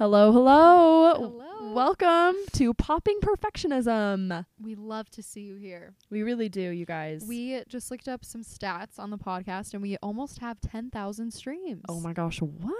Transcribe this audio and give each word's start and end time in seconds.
Hello, 0.00 0.32
hello. 0.32 1.12
Hello. 1.14 1.74
Welcome 1.74 2.34
to 2.54 2.72
Popping 2.72 3.18
Perfectionism. 3.20 4.46
We 4.58 4.74
love 4.74 5.10
to 5.10 5.22
see 5.22 5.42
you 5.42 5.56
here. 5.56 5.92
We 6.08 6.22
really 6.22 6.48
do, 6.48 6.70
you 6.70 6.86
guys. 6.86 7.22
We 7.28 7.62
just 7.68 7.90
looked 7.90 8.08
up 8.08 8.24
some 8.24 8.42
stats 8.42 8.98
on 8.98 9.10
the 9.10 9.18
podcast 9.18 9.74
and 9.74 9.82
we 9.82 9.98
almost 10.02 10.38
have 10.38 10.58
10,000 10.62 11.30
streams. 11.32 11.82
oh 11.86 12.00
my 12.00 12.14
gosh, 12.14 12.40
what? 12.40 12.78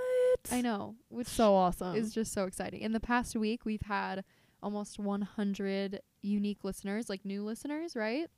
I 0.50 0.62
know, 0.62 0.94
which 1.10 1.26
So 1.26 1.54
awesome. 1.54 1.94
is 1.94 2.14
just 2.14 2.32
so 2.32 2.44
exciting. 2.46 2.80
In 2.80 2.92
the 2.92 3.00
past 3.00 3.36
week, 3.36 3.66
we've 3.66 3.82
had 3.82 4.24
almost 4.62 4.98
100 4.98 6.00
unique 6.22 6.64
listeners, 6.64 7.10
like 7.10 7.26
new 7.26 7.44
listeners, 7.44 7.94
right? 7.94 8.28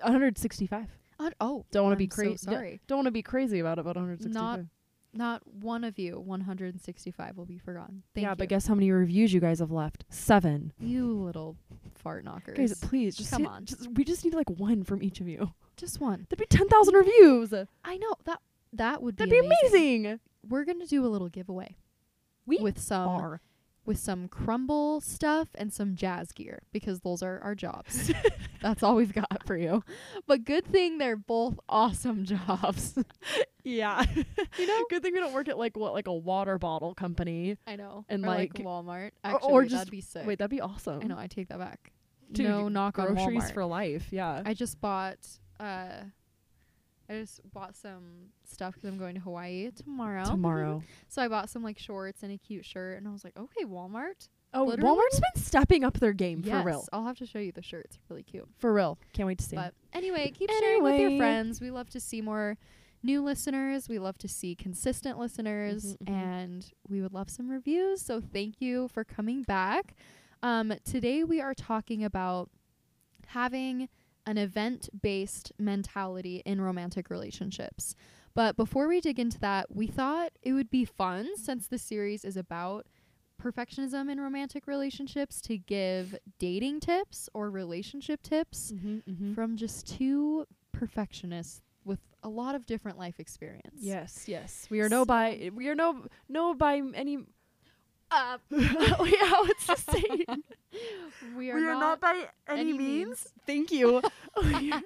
165. 0.00 0.88
Uh, 1.20 1.30
oh, 1.40 1.64
Don't 1.70 1.84
want 1.84 1.92
to 1.92 1.96
be 1.96 2.10
so 2.10 2.16
crazy. 2.16 2.38
sorry. 2.38 2.80
Don't 2.88 2.98
want 2.98 3.06
to 3.06 3.12
be 3.12 3.22
crazy 3.22 3.60
about 3.60 3.78
it, 3.78 3.84
but 3.84 3.94
165. 3.94 4.34
Not 4.34 4.60
Not 5.14 5.42
one 5.46 5.84
of 5.84 5.98
you, 5.98 6.18
165, 6.18 7.36
will 7.36 7.44
be 7.44 7.58
forgotten. 7.58 8.02
Thank 8.14 8.22
yeah, 8.24 8.30
you. 8.30 8.36
but 8.36 8.48
guess 8.48 8.66
how 8.66 8.74
many 8.74 8.90
reviews 8.90 9.32
you 9.34 9.40
guys 9.40 9.58
have 9.58 9.70
left? 9.70 10.04
Seven. 10.08 10.72
you 10.80 11.06
little 11.12 11.56
fart 11.96 12.24
knockers. 12.24 12.56
Guys, 12.56 12.74
please, 12.80 13.14
just 13.16 13.30
Come 13.30 13.42
see- 13.42 13.48
on. 13.48 13.64
just- 13.66 13.88
we 13.92 14.04
just 14.04 14.24
need 14.24 14.34
like 14.34 14.48
one 14.50 14.82
from 14.84 15.02
each 15.02 15.20
of 15.20 15.28
you. 15.28 15.52
just 15.76 16.00
one. 16.00 16.26
That'd 16.30 16.38
be 16.38 16.46
10,000 16.46 16.94
reviews. 16.94 17.52
I 17.84 17.96
know 17.98 18.14
that 18.24 18.40
that 18.72 19.02
would 19.02 19.16
be 19.16 19.24
That'd 19.26 19.32
be 19.40 19.46
amazing. 19.46 20.20
We're 20.48 20.64
gonna 20.64 20.86
do 20.86 21.04
a 21.04 21.08
little 21.08 21.28
giveaway. 21.28 21.76
We 22.46 22.58
with 22.58 22.78
some 22.80 23.08
Are. 23.08 23.40
With 23.84 23.98
some 23.98 24.28
Crumbl 24.28 25.02
stuff 25.02 25.48
and 25.56 25.72
some 25.72 25.96
jazz 25.96 26.30
gear 26.30 26.62
because 26.72 27.00
those 27.00 27.20
are 27.20 27.40
our 27.40 27.56
jobs. 27.56 28.12
That's 28.62 28.82
all 28.84 28.94
we've 28.94 29.12
got 29.12 29.44
for 29.44 29.56
you. 29.56 29.82
But 30.28 30.44
good 30.44 30.64
thing 30.64 30.98
they're 30.98 31.16
both 31.16 31.58
awesome 31.68 32.24
jobs. 32.24 32.96
Yeah. 33.64 34.04
you 34.58 34.66
know? 34.68 34.84
Good 34.88 35.02
thing 35.02 35.12
we 35.12 35.18
don't 35.18 35.32
work 35.32 35.48
at 35.48 35.58
like 35.58 35.76
what, 35.76 35.94
like 35.94 36.06
a 36.06 36.14
water 36.14 36.58
bottle 36.58 36.94
company. 36.94 37.56
I 37.66 37.74
know. 37.74 38.04
And, 38.08 38.22
like, 38.22 38.56
like- 38.56 38.64
Walmart. 38.64 39.08
or- 39.08 39.10
Actually, 39.24 39.52
or 39.52 39.62
just- 39.64 39.74
that'd 39.74 39.90
be 39.90 40.00
sick. 40.00 40.26
Wait, 40.26 40.38
that'd 40.38 40.50
be 40.50 40.60
awesome. 40.60 41.00
I 41.02 41.06
know, 41.06 41.18
I 41.18 41.26
take 41.26 41.48
that 41.48 41.58
back. 41.58 41.90
Dude, 42.30 42.46
no 42.46 42.68
knock 42.68 43.00
on 43.00 43.14
groceries 43.14 43.42
Walmart. 43.42 43.52
for 43.54 43.64
life. 43.64 44.06
Yeah. 44.12 44.42
I 44.46 44.54
just 44.54 44.80
bought 44.80 45.18
uh 45.58 46.04
I 47.08 47.14
just 47.20 47.40
bought 47.52 47.74
some 47.76 48.30
stuff 48.44 48.74
because 48.74 48.88
I'm 48.88 48.98
going 48.98 49.14
to 49.14 49.20
Hawaii 49.20 49.70
tomorrow. 49.70 50.24
Tomorrow. 50.24 50.82
so 51.08 51.22
I 51.22 51.28
bought 51.28 51.50
some 51.50 51.62
like 51.62 51.78
shorts 51.78 52.22
and 52.22 52.32
a 52.32 52.38
cute 52.38 52.64
shirt 52.64 52.98
and 52.98 53.06
I 53.08 53.10
was 53.12 53.24
like, 53.24 53.36
"Okay, 53.36 53.64
Walmart." 53.64 54.28
Oh, 54.54 54.64
Literally? 54.66 54.96
Walmart's 54.96 55.20
been 55.20 55.42
stepping 55.42 55.82
up 55.82 55.98
their 55.98 56.12
game 56.12 56.42
yes, 56.44 56.60
for 56.62 56.66
real. 56.66 56.86
I'll 56.92 57.04
have 57.04 57.16
to 57.18 57.26
show 57.26 57.38
you 57.38 57.52
the 57.52 57.62
shirt. 57.62 57.86
It's 57.86 57.98
really 58.10 58.22
cute. 58.22 58.46
For 58.58 58.72
real. 58.72 58.98
Can't 59.14 59.26
wait 59.26 59.38
to 59.38 59.44
see. 59.44 59.56
But 59.56 59.72
anyway, 59.94 60.30
keep 60.30 60.50
sharing 60.50 60.82
with 60.82 61.00
your 61.00 61.16
friends. 61.16 61.60
We 61.60 61.70
love 61.70 61.88
to 61.90 62.00
see 62.00 62.20
more 62.20 62.58
new 63.02 63.22
listeners. 63.22 63.88
We 63.88 63.98
love 63.98 64.18
to 64.18 64.28
see 64.28 64.54
consistent 64.54 65.18
listeners, 65.18 65.96
Mhm, 65.96 66.06
mhm. 66.06 66.12
and 66.12 66.72
we 66.88 67.00
would 67.00 67.12
love 67.14 67.30
some 67.30 67.48
reviews. 67.50 68.02
So 68.02 68.20
thank 68.20 68.60
you 68.60 68.88
for 68.88 69.04
coming 69.04 69.42
back. 69.42 69.94
Um, 70.42 70.74
today 70.84 71.24
we 71.24 71.40
are 71.40 71.54
talking 71.54 72.04
about 72.04 72.50
having 73.28 73.88
an 74.26 74.38
event 74.38 74.88
based 75.00 75.52
mentality 75.58 76.42
in 76.44 76.60
romantic 76.60 77.10
relationships. 77.10 77.94
But 78.34 78.56
before 78.56 78.88
we 78.88 79.00
dig 79.00 79.18
into 79.18 79.38
that, 79.40 79.74
we 79.74 79.86
thought 79.86 80.32
it 80.42 80.52
would 80.52 80.70
be 80.70 80.84
fun 80.84 81.36
since 81.36 81.66
the 81.66 81.78
series 81.78 82.24
is 82.24 82.36
about 82.36 82.86
perfectionism 83.42 84.10
in 84.10 84.20
romantic 84.20 84.66
relationships 84.66 85.40
to 85.42 85.58
give 85.58 86.16
dating 86.38 86.80
tips 86.80 87.28
or 87.34 87.50
relationship 87.50 88.22
tips 88.22 88.72
mm-hmm, 88.72 88.98
mm-hmm. 89.10 89.34
from 89.34 89.56
just 89.56 89.86
two 89.86 90.46
perfectionists 90.72 91.60
with 91.84 91.98
a 92.22 92.28
lot 92.28 92.54
of 92.54 92.66
different 92.66 92.98
life 92.98 93.18
experience. 93.18 93.78
Yes, 93.80 94.24
yes. 94.28 94.66
We 94.70 94.80
are 94.80 94.88
no 94.88 95.04
by 95.04 95.50
we 95.54 95.68
are 95.68 95.74
no 95.74 96.06
no 96.28 96.54
by 96.54 96.80
any 96.94 97.18
Uh, 98.12 98.36
yeah, 98.50 99.32
what's 99.40 99.66
the 99.66 99.76
saying? 99.76 100.24
we 101.36 101.50
are, 101.50 101.56
we 101.56 101.64
are 101.64 101.74
not, 101.74 102.00
by 102.00 102.26
any, 102.48 102.60
any 102.60 102.72
means. 102.72 102.78
means. 102.78 103.26
Thank 103.46 103.72
you. 103.72 104.02
we, 104.44 104.72
are, 104.72 104.82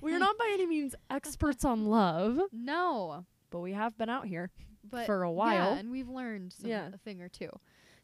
we 0.00 0.12
are 0.14 0.18
not 0.18 0.36
by 0.38 0.50
any 0.52 0.66
means 0.66 0.94
experts 1.10 1.64
on 1.64 1.86
love, 1.86 2.40
no, 2.52 3.24
but 3.50 3.60
we 3.60 3.72
have 3.72 3.96
been 3.96 4.08
out 4.08 4.26
here. 4.26 4.50
but 4.88 5.06
For 5.06 5.22
a 5.22 5.28
yeah, 5.28 5.34
while. 5.34 5.72
and 5.74 5.90
we've 5.90 6.08
learned 6.08 6.52
some, 6.52 6.68
Yeah. 6.70 6.88
a 6.92 6.98
thing 6.98 7.22
or 7.22 7.28
two. 7.28 7.50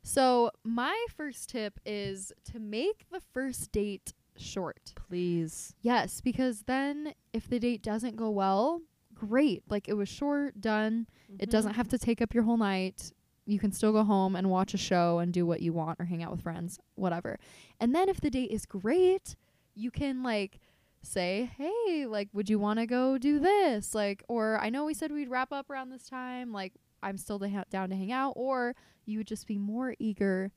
So 0.05 0.51
my 0.65 0.97
first 1.17 1.49
tip 1.51 1.79
is 1.87 2.33
to 2.53 2.59
make 2.59 3.07
the 3.11 3.21
first 3.33 3.71
date 3.73 4.13
short. 4.37 4.93
Please. 4.97 5.75
Yes, 5.81 6.21
because 6.21 6.63
then 6.67 7.15
if 7.33 7.49
the 7.49 7.59
date 7.59 7.83
doesn't 7.83 8.17
go 8.17 8.31
well, 8.31 8.83
great. 9.15 9.63
Like 9.69 9.89
it 9.89 9.95
was 9.95 10.09
short, 10.09 10.61
done. 10.61 11.07
It 11.39 11.51
doesn't 11.51 11.75
have 11.75 11.89
to 11.89 11.99
take 11.99 12.21
up 12.21 12.35
your 12.35 12.43
whole 12.45 12.57
night. 12.57 13.13
You 13.45 13.59
can 13.59 13.73
still 13.73 13.93
go 13.93 14.05
home 14.05 14.37
and 14.37 14.51
watch 14.51 14.73
a 14.75 14.79
show 14.79 15.19
and 15.19 15.33
do 15.33 15.45
what 15.45 15.61
you 15.63 15.73
want 15.73 15.99
or 16.01 16.05
hang 16.05 16.23
out 16.23 16.31
with 16.31 16.43
friends, 16.43 16.79
whatever. 16.95 17.39
And 17.81 17.95
then 17.95 18.09
if 18.09 18.21
the 18.21 18.31
date 18.31 18.51
is 18.51 18.67
great, 18.67 19.35
you 19.75 19.91
can 19.91 20.23
like 20.23 20.61
say, 21.03 21.51
"Hey, 21.57 22.07
like 22.07 22.29
would 22.33 22.49
you 22.49 22.59
want 22.61 22.79
to 22.79 22.87
go 22.87 23.19
do 23.19 23.41
this?" 23.41 23.95
Like 23.95 24.23
or 24.29 24.59
I 24.61 24.71
know 24.71 24.85
we 24.85 24.95
said 24.95 25.11
we'd 25.11 25.29
wrap 25.29 25.53
up 25.53 25.69
around 25.71 25.91
this 25.91 26.05
time, 26.09 26.53
like 26.53 26.75
I'm 27.03 27.17
still 27.19 27.39
to 27.41 27.49
ha- 27.49 27.65
down 27.69 27.91
to 27.91 27.97
hang 27.97 28.13
out 28.13 28.35
or 28.37 28.77
you 29.05 29.19
would 29.19 29.27
just 29.27 29.49
be 29.49 29.59
more 29.59 29.97
eager 29.99 30.53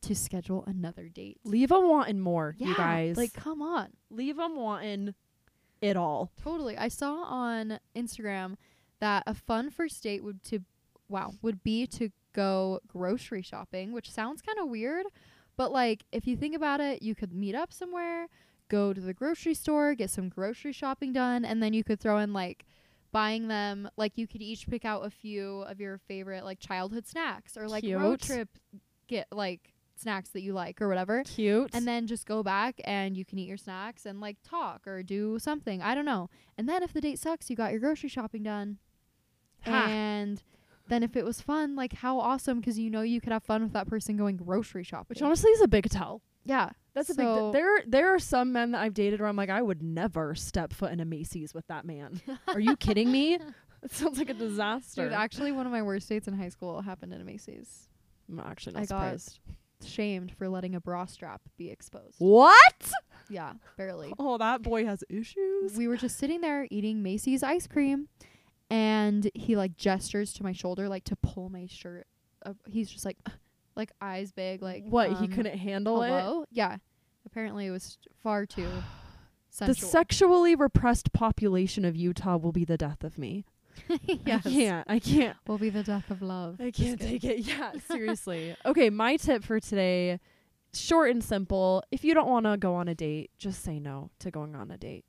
to 0.00 0.14
schedule 0.14 0.64
another 0.66 1.08
date. 1.10 1.38
Leave 1.44 1.68
them 1.68 1.86
wanting 1.88 2.18
more, 2.20 2.54
Yeah, 2.58 2.68
you 2.68 2.74
guys. 2.74 3.16
like 3.18 3.34
come 3.34 3.60
on. 3.60 3.88
leave 4.10 4.36
them 4.36 4.56
wanting 4.56 5.14
it 5.82 5.96
all. 5.98 6.32
Totally. 6.42 6.78
I 6.78 6.88
saw 6.88 7.22
on 7.24 7.78
Instagram 7.94 8.56
that 9.00 9.22
a 9.26 9.34
fun 9.34 9.68
first 9.68 10.02
date 10.02 10.24
would 10.24 10.42
to 10.44 10.60
wow, 11.08 11.34
would 11.42 11.62
be 11.62 11.86
to 11.86 12.08
go 12.32 12.80
grocery 12.86 13.42
shopping, 13.42 13.92
which 13.92 14.10
sounds 14.10 14.42
kind 14.42 14.58
of 14.58 14.68
weird, 14.68 15.06
but 15.56 15.72
like 15.72 16.04
if 16.12 16.26
you 16.26 16.36
think 16.36 16.54
about 16.54 16.80
it, 16.80 17.02
you 17.02 17.14
could 17.14 17.32
meet 17.32 17.54
up 17.54 17.72
somewhere, 17.72 18.28
go 18.68 18.92
to 18.92 19.00
the 19.00 19.14
grocery 19.14 19.54
store, 19.54 19.94
get 19.94 20.10
some 20.10 20.28
grocery 20.28 20.72
shopping 20.72 21.12
done, 21.12 21.44
and 21.44 21.62
then 21.62 21.72
you 21.72 21.84
could 21.84 22.00
throw 22.00 22.18
in 22.18 22.32
like 22.32 22.64
buying 23.12 23.48
them 23.48 23.88
like 23.96 24.16
you 24.16 24.26
could 24.26 24.40
each 24.40 24.66
pick 24.68 24.84
out 24.84 25.04
a 25.04 25.10
few 25.10 25.60
of 25.62 25.78
your 25.78 25.98
favorite 25.98 26.44
like 26.44 26.58
childhood 26.58 27.06
snacks 27.06 27.58
or 27.58 27.68
like 27.68 27.84
road 27.84 28.20
trip 28.20 28.48
get 29.06 29.26
like 29.30 29.74
snacks 29.94 30.30
that 30.30 30.40
you 30.40 30.54
like 30.54 30.80
or 30.80 30.88
whatever 30.88 31.22
Cute. 31.24 31.70
and 31.74 31.86
then 31.86 32.06
just 32.06 32.26
go 32.26 32.42
back 32.42 32.80
and 32.84 33.16
you 33.16 33.24
can 33.24 33.38
eat 33.38 33.46
your 33.46 33.58
snacks 33.58 34.06
and 34.06 34.20
like 34.20 34.36
talk 34.42 34.86
or 34.86 35.02
do 35.02 35.38
something. 35.38 35.82
I 35.82 35.94
don't 35.94 36.06
know. 36.06 36.28
And 36.58 36.68
then 36.68 36.82
if 36.82 36.92
the 36.92 37.00
date 37.00 37.18
sucks, 37.18 37.50
you 37.50 37.56
got 37.56 37.70
your 37.70 37.80
grocery 37.80 38.08
shopping 38.08 38.42
done. 38.42 38.78
Ha. 39.62 39.86
And 39.88 40.42
then 40.92 41.02
if 41.02 41.16
it 41.16 41.24
was 41.24 41.40
fun, 41.40 41.74
like 41.74 41.92
how 41.94 42.18
awesome 42.20 42.60
because 42.60 42.78
you 42.78 42.90
know 42.90 43.00
you 43.02 43.20
could 43.20 43.32
have 43.32 43.42
fun 43.42 43.62
with 43.62 43.72
that 43.72 43.88
person 43.88 44.16
going 44.16 44.36
grocery 44.36 44.84
shopping. 44.84 45.06
which 45.08 45.22
honestly 45.22 45.50
is 45.52 45.60
a 45.62 45.68
big 45.68 45.88
tell. 45.90 46.20
yeah, 46.44 46.70
That's 46.94 47.08
a 47.10 47.14
big. 47.14 47.24
So- 47.24 47.50
Th- 47.50 47.52
there, 47.54 47.82
there 47.86 48.14
are 48.14 48.18
some 48.18 48.52
men 48.52 48.72
that 48.72 48.82
I've 48.82 48.94
dated 48.94 49.20
where 49.20 49.28
I'm 49.28 49.36
like, 49.36 49.50
I 49.50 49.62
would 49.62 49.82
never 49.82 50.34
step 50.34 50.72
foot 50.72 50.92
in 50.92 51.00
a 51.00 51.04
Macy's 51.04 51.54
with 51.54 51.66
that 51.68 51.84
man. 51.84 52.20
are 52.48 52.60
you 52.60 52.76
kidding 52.76 53.10
me? 53.10 53.38
It 53.84 53.90
sounds 53.90 54.16
like 54.16 54.30
a 54.30 54.34
disaster. 54.34 55.02
dude. 55.06 55.12
Actually, 55.12 55.50
one 55.50 55.66
of 55.66 55.72
my 55.72 55.82
worst 55.82 56.08
dates 56.08 56.28
in 56.28 56.34
high 56.34 56.50
school 56.50 56.80
happened 56.82 57.12
in 57.12 57.20
a 57.20 57.24
Macy's. 57.24 57.88
I'm 58.30 58.38
actually 58.38 58.74
not 58.74 58.82
I 58.82 58.84
surprised. 58.86 59.40
shamed 59.84 60.30
for 60.38 60.48
letting 60.48 60.76
a 60.76 60.80
bra 60.80 61.04
strap 61.06 61.40
be 61.56 61.68
exposed. 61.68 62.14
What? 62.18 62.92
Yeah, 63.28 63.54
barely. 63.76 64.12
Oh, 64.20 64.38
that 64.38 64.62
boy 64.62 64.86
has 64.86 65.02
issues. 65.10 65.76
we 65.76 65.88
were 65.88 65.96
just 65.96 66.16
sitting 66.16 66.40
there 66.42 66.68
eating 66.70 67.02
Macy's 67.02 67.42
ice 67.42 67.66
cream, 67.66 68.06
and 68.72 69.30
he 69.34 69.54
like 69.54 69.76
gestures 69.76 70.32
to 70.32 70.42
my 70.42 70.52
shoulder 70.52 70.88
like 70.88 71.04
to 71.04 71.16
pull 71.16 71.50
my 71.50 71.66
shirt. 71.66 72.06
Up. 72.44 72.56
He's 72.66 72.90
just 72.90 73.04
like, 73.04 73.18
like 73.76 73.92
eyes 74.00 74.32
big, 74.32 74.62
like 74.62 74.84
what? 74.84 75.10
he 75.10 75.26
um, 75.26 75.28
couldn't 75.28 75.58
handle 75.58 76.02
it. 76.02 76.48
Yeah, 76.50 76.78
apparently 77.26 77.66
it 77.66 77.70
was 77.70 77.98
far 78.22 78.46
too 78.46 78.68
The 79.58 79.74
sexually 79.74 80.54
repressed 80.54 81.12
population 81.12 81.84
of 81.84 81.94
Utah 81.94 82.38
will 82.38 82.52
be 82.52 82.64
the 82.64 82.78
death 82.78 83.04
of 83.04 83.18
me. 83.18 83.44
yes, 84.06 84.46
I 84.46 84.50
can't. 84.50 84.90
I 84.90 84.98
can't. 84.98 85.36
will 85.46 85.58
be 85.58 85.68
the 85.68 85.82
death 85.82 86.10
of 86.10 86.22
love. 86.22 86.58
I 86.58 86.70
can't 86.70 86.98
take 86.98 87.22
it. 87.24 87.40
Yeah, 87.40 87.72
seriously. 87.90 88.56
okay, 88.64 88.88
my 88.88 89.16
tip 89.16 89.44
for 89.44 89.60
today, 89.60 90.20
short 90.72 91.10
and 91.10 91.22
simple. 91.22 91.84
If 91.90 92.02
you 92.02 92.14
don't 92.14 92.28
want 92.28 92.46
to 92.46 92.56
go 92.56 92.74
on 92.74 92.88
a 92.88 92.94
date, 92.94 93.30
just 93.36 93.62
say 93.62 93.78
no 93.78 94.10
to 94.20 94.30
going 94.30 94.56
on 94.56 94.70
a 94.70 94.78
date. 94.78 95.04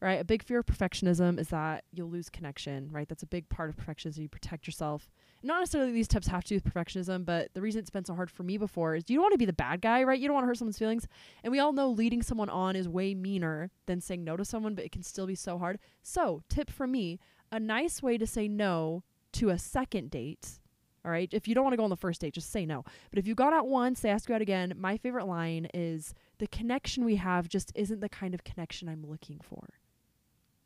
Right? 0.00 0.20
A 0.20 0.24
big 0.24 0.44
fear 0.44 0.60
of 0.60 0.66
perfectionism 0.66 1.40
is 1.40 1.48
that 1.48 1.82
you'll 1.92 2.08
lose 2.08 2.30
connection, 2.30 2.88
right? 2.92 3.08
That's 3.08 3.24
a 3.24 3.26
big 3.26 3.48
part 3.48 3.68
of 3.68 3.76
perfectionism. 3.76 4.18
You 4.18 4.28
protect 4.28 4.66
yourself. 4.66 5.10
Not 5.42 5.58
necessarily 5.58 5.90
these 5.90 6.06
tips 6.06 6.28
have 6.28 6.44
to 6.44 6.48
do 6.50 6.54
with 6.56 6.72
perfectionism, 6.72 7.24
but 7.24 7.52
the 7.54 7.60
reason 7.60 7.80
it's 7.80 7.90
been 7.90 8.04
so 8.04 8.14
hard 8.14 8.30
for 8.30 8.44
me 8.44 8.58
before 8.58 8.94
is 8.94 9.04
you 9.08 9.16
don't 9.16 9.24
want 9.24 9.32
to 9.32 9.38
be 9.38 9.44
the 9.44 9.52
bad 9.52 9.80
guy, 9.80 10.04
right? 10.04 10.18
You 10.18 10.28
don't 10.28 10.34
want 10.34 10.44
to 10.44 10.46
hurt 10.46 10.58
someone's 10.58 10.78
feelings. 10.78 11.08
And 11.42 11.50
we 11.50 11.58
all 11.58 11.72
know 11.72 11.90
leading 11.90 12.22
someone 12.22 12.48
on 12.48 12.76
is 12.76 12.88
way 12.88 13.12
meaner 13.12 13.72
than 13.86 14.00
saying 14.00 14.22
no 14.22 14.36
to 14.36 14.44
someone, 14.44 14.76
but 14.76 14.84
it 14.84 14.92
can 14.92 15.02
still 15.02 15.26
be 15.26 15.34
so 15.34 15.58
hard. 15.58 15.80
So, 16.00 16.42
tip 16.48 16.70
for 16.70 16.86
me, 16.86 17.18
a 17.50 17.58
nice 17.58 18.00
way 18.00 18.18
to 18.18 18.26
say 18.26 18.46
no 18.46 19.02
to 19.32 19.50
a 19.50 19.58
second 19.58 20.10
date 20.10 20.60
all 21.04 21.12
right. 21.12 21.28
If 21.32 21.48
you 21.48 21.54
don't 21.54 21.64
want 21.64 21.72
to 21.72 21.78
go 21.78 21.84
on 21.84 21.90
the 21.90 21.96
first 21.96 22.20
date, 22.20 22.34
just 22.34 22.50
say 22.50 22.66
no. 22.66 22.84
But 23.10 23.18
if 23.18 23.26
you've 23.26 23.36
gone 23.36 23.54
out 23.54 23.68
once, 23.68 24.00
they 24.00 24.10
ask 24.10 24.28
you 24.28 24.34
out 24.34 24.42
again, 24.42 24.74
my 24.76 24.96
favorite 24.96 25.26
line 25.26 25.68
is 25.72 26.14
the 26.38 26.46
connection 26.48 27.04
we 27.04 27.16
have 27.16 27.48
just 27.48 27.72
isn't 27.74 28.00
the 28.00 28.08
kind 28.08 28.34
of 28.34 28.44
connection 28.44 28.88
I'm 28.88 29.06
looking 29.06 29.40
for. 29.42 29.68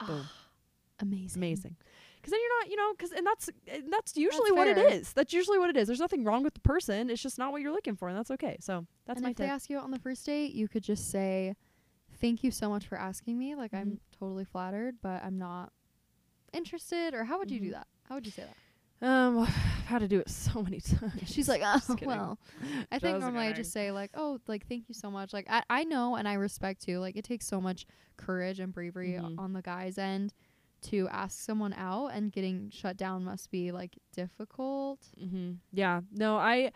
Boom. 0.07 0.31
Amazing. 1.01 1.41
Amazing. 1.41 1.77
Because 2.17 2.31
then 2.31 2.41
you're 2.41 2.61
not, 2.61 2.71
you 2.71 2.77
know, 2.77 2.93
because 2.93 3.11
and 3.13 3.27
that's 3.27 3.51
and 3.67 3.93
that's 3.93 4.17
usually 4.17 4.53
what 4.53 4.69
it 4.69 4.79
is. 4.93 5.13
That's 5.13 5.33
usually 5.33 5.59
what 5.59 5.71
it 5.71 5.77
is. 5.77 5.89
There's 5.89 5.99
nothing 6.01 6.23
wrong 6.23 6.45
with 6.45 6.55
the 6.55 6.61
person. 6.61 7.11
It's 7.11 7.21
just 7.23 7.39
not 7.39 7.51
what 7.51 7.61
you're 7.63 7.73
looking 7.73 7.97
for, 7.97 8.09
and 8.09 8.17
that's 8.17 8.31
okay. 8.31 8.57
So 8.61 8.87
that's 9.07 9.17
and 9.19 9.25
my 9.25 9.31
if 9.31 9.37
they 9.37 9.47
ask 9.47 9.69
you 9.69 9.79
out 9.79 9.85
on 9.85 9.91
the 9.91 9.99
first 9.99 10.25
date, 10.25 10.53
you 10.53 10.69
could 10.69 10.85
just 10.85 11.11
say, 11.11 11.57
"Thank 12.21 12.45
you 12.45 12.53
so 12.53 12.69
much 12.69 12.87
for 12.87 12.97
asking 12.97 13.37
me. 13.39 13.57
Like 13.57 13.75
I'm 13.75 13.93
Mhm. 13.93 13.99
totally 14.17 14.45
flattered, 14.45 14.97
but 15.03 15.25
I'm 15.25 15.39
not 15.39 15.73
interested." 16.53 17.15
Or 17.15 17.25
how 17.25 17.39
would 17.39 17.51
you 17.51 17.59
do 17.59 17.69
Mhm. 17.71 17.73
that? 17.73 17.89
How 18.05 18.15
would 18.15 18.27
you 18.27 18.33
say 18.33 18.45
that? 18.45 18.57
Um, 19.03 19.41
I've 19.41 19.49
had 19.87 19.99
to 19.99 20.09
do 20.09 20.21
it 20.21 20.31
so 20.31 20.63
many 20.63 20.81
times. 20.81 21.13
She's 21.27 21.49
like, 21.49 21.63
"Oh 21.65 21.81
well." 22.03 22.39
I 22.93 22.99
think 22.99 23.19
normally 23.21 23.47
I 23.47 23.53
just 23.53 23.73
say 23.73 23.91
like, 23.91 24.11
"Oh, 24.15 24.39
like 24.47 24.67
thank 24.69 24.89
you 24.89 24.95
so 24.95 25.11
much." 25.11 25.33
Like 25.33 25.47
I 25.51 25.63
I 25.69 25.85
know 25.85 26.15
and 26.17 26.29
I 26.29 26.35
respect 26.35 26.87
you. 26.89 27.01
Like 27.01 27.17
it 27.17 27.25
takes 27.25 27.47
so 27.47 27.61
much 27.61 27.85
courage 28.17 28.61
and 28.61 28.73
bravery 28.73 29.19
Mhm. 29.21 29.39
on 29.39 29.53
the 29.53 29.63
guy's 29.63 29.99
end 29.99 30.33
to 30.83 31.09
ask 31.11 31.41
someone 31.41 31.73
out, 31.75 32.09
and 32.09 32.33
getting 32.33 32.71
shut 32.71 32.97
down 32.97 33.25
must 33.25 33.51
be 33.51 33.71
like 33.73 33.99
difficult. 34.13 35.01
Mm-hmm. 35.21 35.53
Yeah. 35.73 36.01
No, 36.13 36.37
I, 36.37 36.73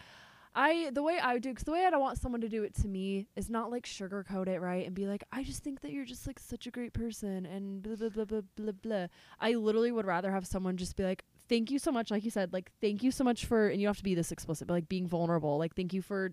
I, 0.55 0.90
the 0.93 1.02
way 1.02 1.19
I 1.20 1.38
do, 1.38 1.49
because 1.50 1.64
the 1.64 1.73
way 1.73 1.84
I 1.84 1.90
don't 1.90 2.00
want 2.00 2.19
someone 2.19 2.40
to 2.43 2.49
do 2.49 2.62
it 2.62 2.75
to 2.82 2.88
me 2.88 3.26
is 3.37 3.50
not 3.50 3.70
like 3.70 3.84
sugarcoat 3.84 4.46
it, 4.49 4.61
right? 4.61 4.87
And 4.87 4.94
be 4.94 5.06
like, 5.06 5.25
I 5.32 5.43
just 5.43 5.62
think 5.64 5.81
that 5.81 5.90
you're 5.93 6.05
just 6.05 6.26
like 6.26 6.38
such 6.38 6.67
a 6.69 6.70
great 6.70 6.93
person 6.93 7.46
and 7.46 7.82
blah, 7.82 7.96
blah, 7.96 8.08
blah, 8.11 8.25
blah, 8.25 8.40
blah, 8.56 8.73
blah. 8.73 9.06
I 9.40 9.55
literally 9.55 9.90
would 9.93 10.06
rather 10.06 10.31
have 10.31 10.46
someone 10.46 10.76
just 10.76 10.94
be 10.96 11.02
like, 11.02 11.25
thank 11.48 11.70
you 11.70 11.78
so 11.78 11.90
much. 11.93 12.10
Like 12.10 12.25
you 12.25 12.31
said, 12.31 12.52
like, 12.52 12.70
thank 12.81 13.02
you 13.02 13.10
so 13.10 13.25
much 13.25 13.46
for, 13.46 13.69
and 13.69 13.81
you 13.81 13.87
have 13.87 13.96
to 13.98 14.04
be 14.04 14.14
this 14.14 14.32
explicit, 14.32 14.66
but 14.69 14.75
like 14.75 14.88
being 14.88 15.06
vulnerable. 15.06 15.58
Like, 15.58 15.75
thank 15.75 15.93
you 15.93 16.02
for 16.02 16.32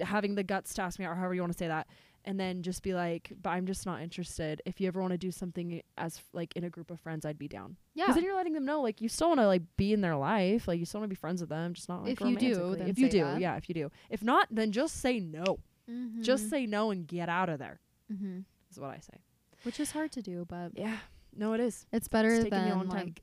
having 0.00 0.34
the 0.34 0.42
guts 0.42 0.74
to 0.74 0.82
ask 0.82 0.98
me 0.98 1.06
or 1.06 1.14
however 1.14 1.34
you 1.34 1.40
want 1.40 1.52
to 1.52 1.58
say 1.58 1.68
that. 1.68 1.86
And 2.28 2.40
then 2.40 2.62
just 2.62 2.82
be 2.82 2.92
like, 2.92 3.32
but 3.40 3.50
I'm 3.50 3.66
just 3.66 3.86
not 3.86 4.02
interested. 4.02 4.60
If 4.66 4.80
you 4.80 4.88
ever 4.88 5.00
want 5.00 5.12
to 5.12 5.18
do 5.18 5.30
something 5.30 5.80
as 5.96 6.20
like 6.32 6.56
in 6.56 6.64
a 6.64 6.68
group 6.70 6.90
of 6.90 6.98
friends, 6.98 7.24
I'd 7.24 7.38
be 7.38 7.46
down. 7.46 7.76
Yeah. 7.94 8.06
Because 8.06 8.16
then 8.16 8.24
you're 8.24 8.34
letting 8.34 8.52
them 8.54 8.64
know, 8.64 8.82
like, 8.82 9.00
you 9.00 9.08
still 9.08 9.28
want 9.28 9.38
to 9.38 9.46
like 9.46 9.62
be 9.76 9.92
in 9.92 10.00
their 10.00 10.16
life, 10.16 10.66
like 10.66 10.80
you 10.80 10.86
still 10.86 10.98
want 11.00 11.08
to 11.08 11.14
be 11.14 11.18
friends 11.20 11.40
with 11.40 11.50
them, 11.50 11.72
just 11.74 11.88
not 11.88 12.02
like 12.02 12.20
If 12.20 12.20
you 12.28 12.36
do, 12.36 12.72
if 12.80 12.98
you 12.98 13.08
do, 13.08 13.22
that. 13.22 13.40
yeah, 13.40 13.54
if 13.56 13.68
you 13.68 13.76
do. 13.76 13.92
If 14.10 14.22
not, 14.24 14.48
then 14.50 14.72
just 14.72 15.00
say 15.00 15.20
no. 15.20 15.60
mm-hmm. 15.88 16.20
Just 16.22 16.50
say 16.50 16.66
no 16.66 16.90
and 16.90 17.06
get 17.06 17.28
out 17.28 17.48
of 17.48 17.60
there. 17.60 17.78
mm-hmm. 18.12 18.40
Is 18.72 18.80
what 18.80 18.90
I 18.90 18.98
say. 18.98 19.18
which 19.62 19.78
is 19.78 19.92
hard 19.92 20.10
to 20.12 20.20
do, 20.20 20.44
but 20.48 20.72
Yeah, 20.74 20.96
no, 21.36 21.52
it 21.52 21.60
is. 21.60 21.86
it's 21.92 22.08
better 22.08 22.30
It's 22.34 22.44
taken 22.44 22.64
me 22.64 22.70
a 22.72 22.74
than 22.76 22.88
like 22.88 23.22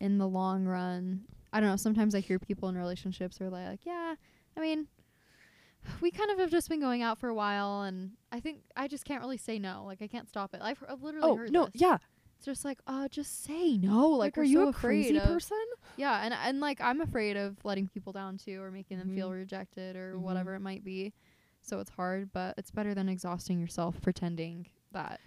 in 0.00 0.18
the 0.18 0.28
long 0.28 0.64
run. 0.64 1.22
I 1.52 1.60
don't 1.60 1.68
know. 1.70 1.76
Sometimes 1.76 2.14
I 2.14 2.20
hear 2.20 2.38
people 2.38 2.68
in 2.68 2.76
relationships 2.76 3.40
are 3.40 3.48
like, 3.50 3.80
yeah, 3.84 4.14
I 4.56 4.60
mean, 4.60 4.88
we 6.00 6.10
kind 6.10 6.30
of 6.30 6.38
have 6.38 6.50
just 6.50 6.68
been 6.68 6.80
going 6.80 7.02
out 7.02 7.18
for 7.18 7.28
a 7.28 7.34
while, 7.34 7.82
and 7.82 8.12
I 8.32 8.40
think 8.40 8.58
I 8.76 8.88
just 8.88 9.04
can't 9.04 9.20
really 9.22 9.36
say 9.36 9.58
no. 9.58 9.84
Like 9.86 10.02
I 10.02 10.06
can't 10.08 10.28
stop 10.28 10.52
it. 10.54 10.60
I've, 10.62 10.82
I've 10.88 11.02
literally 11.02 11.28
Oh 11.30 11.36
heard 11.36 11.50
no, 11.52 11.66
this. 11.66 11.80
yeah. 11.80 11.98
It's 12.36 12.44
just 12.44 12.66
like, 12.66 12.78
uh, 12.86 13.08
just 13.08 13.44
say 13.44 13.78
no. 13.78 14.08
Like, 14.10 14.36
are 14.36 14.42
we're 14.42 14.44
you 14.44 14.64
so 14.64 14.68
a 14.68 14.72
crazy 14.74 15.16
of- 15.16 15.22
person? 15.24 15.56
Yeah, 15.96 16.20
and 16.22 16.34
and 16.34 16.60
like 16.60 16.80
I'm 16.82 17.00
afraid 17.00 17.36
of 17.38 17.56
letting 17.64 17.88
people 17.88 18.12
down 18.12 18.36
too, 18.36 18.60
or 18.60 18.70
making 18.70 18.98
them 18.98 19.14
feel 19.14 19.30
Mhm. 19.30 19.38
rejected, 19.38 19.96
or 19.96 20.14
Mhm. 20.16 20.20
whatever 20.20 20.54
it 20.54 20.60
might 20.60 20.84
be. 20.84 21.14
So 21.62 21.80
it's 21.80 21.90
hard, 21.90 22.32
but 22.32 22.54
it's 22.58 22.70
better 22.70 22.94
than 22.94 23.08
exhausting 23.08 23.58
yourself 23.58 24.00
pretending 24.02 24.66
that. 24.92 25.20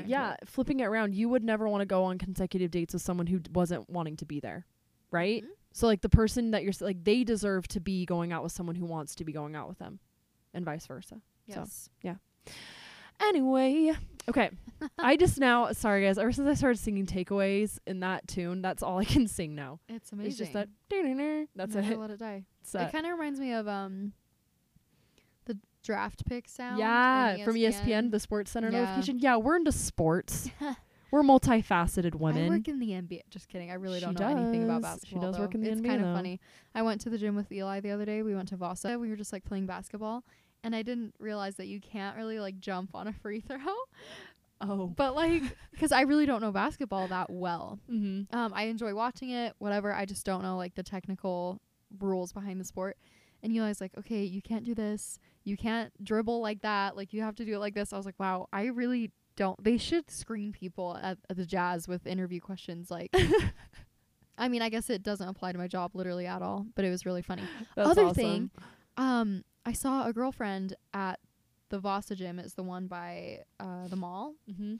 And 0.00 0.08
yeah, 0.08 0.36
flipping 0.44 0.80
it 0.80 0.84
around, 0.84 1.14
you 1.14 1.28
would 1.28 1.42
never 1.44 1.68
want 1.68 1.82
to 1.82 1.86
go 1.86 2.04
on 2.04 2.18
consecutive 2.18 2.70
dates 2.70 2.92
with 2.94 3.02
someone 3.02 3.26
who 3.26 3.38
d- 3.40 3.50
wasn't 3.54 3.88
wanting 3.90 4.16
to 4.18 4.24
be 4.24 4.40
there, 4.40 4.66
right? 5.10 5.42
Mhm. 5.44 5.48
So 5.72 5.86
like 5.86 6.00
the 6.00 6.08
person 6.08 6.52
that 6.52 6.62
you're 6.62 6.70
s- 6.70 6.80
like, 6.80 7.04
they 7.04 7.22
deserve 7.24 7.68
to 7.68 7.80
be 7.80 8.06
going 8.06 8.32
out 8.32 8.42
with 8.42 8.52
someone 8.52 8.76
who 8.76 8.86
wants 8.86 9.14
to 9.16 9.24
be 9.24 9.32
going 9.32 9.54
out 9.54 9.68
with 9.68 9.78
them, 9.78 10.00
and 10.54 10.64
vice 10.64 10.86
versa. 10.86 11.20
So. 11.48 11.60
yeah. 12.02 12.16
Anyway, 13.20 13.92
okay. 14.28 14.50
I 14.98 15.16
just 15.16 15.38
now, 15.38 15.72
sorry 15.72 16.04
guys, 16.04 16.18
ever 16.18 16.32
since 16.32 16.46
I 16.48 16.54
started 16.54 16.78
singing 16.78 17.06
takeaways 17.06 17.78
in 17.86 18.00
that 18.00 18.28
tune, 18.28 18.60
that's 18.60 18.82
all 18.82 18.98
I 18.98 19.04
can 19.06 19.26
sing 19.26 19.54
now. 19.54 19.80
It's 19.88 20.12
amazing. 20.12 20.28
It's 20.28 20.38
just 20.38 20.52
that. 20.52 20.68
That's 21.54 21.74
it. 21.76 21.98
Let 21.98 22.10
it 22.10 22.18
die. 22.18 22.44
It 22.80 22.92
kind 22.92 23.06
of 23.06 23.12
reminds 23.12 23.40
me 23.40 23.52
of 23.52 23.66
um 23.68 24.12
draft 25.86 26.26
pick 26.26 26.46
yeah, 26.58 27.28
sound. 27.30 27.38
in 27.40 27.44
from 27.44 27.56
E 27.56 27.62
ESPN, 27.62 28.10
the 28.10 28.20
Sports 28.20 28.50
Center 28.50 28.70
Yeah. 28.70 28.80
notification. 28.82 29.18
Yeah, 29.20 29.36
we're 29.36 29.56
into 29.56 29.72
sports. 29.72 30.50
we're 31.10 31.22
multifaceted 31.22 32.14
women. 32.16 32.46
I 32.46 32.56
work 32.56 32.68
in 32.68 32.78
the 32.78 32.90
NBA. 32.90 33.22
Just 33.30 33.48
kidding. 33.48 33.70
I 33.70 33.74
really 33.74 34.00
She 34.00 34.04
don't 34.04 34.18
know 34.18 34.26
anything 34.28 34.64
about 34.64 34.82
does. 34.82 35.00
She 35.06 35.14
basketball. 35.14 35.32
does 35.32 35.38
work 35.40 35.54
in 35.54 35.62
the 35.62 35.70
it's 35.70 35.80
NBA 35.80 35.86
kind 35.86 36.04
of 36.04 36.14
funny. 36.14 36.40
I 36.74 36.82
went 36.82 37.00
to 37.02 37.10
the 37.10 37.16
gym 37.18 37.34
with 37.36 37.50
Eli 37.50 37.80
the 37.80 37.90
other 37.92 38.04
day. 38.04 38.22
We 38.22 38.34
went 38.34 38.48
to 38.48 38.56
Vasa. 38.56 38.98
We 38.98 39.08
were 39.08 39.16
just 39.16 39.32
like 39.32 39.44
playing 39.44 39.66
basketball, 39.66 40.24
and 40.64 40.74
I 40.74 40.82
didn't 40.82 41.14
realize 41.18 41.56
that 41.56 41.66
you 41.68 41.80
can't 41.80 42.16
really 42.16 42.40
like 42.40 42.58
jump 42.58 42.90
on 42.94 43.06
a 43.08 43.12
free 43.12 43.40
throw. 43.40 43.58
oh. 44.60 44.88
But 44.88 45.14
like, 45.14 45.42
because 45.70 45.92
I 45.92 46.02
really 46.02 46.26
don't 46.26 46.40
know 46.40 46.52
basketball 46.52 47.08
that 47.08 47.30
well. 47.30 47.78
Mm-hmm. 47.90 48.34
Um, 48.36 48.52
I 48.54 48.64
enjoy 48.64 48.94
watching 48.94 49.30
it, 49.30 49.54
whatever. 49.58 49.92
I 49.92 50.04
just 50.04 50.26
don't 50.26 50.42
know 50.42 50.56
like 50.56 50.74
the 50.74 50.82
technical 50.82 51.60
rules 52.00 52.32
behind 52.32 52.60
the 52.60 52.64
sport. 52.64 52.96
And 53.46 53.56
Eli's 53.56 53.80
like, 53.80 53.96
okay, 53.96 54.24
you 54.24 54.42
can't 54.42 54.64
do 54.64 54.74
this. 54.74 55.20
You 55.44 55.56
can't 55.56 55.92
dribble 56.02 56.40
like 56.40 56.62
that. 56.62 56.96
Like 56.96 57.12
you 57.12 57.22
have 57.22 57.36
to 57.36 57.44
do 57.44 57.54
it 57.54 57.58
like 57.60 57.74
this. 57.74 57.92
I 57.92 57.96
was 57.96 58.04
like, 58.04 58.18
wow, 58.18 58.48
I 58.52 58.64
really 58.66 59.12
don't. 59.36 59.62
They 59.62 59.76
should 59.78 60.10
screen 60.10 60.50
people 60.50 60.98
at, 61.00 61.18
at 61.30 61.36
the 61.36 61.46
Jazz 61.46 61.86
with 61.86 62.08
interview 62.08 62.40
questions. 62.40 62.90
Like, 62.90 63.14
I 64.38 64.48
mean, 64.48 64.62
I 64.62 64.68
guess 64.68 64.90
it 64.90 65.04
doesn't 65.04 65.28
apply 65.28 65.52
to 65.52 65.58
my 65.58 65.68
job 65.68 65.92
literally 65.94 66.26
at 66.26 66.42
all, 66.42 66.66
but 66.74 66.84
it 66.84 66.90
was 66.90 67.06
really 67.06 67.22
funny. 67.22 67.42
That's 67.76 67.88
Other 67.88 68.06
awesome. 68.06 68.14
thing, 68.14 68.50
um, 68.96 69.44
I 69.64 69.72
saw 69.72 70.06
a 70.08 70.12
girlfriend 70.12 70.74
at 70.92 71.20
the 71.68 71.78
Vasa 71.78 72.16
gym. 72.16 72.38
It's 72.40 72.54
the 72.54 72.62
one 72.64 72.88
by 72.88 73.44
uh, 73.60 73.86
the 73.88 73.96
mall 73.96 74.34
Mm-hmm. 74.50 74.74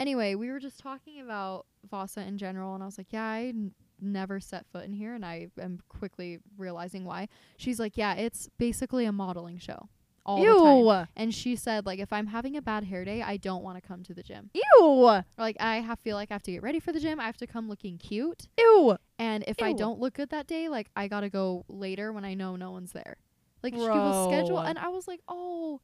anyway, 0.00 0.34
we 0.34 0.50
were 0.50 0.60
just 0.60 0.78
talking 0.80 1.20
about 1.20 1.66
Vasa 1.90 2.22
in 2.22 2.38
general, 2.38 2.72
and 2.74 2.82
I 2.82 2.86
was 2.86 2.96
like, 2.98 3.08
yeah, 3.12 3.24
I 3.24 3.52
never 4.00 4.40
set 4.40 4.66
foot 4.72 4.84
in 4.84 4.92
here, 4.92 5.14
and 5.14 5.24
I 5.24 5.48
am 5.60 5.80
quickly 5.88 6.38
realizing 6.56 7.04
why. 7.04 7.28
She's 7.56 7.78
like, 7.80 7.96
yeah, 7.96 8.14
it's 8.14 8.48
basically 8.58 9.04
a 9.04 9.12
modeling 9.12 9.58
show 9.58 9.88
all 10.26 10.38
the 10.38 10.46
time. 10.46 10.76
Ew. 10.76 11.06
And 11.16 11.34
she 11.34 11.56
said, 11.56 11.86
like, 11.86 11.98
if 11.98 12.12
I'm 12.12 12.26
having 12.26 12.56
a 12.56 12.62
bad 12.62 12.84
hair 12.84 13.04
day, 13.04 13.22
I 13.22 13.36
don't 13.38 13.62
want 13.62 13.80
to 13.80 13.86
come 13.86 14.02
to 14.04 14.14
the 14.14 14.22
gym. 14.22 14.50
Ew. 14.54 15.18
Like, 15.38 15.56
I 15.60 15.76
have 15.76 15.98
feel 16.00 16.16
like 16.16 16.30
I 16.30 16.34
have 16.34 16.42
to 16.44 16.52
get 16.52 16.62
ready 16.62 16.80
for 16.80 16.92
the 16.92 17.00
gym. 17.00 17.18
I 17.18 17.24
have 17.24 17.36
to 17.38 17.46
come 17.46 17.68
looking 17.68 17.98
cute, 17.98 18.48
Ew. 18.58 18.96
and 19.18 19.44
if 19.48 19.62
I 19.62 19.72
don't 19.72 19.98
look 19.98 20.14
good 20.14 20.30
that 20.30 20.46
day, 20.46 20.68
like, 20.68 20.88
I 20.94 21.08
gotta 21.08 21.30
go 21.30 21.64
later 21.68 22.12
when 22.12 22.24
I 22.24 22.34
know 22.34 22.56
no 22.56 22.70
one's 22.70 22.92
there. 22.92 23.16
Like, 23.62 23.74
she 23.74 23.80
will 23.80 24.28
schedule, 24.30 24.58
and 24.60 24.78
I 24.78 24.88
was 24.88 25.08
like, 25.08 25.20
oh, 25.28 25.80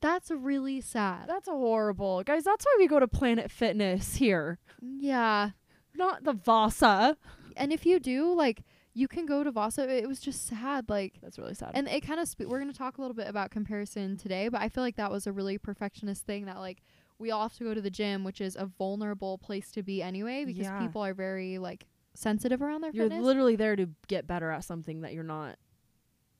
that's 0.00 0.30
really 0.30 0.82
sad. 0.82 1.26
That's 1.28 1.48
horrible. 1.48 2.22
Guys, 2.24 2.44
that's 2.44 2.66
why 2.66 2.74
we 2.78 2.86
go 2.86 3.00
to 3.00 3.08
Planet 3.08 3.50
Fitness 3.50 4.16
here. 4.16 4.58
yeah. 4.82 5.50
Not 5.96 6.24
the 6.24 6.32
Vasa. 6.32 7.16
And 7.56 7.72
if 7.72 7.84
you 7.86 7.98
do 8.00 8.32
like 8.34 8.62
you 8.96 9.08
can 9.08 9.26
go 9.26 9.42
to 9.42 9.50
Vasa 9.50 9.88
it 9.88 10.06
was 10.08 10.20
just 10.20 10.46
sad 10.46 10.88
like 10.88 11.14
That's 11.22 11.38
really 11.38 11.54
sad. 11.54 11.72
and 11.74 11.88
it 11.88 12.00
kind 12.06 12.20
of 12.20 12.28
sp- 12.30 12.46
we're 12.46 12.60
going 12.60 12.70
to 12.70 12.76
talk 12.78 12.98
a 12.98 13.00
little 13.00 13.14
bit 13.14 13.26
about 13.28 13.50
comparison 13.50 14.16
today 14.16 14.48
but 14.48 14.60
I 14.60 14.68
feel 14.68 14.84
like 14.84 14.96
that 14.96 15.10
was 15.10 15.26
a 15.26 15.32
really 15.32 15.58
perfectionist 15.58 16.24
thing 16.26 16.44
that 16.46 16.58
like 16.58 16.82
we 17.18 17.30
all 17.30 17.42
have 17.42 17.54
to 17.58 17.64
go 17.64 17.74
to 17.74 17.80
the 17.80 17.90
gym 17.90 18.24
which 18.24 18.40
is 18.40 18.56
a 18.56 18.66
vulnerable 18.66 19.38
place 19.38 19.70
to 19.72 19.82
be 19.82 20.02
anyway 20.02 20.44
because 20.44 20.64
Yeah. 20.66 20.78
people 20.80 21.04
are 21.04 21.14
very 21.14 21.58
like 21.58 21.86
sensitive 22.14 22.62
around 22.62 22.82
their 22.82 22.92
you're 22.92 23.06
fitness 23.08 23.24
literally 23.24 23.56
there 23.56 23.74
to 23.76 23.88
get 24.06 24.26
better 24.26 24.50
at 24.50 24.62
something 24.64 25.00
that 25.00 25.12
you're 25.12 25.24
not. 25.24 25.56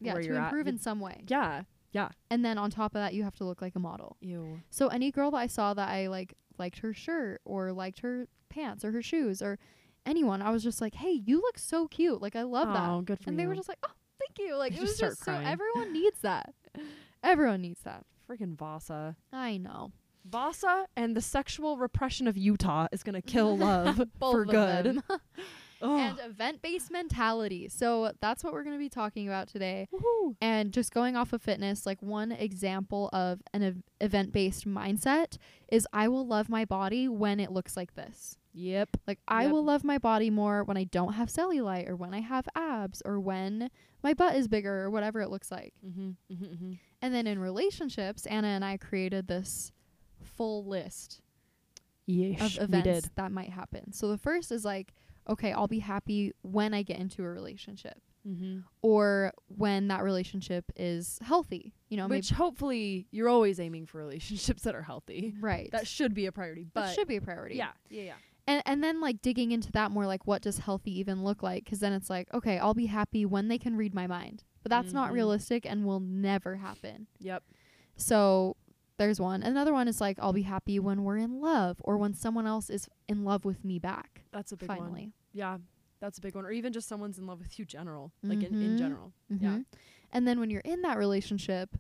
yeah 0.00 0.14
to 0.14 0.24
you're 0.24 0.36
at. 0.38 0.44
improve 0.44 0.64
The- 0.66 0.70
in 0.72 0.78
some 0.78 1.00
way 1.00 1.24
Yeah, 1.26 1.62
Yeah. 1.92 2.10
and 2.30 2.44
then 2.44 2.58
on 2.58 2.70
top 2.70 2.94
of 2.94 3.00
that 3.00 3.14
you 3.14 3.24
have 3.24 3.34
to 3.36 3.44
look 3.44 3.60
like 3.60 3.74
a 3.74 3.80
model 3.80 4.16
Ew. 4.20 4.60
so 4.70 4.88
any 4.88 5.10
girl 5.10 5.30
that 5.32 5.38
I 5.38 5.46
saw 5.48 5.74
that 5.74 5.88
I 5.88 6.06
like 6.08 6.34
liked 6.58 6.78
her 6.78 6.92
shirt 6.92 7.40
or 7.44 7.72
liked 7.72 7.98
her 8.00 8.28
pants 8.48 8.84
or 8.84 8.92
her 8.92 9.02
shoes 9.02 9.42
or 9.42 9.58
anyone 10.06 10.42
I 10.42 10.50
was 10.50 10.62
just 10.62 10.80
like 10.80 10.94
hey 10.94 11.20
you 11.24 11.36
look 11.40 11.58
so 11.58 11.88
cute 11.88 12.20
like 12.22 12.36
I 12.36 12.42
love 12.42 12.68
that 12.72 12.88
Oh, 12.88 13.00
good 13.02 13.18
for 13.18 13.30
and 13.30 13.38
you. 13.38 13.42
they 13.44 13.46
were 13.48 13.54
just 13.54 13.68
like, 13.68 13.78
"Oh, 13.82 13.90
thank 14.18 14.38
you!" 14.38 14.54
Like 14.56 14.72
it 14.72 14.80
just 14.80 15.00
was 15.02 15.10
just 15.12 15.20
crying. 15.22 15.44
so 15.44 15.50
everyone 15.50 15.92
needs 16.00 16.20
that. 16.20 16.54
Everyone 17.22 17.60
needs 17.62 17.80
that. 17.82 18.04
freaking 18.28 18.56
Vasa. 18.56 19.16
I 19.32 19.56
know. 19.56 19.92
Vasa 20.26 20.86
and 20.96 21.14
the 21.16 21.20
sexual 21.20 21.76
repression 21.76 22.26
of 22.26 22.36
Utah 22.36 22.86
is 22.92 23.02
gonna 23.02 23.22
kill 23.22 23.56
love 23.58 24.00
for 24.18 24.44
good. 24.44 25.02
Ugh. 25.84 26.00
and 26.00 26.18
event-based 26.30 26.90
mentality. 26.90 27.68
So 27.68 28.12
that's 28.20 28.42
what 28.42 28.52
we're 28.52 28.64
going 28.64 28.74
to 28.74 28.80
be 28.80 28.88
talking 28.88 29.28
about 29.28 29.48
today. 29.48 29.86
Woohoo. 29.92 30.34
And 30.40 30.72
just 30.72 30.92
going 30.92 31.14
off 31.16 31.32
of 31.32 31.42
fitness, 31.42 31.86
like 31.86 32.02
one 32.02 32.32
example 32.32 33.10
of 33.12 33.40
an 33.52 33.62
ev- 33.62 33.82
event-based 34.00 34.66
mindset 34.66 35.36
is 35.68 35.86
I 35.92 36.08
will 36.08 36.26
love 36.26 36.48
my 36.48 36.64
body 36.64 37.08
when 37.08 37.38
it 37.38 37.52
looks 37.52 37.76
like 37.76 37.94
this. 37.94 38.38
Yep. 38.54 38.96
Like 39.06 39.18
I 39.26 39.42
Yep. 39.42 39.52
will 39.52 39.64
love 39.64 39.84
my 39.84 39.98
body 39.98 40.30
more 40.30 40.62
when 40.64 40.76
I 40.76 40.84
don't 40.84 41.14
have 41.14 41.28
cellulite 41.28 41.88
or 41.88 41.96
when 41.96 42.14
I 42.14 42.20
have 42.20 42.48
abs 42.54 43.02
or 43.04 43.18
when 43.18 43.70
my 44.02 44.14
butt 44.14 44.36
is 44.36 44.46
bigger 44.48 44.82
or 44.82 44.90
whatever 44.90 45.20
it 45.20 45.28
looks 45.30 45.50
like. 45.50 45.74
Mm-hmm. 45.84 46.10
Mm-hmm. 46.32 46.44
mm-hmm. 46.44 46.72
And 47.02 47.14
then 47.14 47.26
in 47.26 47.38
relationships, 47.38 48.26
Anna 48.26 48.48
and 48.48 48.64
I 48.64 48.76
created 48.78 49.26
this 49.28 49.72
full 50.22 50.64
list 50.64 51.20
Yeesh, 52.08 52.58
of 52.58 52.72
events 52.72 53.10
that 53.16 53.32
might 53.32 53.50
happen. 53.50 53.92
So 53.92 54.08
the 54.08 54.18
first 54.18 54.52
is 54.52 54.64
like, 54.64 54.94
okay, 55.28 55.52
I'll 55.52 55.68
be 55.68 55.78
happy 55.80 56.32
when 56.42 56.74
I 56.74 56.82
get 56.82 56.98
into 56.98 57.22
a 57.22 57.28
relationship 57.28 57.98
Mm-hmm. 58.26 58.60
or 58.80 59.32
when 59.48 59.88
that 59.88 60.02
relationship 60.02 60.64
is 60.76 61.18
healthy. 61.20 61.74
You 61.90 61.98
know, 61.98 62.06
Which 62.08 62.30
hopefully 62.30 63.06
you're 63.10 63.28
always 63.28 63.60
aiming 63.60 63.84
for 63.84 63.98
relationships 63.98 64.62
that 64.62 64.74
are 64.74 64.80
healthy. 64.80 65.34
right. 65.40 65.68
That 65.72 65.86
should 65.86 66.14
be 66.14 66.24
a 66.24 66.32
priority. 66.32 66.66
But 66.72 66.86
that 66.86 66.94
should 66.94 67.06
be 67.06 67.16
a 67.16 67.20
priority. 67.20 67.56
yeah, 67.56 67.72
yeah, 67.90 68.02
yeah. 68.04 68.14
and 68.46 68.62
and 68.64 68.82
then 68.82 69.02
like 69.02 69.20
digging 69.20 69.52
into 69.52 69.70
that 69.72 69.90
more 69.90 70.06
like 70.06 70.26
what 70.26 70.40
does 70.40 70.56
healthy 70.60 70.98
even 70.98 71.22
look 71.22 71.42
like 71.42 71.64
because 71.64 71.80
then 71.80 71.92
it's 71.92 72.08
like 72.08 72.32
okay 72.32 72.58
i'll 72.58 72.72
be 72.74 72.86
happy 72.86 73.24
when 73.26 73.48
they 73.48 73.58
can 73.58 73.76
read 73.76 73.94
my 73.94 74.06
mind 74.06 74.42
but 74.62 74.70
that's 74.70 74.92
not 74.94 75.10
Mhm. 75.10 75.14
realistic 75.14 75.66
and 75.66 75.84
will 75.84 76.00
never 76.00 76.56
happen 76.56 77.06
Yep. 77.20 77.42
so 77.96 78.56
there's 78.96 79.20
one 79.20 79.42
another 79.42 79.72
one 79.72 79.88
is 79.88 80.00
like 80.00 80.18
i'll 80.20 80.32
be 80.32 80.42
happy 80.42 80.78
when 80.78 81.02
we're 81.04 81.16
in 81.16 81.40
love 81.40 81.76
or 81.80 81.96
when 81.98 82.14
someone 82.14 82.46
else 82.46 82.70
is 82.70 82.88
in 83.08 83.24
love 83.24 83.44
with 83.44 83.64
me 83.64 83.78
back 83.78 84.22
That's 84.32 84.52
a 84.52 84.56
big 84.56 84.68
one. 84.68 84.78
finally 84.78 85.12
Yeah. 85.32 85.58
That's 86.00 86.18
a 86.18 86.20
big 86.20 86.34
one. 86.34 86.44
Or 86.44 86.50
even 86.50 86.72
just 86.74 86.86
someone's 86.86 87.18
in 87.18 87.26
love 87.26 87.38
with 87.38 87.58
you 87.58 87.64
general. 87.64 88.12
Like 88.22 88.42
in, 88.42 88.54
in 88.62 88.74
Mhm. 88.74 88.78
general. 88.78 89.12
Yeah. 89.30 89.48
Mhm. 89.50 89.64
and 90.12 90.28
then 90.28 90.38
when 90.38 90.50
you're 90.50 90.60
in 90.60 90.82
that 90.82 90.98
relationship 90.98 91.76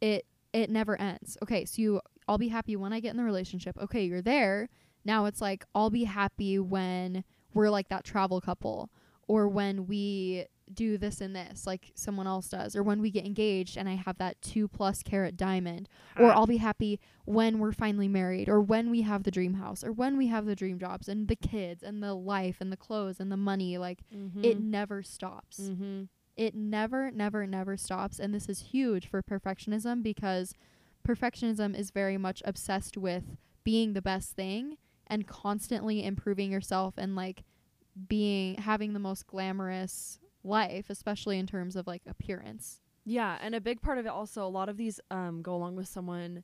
it 0.00 0.26
it 0.52 0.70
never 0.70 0.98
ends 1.00 1.36
okay 1.42 1.64
so 1.64 1.80
you 1.82 2.00
i'll 2.28 2.38
be 2.38 2.48
happy 2.48 2.76
when 2.76 2.92
i 2.92 3.00
get 3.00 3.10
in 3.10 3.16
the 3.16 3.24
relationship 3.24 3.76
okay 3.78 4.04
you're 4.04 4.22
there 4.22 4.68
now 5.04 5.26
it's 5.26 5.40
like 5.40 5.64
i'll 5.74 5.90
be 5.90 6.04
happy 6.04 6.58
when 6.58 7.24
we're 7.54 7.70
like 7.70 7.88
that 7.88 8.04
travel 8.04 8.40
couple 8.40 8.90
or 9.28 9.48
when 9.48 9.86
we 9.86 10.44
do 10.74 10.98
this 10.98 11.20
and 11.20 11.34
this 11.36 11.66
like 11.66 11.92
someone 11.94 12.26
else 12.26 12.48
does 12.48 12.74
or 12.74 12.82
when 12.82 13.00
we 13.00 13.10
get 13.10 13.24
engaged 13.24 13.76
and 13.76 13.88
i 13.88 13.94
have 13.94 14.18
that 14.18 14.40
two 14.42 14.66
plus 14.66 15.02
carat 15.02 15.36
diamond 15.36 15.88
or 16.18 16.32
i'll 16.32 16.46
be 16.46 16.56
happy 16.56 16.98
when 17.24 17.58
we're 17.58 17.72
finally 17.72 18.08
married 18.08 18.48
or 18.48 18.60
when 18.60 18.90
we 18.90 19.02
have 19.02 19.22
the 19.22 19.30
dream 19.30 19.54
house 19.54 19.84
or 19.84 19.92
when 19.92 20.16
we 20.16 20.26
have 20.26 20.44
the 20.44 20.56
dream 20.56 20.78
jobs 20.78 21.08
and 21.08 21.28
the 21.28 21.36
kids 21.36 21.82
and 21.82 22.02
the 22.02 22.14
life 22.14 22.56
and 22.60 22.72
the 22.72 22.76
clothes 22.76 23.20
and 23.20 23.30
the 23.30 23.36
money 23.36 23.78
like 23.78 24.00
it 24.42 24.56
Mhm. 24.58 24.60
never 24.64 25.02
stops 25.02 25.60
Mm-hmm. 25.60 26.02
it 26.36 26.54
never 26.54 27.10
never 27.10 27.46
never 27.46 27.76
stops 27.76 28.18
and 28.18 28.34
this 28.34 28.48
is 28.48 28.60
huge 28.72 29.06
for 29.06 29.22
perfectionism 29.22 30.02
because 30.02 30.52
perfectionism 31.06 31.78
is 31.78 31.90
very 31.90 32.18
much 32.18 32.42
obsessed 32.44 32.96
with 32.96 33.36
being 33.64 33.92
the 33.92 34.02
best 34.02 34.32
thing 34.34 34.76
and 35.06 35.26
constantly 35.26 36.04
improving 36.04 36.50
yourself 36.50 36.94
and 36.98 37.14
like 37.14 37.44
being 38.08 38.56
having 38.56 38.92
the 38.92 38.98
most 38.98 39.26
glamorous 39.26 40.18
life 40.46 40.86
especially 40.90 41.38
in 41.38 41.46
terms 41.46 41.76
of 41.76 41.86
like 41.86 42.02
appearance 42.06 42.80
Yeah, 43.04 43.38
and 43.40 43.54
a 43.54 43.60
big 43.60 43.80
part 43.80 43.98
of 43.98 44.06
it 44.06 44.08
also, 44.10 44.44
a 44.46 44.48
lot 44.48 44.68
of 44.68 44.76
these 44.76 45.00
um, 45.10 45.42
go 45.42 45.54
along 45.54 45.76
with 45.76 45.86
someone 45.88 46.42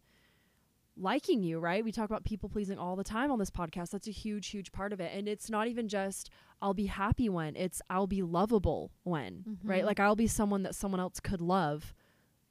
liking 0.96 1.42
you, 1.42 1.58
right? 1.58 1.82
We 1.84 1.90
talk 1.90 2.10
about 2.10 2.24
people 2.24 2.48
pleasing 2.48 2.78
all 2.78 2.96
the 2.96 3.04
time 3.04 3.30
on 3.32 3.38
this 3.38 3.50
podcast. 3.50 3.90
That's 3.90 4.06
a 4.08 4.12
huge, 4.12 4.48
huge 4.48 4.72
part 4.72 4.92
of 4.92 5.00
it. 5.00 5.10
And 5.14 5.26
it's 5.26 5.48
not 5.48 5.66
even 5.66 5.88
just 5.88 6.28
I'll 6.60 6.74
be 6.74 6.86
happy 6.86 7.28
when, 7.28 7.56
it's 7.56 7.80
I'll 7.88 8.06
be 8.06 8.22
lovable 8.22 8.92
when, 9.02 9.58
right? 9.64 9.82
Mhm. 9.82 9.86
Like 9.86 10.00
I'll 10.00 10.16
be 10.16 10.26
someone 10.26 10.62
that 10.64 10.74
someone 10.74 11.00
else 11.00 11.18
could 11.18 11.40
love 11.40 11.94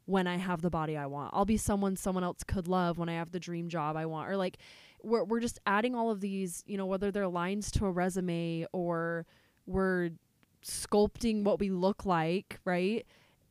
when 0.06 0.28
I 0.28 0.38
have 0.38 0.62
the 0.62 0.72
body 0.72 0.98
I 0.98 1.06
want. 1.06 1.32
I'll 1.34 1.46
be 1.46 1.58
someone 1.58 1.96
someone 1.96 2.24
else 2.24 2.44
could 2.44 2.68
love 2.68 2.98
when 2.98 3.10
I 3.10 3.14
have 3.14 3.32
the 3.32 3.40
dream 3.40 3.70
job 3.70 3.96
I 3.96 4.08
want. 4.08 4.30
Or 4.30 4.36
like 4.38 4.58
we're 5.04 5.24
we're 5.24 5.40
just 5.40 5.60
adding 5.68 5.94
all 5.96 6.10
of 6.10 6.20
these, 6.20 6.64
you 6.66 6.78
know, 6.78 6.88
whether 6.88 7.12
they're 7.12 7.28
lines 7.28 7.70
to 7.72 7.86
a 7.86 7.92
resume 7.92 8.66
or 8.74 9.26
we're 9.68 10.10
sculpting 10.64 11.44
what 11.44 11.60
we 11.60 11.70
look 11.70 12.06
like, 12.06 12.60
right? 12.66 13.06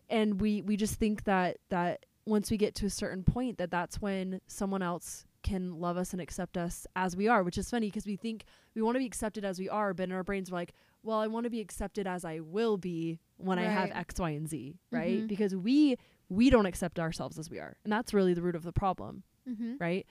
And 0.09 0.41
we 0.41 0.63
we 0.63 0.77
just 0.77 0.95
think 0.95 1.25
that 1.25 1.59
that 1.69 2.07
once 2.27 2.51
we 2.51 2.57
get 2.57 2.75
to 2.77 2.87
a 2.87 2.91
certain 2.91 3.23
point 3.25 3.59
that 3.59 3.71
that's 3.71 4.01
when 4.01 4.41
someone 4.47 4.83
else 4.83 5.25
can 5.43 5.81
love 5.81 5.97
us 5.97 6.13
and 6.13 6.21
accept 6.21 6.57
us 6.57 6.87
as 6.95 7.17
we 7.17 7.27
are, 7.27 7.43
which 7.43 7.57
is 7.57 7.71
funny 7.71 7.87
because 7.87 8.07
we 8.07 8.17
think 8.17 8.45
we 8.75 8.83
want 8.83 8.95
to 8.95 8.99
be 8.99 9.07
accepted 9.07 9.45
as 9.45 9.59
we 9.59 9.69
are, 9.69 9.95
but 9.95 10.05
in 10.05 10.13
our 10.13 10.23
brains 10.23 10.51
we're 10.51 10.59
like, 10.59 10.75
well, 11.03 11.19
I 11.19 11.29
want 11.29 11.45
to 11.45 11.51
be 11.51 11.61
accepted 11.61 12.07
as 12.07 12.25
I 12.25 12.41
will 12.41 12.77
be 12.77 13.19
when 13.39 13.59
I 13.59 13.65
have 13.65 13.91
X, 13.95 14.21
Y, 14.21 14.31
and 14.31 14.49
Z, 14.49 14.77
right? 14.91 15.23
Mhm. 15.23 15.29
Because 15.29 15.57
we 15.57 15.97
we 16.29 16.51
don't 16.51 16.67
accept 16.67 17.01
ourselves 17.01 17.39
as 17.39 17.51
we 17.51 17.59
are, 17.59 17.77
and 17.85 17.93
that's 17.93 18.13
really 18.13 18.35
the 18.35 18.43
root 18.43 18.55
of 18.55 18.63
the 18.63 18.73
problem 18.73 19.23
mm-hmm. 19.49 19.75
right? 19.79 20.07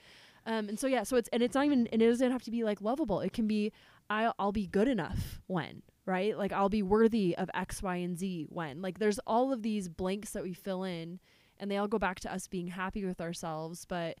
Um, 0.46 0.68
and 0.68 0.78
so 0.78 0.86
yeah, 0.86 1.02
so 1.02 1.16
it's 1.16 1.28
and 1.32 1.42
it's 1.42 1.54
not 1.54 1.66
even 1.66 1.86
and 1.88 2.00
it 2.00 2.06
doesn't 2.06 2.30
have 2.32 2.42
to 2.42 2.50
be 2.50 2.64
like 2.64 2.80
lovable. 2.80 3.20
It 3.20 3.32
can 3.32 3.46
be 3.46 3.72
I'll 4.08 4.34
I'll 4.38 4.52
be 4.52 4.66
good 4.66 4.88
enough 4.88 5.40
when 5.46 5.82
right, 6.06 6.36
like 6.36 6.52
I'll 6.52 6.68
be 6.68 6.82
worthy 6.82 7.36
of 7.36 7.50
X, 7.54 7.82
Y, 7.82 7.96
and 7.96 8.18
Z 8.18 8.46
when 8.48 8.82
like 8.82 8.98
there's 8.98 9.18
all 9.26 9.52
of 9.52 9.62
these 9.62 9.88
blanks 9.88 10.30
that 10.32 10.42
we 10.42 10.52
fill 10.52 10.82
in, 10.84 11.20
and 11.58 11.70
they 11.70 11.76
all 11.76 11.88
go 11.88 11.98
back 11.98 12.20
to 12.20 12.32
us 12.32 12.46
being 12.48 12.68
happy 12.68 13.04
with 13.04 13.20
ourselves. 13.20 13.84
But 13.84 14.18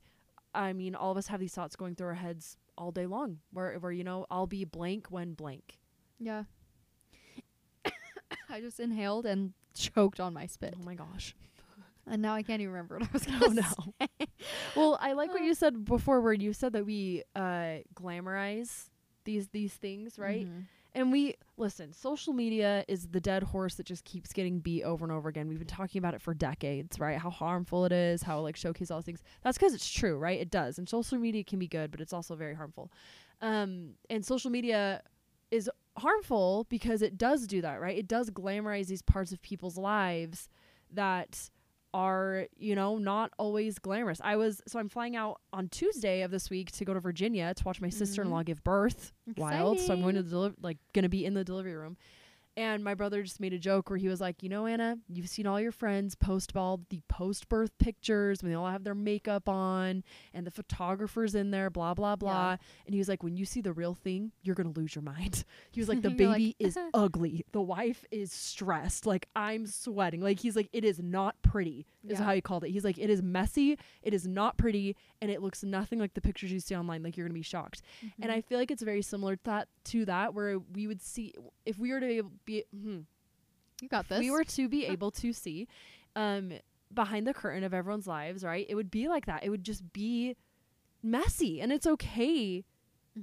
I 0.54 0.72
mean, 0.72 0.94
all 0.94 1.12
of 1.12 1.16
us 1.18 1.28
have 1.28 1.40
these 1.40 1.54
thoughts 1.54 1.76
going 1.76 1.94
through 1.94 2.08
our 2.08 2.14
heads 2.14 2.56
all 2.78 2.90
day 2.92 3.06
long, 3.06 3.38
where 3.52 3.74
where 3.78 3.92
you 3.92 4.04
know 4.04 4.26
I'll 4.30 4.46
be 4.46 4.64
blank 4.64 5.08
when 5.10 5.34
blank. 5.34 5.78
yeah 6.18 6.44
i 8.50 8.60
just 8.60 8.80
inhaled 8.80 9.26
and 9.26 9.52
choked 9.74 10.20
on 10.20 10.34
my 10.34 10.46
spit 10.46 10.74
Oh 10.78 10.84
my 10.84 10.94
gosh. 10.94 11.34
and 12.06 12.20
now 12.22 12.34
i 12.34 12.42
can't 12.42 12.60
even 12.60 12.72
remember 12.72 12.98
what 12.98 13.08
i 13.08 13.12
was 13.12 13.24
going 13.24 13.42
Oh 13.42 13.48
to 13.48 13.94
no. 14.00 14.26
well, 14.76 14.98
I 15.00 15.12
like 15.12 15.32
what 15.32 15.42
Uh. 15.42 15.44
you 15.44 15.54
said 15.54 15.84
before, 15.84 16.20
where 16.20 16.32
you 16.32 16.52
said 16.52 16.72
that 16.72 16.84
we 16.86 17.22
uh, 17.34 17.78
glamorize 17.94 18.88
these 19.24 19.48
these 19.48 19.74
things, 19.74 20.18
right? 20.18 20.46
Mm-hmm. 20.46 20.60
And 20.94 21.12
we 21.12 21.36
listen, 21.60 21.92
social 21.92 22.32
media 22.32 22.84
is 22.88 23.06
the 23.08 23.20
dead 23.20 23.42
horse 23.42 23.74
that 23.76 23.86
just 23.86 24.04
keeps 24.04 24.32
getting 24.32 24.58
beat 24.58 24.82
over 24.82 25.04
and 25.04 25.12
over 25.12 25.28
again. 25.28 25.46
We've 25.46 25.58
been 25.58 25.68
talking 25.68 25.98
about 25.98 26.14
it 26.14 26.22
for 26.22 26.34
decades, 26.34 26.98
right? 26.98 27.18
How 27.18 27.30
harmful 27.30 27.84
it 27.84 27.92
is, 27.92 28.22
how 28.22 28.40
like 28.40 28.56
showcase 28.56 28.90
all 28.90 28.98
these 28.98 29.04
things. 29.04 29.22
That's 29.44 29.58
because 29.58 29.74
it's 29.74 29.88
true, 29.88 30.16
right? 30.18 30.40
It 30.40 30.50
does. 30.50 30.78
And 30.78 30.88
social 30.88 31.18
media 31.18 31.44
can 31.44 31.58
be 31.58 31.68
good, 31.68 31.90
but 31.90 32.00
it's 32.00 32.12
also 32.12 32.34
very 32.34 32.54
harmful. 32.54 32.90
Um, 33.42 33.90
and 34.08 34.24
social 34.24 34.50
media 34.50 35.02
is 35.50 35.70
harmful 35.96 36.66
because 36.70 37.02
it 37.02 37.18
does 37.18 37.46
do 37.46 37.60
that, 37.60 37.80
right? 37.80 37.96
It 37.96 38.08
does 38.08 38.30
glamorize 38.30 38.86
these 38.86 39.02
parts 39.02 39.30
of 39.32 39.42
people's 39.42 39.76
lives 39.76 40.48
that 40.92 41.50
are, 41.92 42.46
you 42.56 42.74
know, 42.74 42.98
not 42.98 43.32
always 43.38 43.78
glamorous. 43.78 44.20
I 44.22 44.36
was 44.36 44.62
so 44.66 44.78
I'm 44.78 44.88
flying 44.88 45.16
out 45.16 45.40
on 45.52 45.68
Tuesday 45.68 46.22
of 46.22 46.30
this 46.30 46.50
week 46.50 46.70
to 46.72 46.84
go 46.84 46.94
to 46.94 47.00
Virginia 47.00 47.52
to 47.54 47.64
watch 47.64 47.80
my 47.80 47.88
sister-in-law 47.88 48.38
mm-hmm. 48.38 48.44
give 48.44 48.64
birth 48.64 49.12
wild. 49.36 49.80
So 49.80 49.92
I'm 49.92 50.02
going 50.02 50.14
to 50.14 50.22
deliver 50.22 50.54
like 50.60 50.78
going 50.92 51.02
to 51.04 51.08
be 51.08 51.24
in 51.24 51.34
the 51.34 51.44
delivery 51.44 51.76
room. 51.76 51.96
And 52.56 52.82
my 52.82 52.94
brother 52.94 53.22
just 53.22 53.40
made 53.40 53.52
a 53.52 53.58
joke 53.58 53.90
where 53.90 53.98
he 53.98 54.08
was 54.08 54.20
like, 54.20 54.42
"You 54.42 54.48
know, 54.48 54.66
Anna, 54.66 54.98
you've 55.08 55.28
seen 55.28 55.46
all 55.46 55.60
your 55.60 55.72
friends 55.72 56.14
post 56.14 56.56
all 56.56 56.80
the 56.90 57.00
post-birth 57.08 57.76
pictures 57.78 58.42
when 58.42 58.50
they 58.50 58.56
all 58.56 58.68
have 58.68 58.84
their 58.84 58.94
makeup 58.94 59.48
on 59.48 60.02
and 60.34 60.46
the 60.46 60.50
photographers 60.50 61.34
in 61.34 61.50
there, 61.52 61.70
blah 61.70 61.94
blah 61.94 62.16
blah." 62.16 62.56
And 62.86 62.94
he 62.94 62.98
was 62.98 63.08
like, 63.08 63.22
"When 63.22 63.36
you 63.36 63.44
see 63.44 63.60
the 63.60 63.72
real 63.72 63.94
thing, 63.94 64.32
you're 64.42 64.54
going 64.56 64.72
to 64.72 64.78
lose 64.78 64.94
your 64.94 65.02
mind." 65.02 65.44
He 65.72 65.80
was 65.80 65.88
like, 65.88 66.02
"The 66.02 66.10
You're 66.18 66.28
like, 66.28 66.36
baby 66.36 66.56
is 66.58 66.76
ugly. 66.94 67.44
The 67.52 67.62
wife 67.62 68.04
is 68.10 68.32
stressed. 68.32 69.06
Like 69.06 69.28
I'm 69.36 69.66
sweating. 69.66 70.20
Like 70.20 70.40
he's 70.40 70.56
like, 70.56 70.68
it 70.72 70.84
is 70.84 70.98
not 70.98 71.40
pretty." 71.42 71.86
Is 72.08 72.18
Yeah. 72.18 72.24
how 72.24 72.32
he 72.34 72.40
called 72.40 72.64
it. 72.64 72.70
He's 72.70 72.84
like, 72.84 72.96
"It 72.98 73.10
is 73.10 73.20
messy. 73.22 73.76
It 74.02 74.14
is 74.14 74.26
not 74.26 74.56
pretty, 74.56 74.96
and 75.20 75.30
it 75.30 75.42
looks 75.42 75.62
nothing 75.62 75.98
like 75.98 76.14
the 76.14 76.20
pictures 76.22 76.50
you 76.50 76.58
see 76.60 76.74
online. 76.74 77.02
Like 77.02 77.16
you're 77.16 77.26
going 77.26 77.34
to 77.34 77.38
be 77.38 77.42
shocked." 77.42 77.82
Mm-hmm. 78.04 78.22
And 78.22 78.32
I 78.32 78.40
feel 78.40 78.58
like 78.58 78.70
it's 78.70 78.82
very 78.82 79.02
similar 79.02 79.36
to 79.36 79.42
that 79.44 79.68
to 79.84 80.04
that 80.06 80.32
where 80.32 80.58
we 80.58 80.86
would 80.86 81.02
see 81.02 81.34
if 81.66 81.78
we 81.78 81.92
were 81.92 82.00
to 82.00 82.06
be, 82.06 82.16
able- 82.16 82.32
be 82.46 82.64
hmm, 82.74 83.00
you 83.82 83.88
got 83.88 84.04
if 84.04 84.08
this 84.08 84.18
we 84.20 84.30
were 84.30 84.44
to 84.44 84.68
be 84.68 84.86
able 84.94 85.10
to 85.10 85.32
see 85.34 85.68
um 86.16 86.52
behind 86.92 87.26
the 87.26 87.34
curtain 87.34 87.64
of 87.64 87.74
everyone's 87.74 88.06
lives, 88.06 88.42
right? 88.44 88.64
It 88.68 88.74
would 88.76 88.90
be 88.90 89.06
like 89.08 89.26
that. 89.26 89.44
It 89.44 89.50
would 89.50 89.62
just 89.62 89.92
be 89.92 90.36
messy 91.02 91.60
and 91.60 91.72
it's 91.72 91.86
okay. 91.86 92.64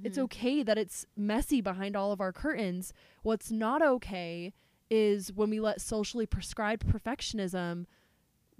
It's 0.04 0.18
Mhm. 0.18 0.22
okay 0.24 0.62
that 0.62 0.78
it's 0.78 1.04
messy 1.16 1.60
behind 1.60 1.96
all 1.96 2.12
of 2.12 2.20
our 2.20 2.32
curtains. 2.32 2.92
What's 3.22 3.50
not 3.50 3.82
okay 3.82 4.52
is 4.90 5.32
when 5.32 5.50
we 5.50 5.60
let 5.60 5.80
socially 5.80 6.26
prescribed 6.26 6.86
perfectionism 6.86 7.86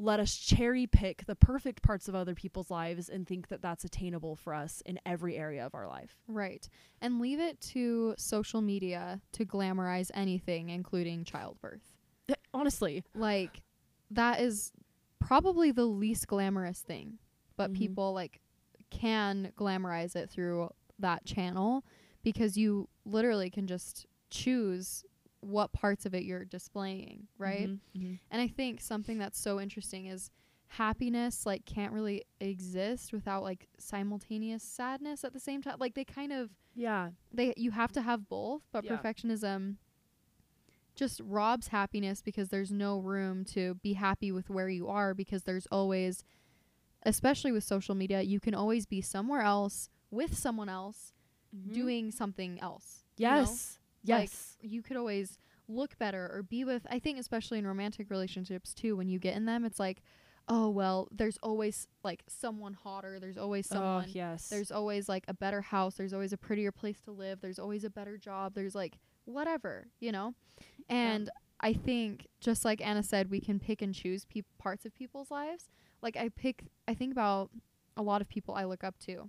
let 0.00 0.20
us 0.20 0.36
cherry 0.36 0.86
pick 0.86 1.26
the 1.26 1.34
perfect 1.34 1.82
parts 1.82 2.06
of 2.08 2.14
other 2.14 2.34
people's 2.34 2.70
lives 2.70 3.08
and 3.08 3.26
think 3.26 3.48
that 3.48 3.60
that's 3.60 3.84
attainable 3.84 4.36
for 4.36 4.54
us 4.54 4.80
in 4.86 4.98
every 5.04 5.36
area 5.36 5.66
of 5.66 5.74
our 5.74 5.88
life. 5.88 6.16
Right. 6.28 6.68
And 7.00 7.20
leave 7.20 7.40
it 7.40 7.60
to 7.72 8.14
social 8.16 8.60
media 8.62 9.20
to 9.32 9.44
glamorize 9.44 10.10
anything, 10.14 10.68
including 10.68 11.24
childbirth. 11.24 11.82
Honestly, 12.54 13.02
Like, 13.14 13.62
that 14.10 14.40
is 14.40 14.72
probably 15.18 15.72
the 15.72 15.84
least 15.84 16.26
glamorous 16.28 16.80
thing. 16.80 17.18
But 17.56 17.72
Mhm. 17.72 17.76
people, 17.76 18.12
like, 18.12 18.40
can 18.90 19.52
glamorize 19.56 20.14
it 20.16 20.30
through 20.30 20.70
that 20.98 21.24
channel 21.24 21.84
because 22.22 22.56
you 22.56 22.88
literally 23.04 23.50
can 23.50 23.66
just 23.66 24.06
choose 24.30 25.04
what 25.40 25.72
parts 25.72 26.04
of 26.06 26.14
it 26.14 26.24
you're 26.24 26.44
displaying, 26.44 27.28
right? 27.38 27.68
Mhm, 27.68 27.80
mhm. 27.96 28.18
And 28.30 28.42
I 28.42 28.48
think 28.48 28.80
something 28.80 29.18
that's 29.18 29.38
so 29.40 29.60
interesting 29.60 30.06
is 30.06 30.30
happiness 30.72 31.46
like 31.46 31.64
can't 31.64 31.92
really 31.92 32.24
exist 32.40 33.12
without 33.12 33.42
like 33.42 33.68
simultaneous 33.78 34.62
sadness 34.62 35.24
at 35.24 35.32
the 35.32 35.40
same 35.40 35.62
time. 35.62 35.76
Like 35.78 35.94
they 35.94 36.04
kind 36.04 36.32
of 36.32 36.50
Yeah. 36.74 37.10
they 37.32 37.54
you 37.56 37.70
have 37.70 37.92
to 37.92 38.02
have 38.02 38.28
both, 38.28 38.62
but 38.72 38.84
Yeah. 38.84 38.96
perfectionism 38.96 39.76
just 40.94 41.20
robs 41.24 41.68
happiness 41.68 42.20
because 42.22 42.48
there's 42.48 42.72
no 42.72 42.98
room 42.98 43.44
to 43.44 43.74
be 43.76 43.92
happy 43.94 44.32
with 44.32 44.50
where 44.50 44.68
you 44.68 44.88
are 44.88 45.14
because 45.14 45.44
there's 45.44 45.66
always 45.70 46.24
especially 47.04 47.52
with 47.52 47.62
social 47.62 47.94
media, 47.94 48.20
you 48.22 48.40
can 48.40 48.54
always 48.54 48.84
be 48.84 49.00
somewhere 49.00 49.40
else 49.40 49.88
with 50.10 50.36
someone 50.36 50.68
else 50.68 51.12
doing 51.72 52.10
something 52.10 52.60
else. 52.60 53.04
you 53.16 53.26
know? 53.28 53.42
Yes. 54.02 54.56
Like, 54.62 54.70
you 54.70 54.82
could 54.82 54.96
always 54.96 55.38
look 55.68 55.98
better 55.98 56.30
or 56.32 56.42
be 56.42 56.64
with 56.64 56.86
I 56.90 56.98
think 56.98 57.18
especially 57.18 57.58
in 57.58 57.66
romantic 57.66 58.08
relationships 58.08 58.72
too 58.72 58.96
when 58.96 59.06
you 59.06 59.18
get 59.18 59.36
in 59.36 59.44
them 59.44 59.66
it's 59.66 59.78
like 59.78 60.02
oh 60.48 60.68
well, 60.70 61.08
there's 61.10 61.38
always 61.42 61.86
like 62.02 62.22
someone 62.26 62.74
hotter. 62.74 63.20
There's 63.20 63.38
always 63.38 63.66
someone. 63.66 64.04
oh 64.06 64.10
yes. 64.10 64.48
There's 64.48 64.70
always 64.70 65.08
like 65.08 65.24
a 65.28 65.34
better 65.34 65.60
house. 65.60 65.94
There's 65.94 66.14
always 66.14 66.32
a 66.32 66.38
prettier 66.38 66.72
place 66.72 67.00
to 67.02 67.10
live. 67.10 67.40
There's 67.40 67.58
always 67.58 67.84
a 67.84 67.90
better 67.90 68.16
job. 68.16 68.54
There's 68.54 68.74
like 68.74 68.98
whatever, 69.24 69.88
you 70.00 70.12
know? 70.12 70.34
And 70.88 71.30
I 71.60 71.74
think 71.74 72.26
just 72.40 72.64
like 72.64 72.80
Anna 72.84 73.02
said, 73.02 73.30
we 73.30 73.40
can 73.40 73.58
pick 73.58 73.82
and 73.82 73.94
choose 73.94 74.24
peop 74.24 74.46
parts 74.58 74.86
of 74.86 74.94
people's 74.94 75.30
lives. 75.30 75.66
Like 76.02 76.16
I 76.16 76.30
pick 76.30 76.64
I 76.86 76.94
think 76.94 77.12
about 77.12 77.50
a 77.96 78.02
lot 78.02 78.20
of 78.20 78.28
people 78.28 78.54
I 78.54 78.64
look 78.64 78.84
up 78.84 78.98
to. 79.00 79.28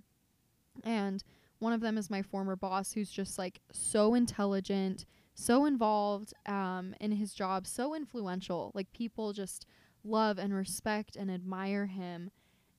And 0.84 1.22
one 1.60 1.72
of 1.72 1.80
them 1.80 1.96
is 1.96 2.10
my 2.10 2.22
former 2.22 2.56
boss 2.56 2.92
who's 2.92 3.10
just 3.10 3.38
like 3.38 3.60
so 3.70 4.14
intelligent, 4.14 5.06
so 5.34 5.64
involved 5.66 6.34
um 6.46 6.94
in 7.00 7.12
his 7.12 7.32
job, 7.32 7.66
so 7.66 7.94
influential. 7.94 8.72
Like 8.74 8.92
people 8.92 9.32
just 9.32 9.64
love 10.02 10.38
and 10.38 10.52
respect 10.52 11.14
and 11.16 11.30
admire 11.30 11.86
him. 11.86 12.30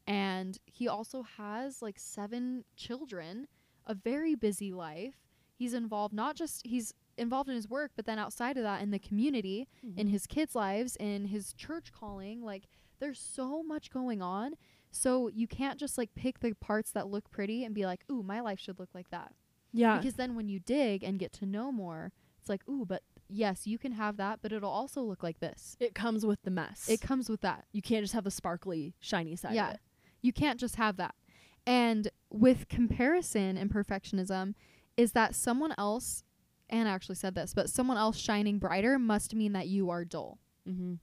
And 0.07 0.57
he 0.65 0.88
also 0.88 1.23
has 1.23 1.81
like 1.81 1.97
seven 2.00 2.65
children, 2.75 3.47
a 3.85 3.93
very 3.93 4.35
busy 4.35 4.73
life. 4.73 5.15
He's 5.55 5.73
involved 5.73 6.13
not 6.13 6.35
just 6.35 6.65
he's 6.65 6.93
involved 7.17 7.50
in 7.50 7.55
his 7.55 7.69
work, 7.69 7.91
but 7.95 8.05
then 8.05 8.17
outside 8.17 8.57
of 8.57 8.63
that 8.63 8.81
in 8.81 8.89
the 8.91 9.00
community, 9.00 9.67
in 9.95 10.07
Mhm. 10.07 10.11
his 10.11 10.25
kids' 10.25 10.55
lives, 10.55 10.95
in 10.95 11.25
his 11.25 11.53
church 11.53 11.91
calling, 11.91 12.41
like 12.41 12.67
there's 13.00 13.19
so 13.19 13.61
much 13.63 13.91
going 13.91 14.21
on. 14.21 14.55
So 14.91 15.29
you 15.29 15.48
can't 15.48 15.79
just 15.79 15.98
like 15.98 16.13
pick 16.15 16.39
the 16.39 16.53
parts 16.53 16.91
that 16.91 17.07
look 17.07 17.31
pretty 17.31 17.63
and 17.63 17.74
be 17.74 17.86
like, 17.86 18.03
"Ooh, 18.12 18.21
my 18.24 18.41
life 18.41 18.60
should 18.60 18.79
look 18.79 18.89
like 18.93 19.10
that." 19.10 19.33
yeah. 19.74 19.98
Because 19.98 20.15
then 20.15 20.36
when 20.36 20.50
you 20.50 20.60
dig 20.60 21.01
and 21.03 21.17
get 21.17 21.31
to 21.33 21.45
know 21.45 21.71
more, 21.71 22.12
it's 22.39 22.50
like, 22.50 22.67
"Ooh, 22.67 22.86
but 22.86 23.03
yes, 23.29 23.65
you 23.65 23.77
can 23.77 23.93
have 23.93 24.17
that, 24.17 24.39
but 24.41 24.51
it'll 24.51 24.69
also 24.69 25.01
look 25.01 25.24
like 25.24 25.39
this." 25.39 25.77
it 25.79 25.95
comes 25.95 26.25
with 26.25 26.41
the 26.43 26.51
mess. 26.51 26.89
It 26.89 27.00
comes 27.01 27.29
with 27.29 27.41
that. 27.41 27.65
you 27.71 27.81
can't 27.81 28.03
just 28.03 28.13
have 28.13 28.25
the 28.25 28.31
sparkly, 28.31 28.93
shiny 29.00 29.36
side 29.38 29.53
Yeah. 29.55 29.69
of 29.69 29.74
it. 29.75 29.81
You 30.21 30.33
can't 30.33 30.60
just 30.60 30.75
have 30.75 30.98
that. 30.98 31.15
And 31.65 32.10
with 32.29 32.67
comparison 32.67 33.55
and 33.57 33.69
perfectionism, 33.71 34.55
is 34.98 35.13
that 35.13 35.36
someone 35.36 35.74
else, 35.77 36.24
Anna 36.69 36.89
actually 36.89 37.15
said 37.15 37.33
this, 37.36 37.53
but 37.53 37.69
someone 37.69 37.98
else 37.98 38.17
shining 38.17 38.60
brighter 38.60 39.00
must 39.00 39.33
mean 39.36 39.53
that 39.53 39.67
you 39.67 39.89
are 39.89 40.03
dull. 40.03 40.39
Mm-hmm. 40.67 40.95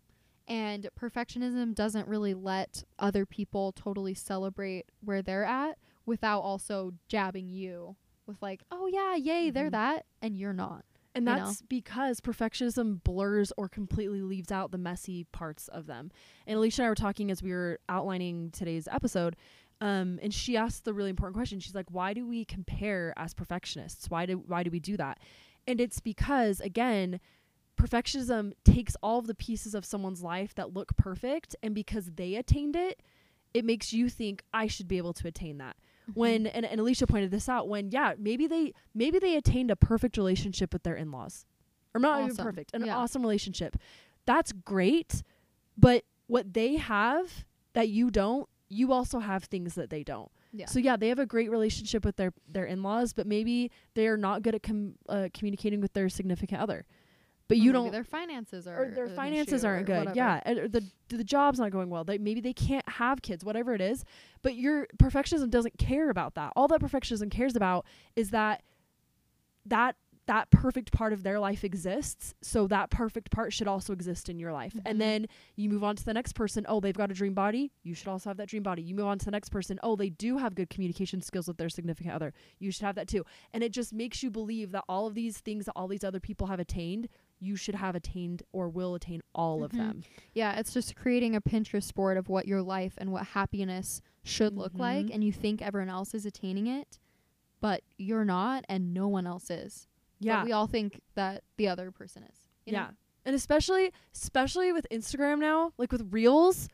And 0.48 0.88
perfectionism 0.98 1.74
doesn't 1.74 2.08
really 2.08 2.34
let 2.34 2.82
other 2.98 3.24
people 3.26 3.70
totally 3.72 4.14
celebrate 4.14 4.86
where 5.04 5.22
they're 5.22 5.44
at 5.44 5.78
without 6.06 6.40
also 6.40 6.94
jabbing 7.06 7.48
you 7.48 7.94
with, 8.26 8.40
like, 8.42 8.62
oh, 8.70 8.86
yeah, 8.86 9.14
yay, 9.14 9.50
they're 9.50 9.68
Mhm. 9.68 9.72
that, 9.72 10.06
and 10.22 10.36
you're 10.36 10.52
not. 10.54 10.84
And 11.14 11.26
you 11.26 11.34
know? 11.34 11.44
that's 11.46 11.62
because 11.62 12.20
perfectionism 12.20 13.02
blurs 13.04 13.52
or 13.56 13.68
completely 13.68 14.22
leaves 14.22 14.50
out 14.50 14.70
the 14.70 14.78
messy 14.78 15.24
parts 15.32 15.68
of 15.68 15.86
them. 15.86 16.10
And 16.46 16.56
Alicia 16.56 16.82
and 16.82 16.86
I 16.86 16.88
were 16.90 16.94
talking 16.94 17.30
as 17.30 17.42
we 17.42 17.50
were 17.52 17.78
outlining 17.88 18.50
today's 18.50 18.88
episode. 18.90 19.36
Um, 19.80 20.18
and 20.22 20.32
she 20.34 20.56
asked 20.56 20.84
the 20.84 20.92
really 20.94 21.10
important 21.10 21.36
question. 21.36 21.60
She's 21.60 21.74
like, 21.74 21.90
why 21.90 22.12
do 22.14 22.26
we 22.26 22.44
compare 22.44 23.12
as 23.16 23.32
perfectionists? 23.34 24.10
Why 24.10 24.26
do 24.26 24.38
why 24.38 24.62
do 24.62 24.70
we 24.70 24.80
do 24.80 24.96
that? 24.96 25.18
And 25.66 25.80
it's 25.80 26.00
because 26.00 26.60
again, 26.60 27.20
perfectionism 27.78 28.52
takes 28.64 28.96
all 29.02 29.18
of 29.18 29.26
the 29.26 29.34
pieces 29.34 29.74
of 29.74 29.84
someone's 29.84 30.22
life 30.22 30.54
that 30.56 30.74
look 30.74 30.96
perfect 30.96 31.54
and 31.62 31.74
because 31.74 32.10
they 32.16 32.34
attained 32.34 32.76
it, 32.76 33.00
it 33.54 33.64
makes 33.64 33.92
you 33.92 34.08
think 34.08 34.42
I 34.52 34.66
should 34.66 34.88
be 34.88 34.98
able 34.98 35.12
to 35.14 35.28
attain 35.28 35.58
that. 35.58 35.76
When 36.14 36.46
and, 36.46 36.64
and 36.64 36.80
Alicia 36.80 37.06
pointed 37.06 37.30
this 37.30 37.48
out 37.48 37.68
when 37.68 37.90
yeah 37.90 38.14
maybe 38.18 38.46
they 38.46 38.72
maybe 38.94 39.18
they 39.18 39.36
attained 39.36 39.70
a 39.70 39.76
perfect 39.76 40.16
relationship 40.16 40.72
with 40.72 40.82
their 40.82 40.94
in-laws 40.96 41.44
or 41.94 42.00
not 42.00 42.24
even 42.24 42.36
perfect 42.36 42.70
an 42.74 42.84
Yeah. 42.86 42.96
awesome 42.96 43.22
relationship. 43.22 43.76
That's 44.26 44.52
great 44.52 45.22
but 45.76 46.04
what 46.26 46.52
they 46.54 46.76
have 46.76 47.44
that 47.74 47.88
you 47.88 48.10
don't 48.10 48.48
you 48.70 48.92
also 48.92 49.18
have 49.18 49.44
things 49.44 49.74
that 49.76 49.88
they 49.90 50.02
don't. 50.02 50.30
Yeah. 50.52 50.64
so 50.66 50.78
yeah 50.78 50.96
they 50.96 51.08
have 51.08 51.18
a 51.18 51.26
great 51.26 51.50
relationship 51.50 52.06
with 52.06 52.16
their 52.16 52.32
their 52.50 52.64
in-laws 52.64 53.12
but 53.12 53.26
maybe 53.26 53.70
they 53.94 54.06
are 54.08 54.16
not 54.16 54.40
good 54.42 54.54
at 54.54 54.62
com- 54.62 54.94
uh, 55.10 55.28
communicating 55.34 55.80
with 55.82 55.92
their 55.92 56.08
significant 56.08 56.62
other 56.62 56.86
but 57.48 57.56
Or 57.56 57.60
you 57.60 57.72
maybe 57.72 57.84
don't 57.84 57.92
Their 57.92 58.04
finances 58.04 58.66
are 58.66 58.84
or 58.84 58.90
their 58.90 59.08
finances 59.08 59.64
aren't 59.64 59.86
good. 59.86 60.10
Yeah, 60.14 60.40
and, 60.44 60.70
the 60.70 60.84
the 61.08 61.24
job's 61.24 61.58
not 61.58 61.70
going 61.72 61.88
well. 61.88 62.04
They 62.04 62.18
maybe 62.18 62.40
they 62.40 62.52
can't 62.52 62.88
have 62.88 63.22
kids, 63.22 63.44
whatever 63.44 63.74
it 63.74 63.80
is. 63.80 64.04
But 64.42 64.54
your 64.54 64.86
perfectionism 64.98 65.50
doesn't 65.50 65.78
care 65.78 66.10
about 66.10 66.34
that. 66.34 66.52
All 66.54 66.68
that 66.68 66.80
perfectionism 66.80 67.30
cares 67.30 67.56
about 67.56 67.86
is 68.14 68.30
that 68.30 68.62
that 69.66 69.96
that 70.26 70.50
perfect 70.50 70.92
part 70.92 71.14
of 71.14 71.22
their 71.22 71.40
life 71.40 71.64
exists. 71.64 72.34
So 72.42 72.66
that 72.66 72.90
perfect 72.90 73.30
part 73.30 73.50
should 73.54 73.66
also 73.66 73.94
exist 73.94 74.28
in 74.28 74.38
your 74.38 74.52
life. 74.52 74.74
Mhm. 74.74 74.82
And 74.84 75.00
then 75.00 75.26
you 75.56 75.70
move 75.70 75.82
on 75.82 75.96
to 75.96 76.04
the 76.04 76.12
next 76.12 76.34
person. 76.34 76.66
Oh, 76.68 76.80
they've 76.80 76.94
got 76.94 77.10
a 77.10 77.14
dream 77.14 77.32
body. 77.32 77.72
You 77.82 77.94
should 77.94 78.08
also 78.08 78.28
have 78.28 78.36
that 78.36 78.48
dream 78.50 78.62
body. 78.62 78.82
You 78.82 78.94
move 78.94 79.06
on 79.06 79.18
to 79.20 79.24
the 79.24 79.30
next 79.30 79.48
person. 79.48 79.80
Oh, 79.82 79.96
they 79.96 80.10
do 80.10 80.36
have 80.36 80.54
good 80.54 80.68
communication 80.68 81.22
skills 81.22 81.48
with 81.48 81.56
their 81.56 81.70
significant 81.70 82.14
other. 82.14 82.34
You 82.58 82.70
should 82.70 82.84
have 82.84 82.94
that 82.96 83.08
too. 83.08 83.24
And 83.54 83.64
it 83.64 83.72
just 83.72 83.94
makes 83.94 84.22
you 84.22 84.30
believe 84.30 84.70
that 84.72 84.84
all 84.86 85.06
of 85.06 85.14
these 85.14 85.38
things 85.38 85.64
that 85.64 85.72
all 85.72 85.88
these 85.88 86.04
other 86.04 86.20
people 86.20 86.48
have 86.48 86.60
attained, 86.60 87.08
you 87.40 87.54
should 87.56 87.74
have 87.76 87.94
attained 87.94 88.42
or 88.52 88.68
will 88.68 88.94
attain 88.94 89.22
all 89.34 89.62
of 89.64 89.72
Mhm. 89.72 89.76
them. 89.76 90.02
Yeah, 90.34 90.58
it's 90.58 90.72
just 90.72 90.96
creating 90.96 91.36
a 91.36 91.40
Pinterest 91.40 91.94
board 91.94 92.16
of 92.16 92.28
what 92.28 92.46
your 92.48 92.62
life 92.62 92.94
and 92.98 93.12
what 93.12 93.28
happiness 93.28 94.00
should 94.24 94.56
look 94.56 94.74
like, 94.78 95.08
and 95.12 95.22
you 95.24 95.32
think 95.32 95.62
everyone 95.62 95.88
else 95.88 96.14
is 96.14 96.26
attaining 96.26 96.66
it, 96.66 96.98
but 97.60 97.82
you're 97.96 98.24
not, 98.24 98.64
and 98.68 98.92
no 98.92 99.08
one 99.08 99.26
else 99.26 99.50
is. 99.50 99.86
Yeah. 100.20 100.38
But 100.40 100.46
we 100.46 100.52
all 100.52 100.66
think 100.66 101.00
that 101.14 101.44
the 101.56 101.68
other 101.68 101.90
person 101.90 102.24
is. 102.24 102.48
you 102.66 102.72
know? 102.72 102.78
yeah. 102.80 102.90
And 103.24 103.34
especially 103.34 103.92
especially 104.14 104.72
with 104.72 104.86
Instagram 104.90 105.38
now, 105.38 105.72
like 105.78 105.90
with 105.92 106.12
Reels, 106.12 106.68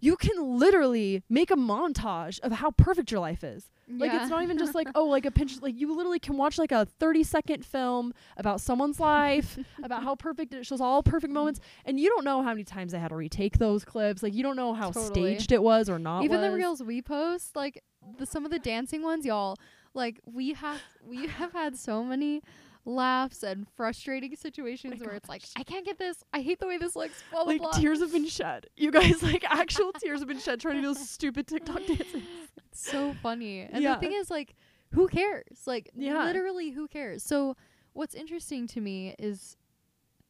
you 0.00 0.16
can 0.16 0.58
literally 0.58 1.22
make 1.28 1.50
a 1.50 1.56
montage 1.56 2.40
of 2.40 2.52
how 2.52 2.70
perfect 2.72 3.10
your 3.10 3.20
life 3.20 3.44
is. 3.44 3.70
Like 3.88 4.12
Yeah. 4.12 4.22
it's 4.22 4.30
not 4.30 4.42
even 4.42 4.56
just 4.56 4.74
like 4.74 4.88
oh 4.94 5.04
like 5.06 5.26
a 5.26 5.30
pinch 5.38 5.60
like 5.60 5.78
you 5.78 5.92
literally 5.94 6.20
can 6.20 6.36
watch 6.36 6.58
like 6.58 6.70
a 6.72 6.84
30 6.86 7.24
second 7.24 7.64
film 7.64 8.12
about 8.36 8.60
someone's 8.60 9.00
life 9.00 9.58
about 9.82 10.04
how 10.04 10.14
perfect 10.14 10.54
it 10.54 10.64
shows 10.64 10.80
all 10.80 11.02
perfect 11.02 11.32
moments 11.32 11.58
and 11.84 11.98
you 11.98 12.08
don't 12.08 12.24
know 12.24 12.40
how 12.42 12.50
many 12.50 12.62
times 12.62 12.92
they 12.92 12.98
had 13.00 13.08
to 13.08 13.16
retake 13.16 13.58
those 13.58 13.84
clips 13.84 14.22
like 14.22 14.32
you 14.32 14.42
don't 14.44 14.54
know 14.56 14.74
how 14.74 14.90
Totally. 14.92 15.34
staged 15.34 15.50
it 15.50 15.62
was 15.62 15.88
or 15.90 15.98
not 15.98 16.22
even 16.24 16.40
the 16.40 16.52
reels 16.52 16.82
we 16.82 17.02
post, 17.02 17.56
like 17.56 17.82
the 18.18 18.26
some 18.26 18.44
of 18.44 18.50
the 18.50 18.58
dancing 18.58 19.02
ones, 19.02 19.26
y'all. 19.26 19.56
Like 19.92 20.20
we 20.24 20.52
have 20.54 20.80
we 21.04 21.26
have 21.38 21.52
had 21.52 21.76
so 21.76 22.04
many 22.04 22.42
laughs 22.84 23.42
and 23.42 23.66
frustrating 23.76 24.34
situations 24.36 25.00
where 25.00 25.14
it's 25.14 25.28
like. 25.28 25.42
I 25.56 25.62
can't 25.62 25.84
get 25.84 25.98
this. 25.98 26.22
I 26.32 26.40
hate 26.40 26.60
the 26.60 26.66
way 26.66 26.78
this 26.78 26.96
looks. 26.96 27.22
Blah 27.30 27.44
blah 27.44 27.52
like 27.52 27.60
blah. 27.60 27.72
tears 27.72 28.00
have 28.00 28.12
been 28.12 28.26
shed 28.26 28.66
you 28.76 28.90
guys 28.90 29.22
like 29.22 29.44
actual 29.44 29.92
tears 30.00 30.20
have 30.20 30.28
been 30.28 30.38
shed 30.38 30.60
trying 30.60 30.76
to 30.76 30.80
do 30.80 30.86
those 30.88 31.08
stupid 31.08 31.46
TikTok 31.46 31.86
dances 31.86 32.22
It's 32.70 32.90
so 32.90 33.14
funny. 33.22 33.60
And 33.60 33.82
Yeah. 33.82 33.94
the 33.94 34.00
thing 34.00 34.12
is, 34.12 34.30
like, 34.30 34.54
who 34.92 35.08
cares? 35.08 35.66
Like, 35.66 35.90
Yeah. 35.94 36.24
literally, 36.24 36.70
who 36.70 36.88
cares? 36.88 37.22
So, 37.22 37.56
what's 37.92 38.14
interesting 38.14 38.66
to 38.68 38.80
me 38.80 39.14
is 39.18 39.56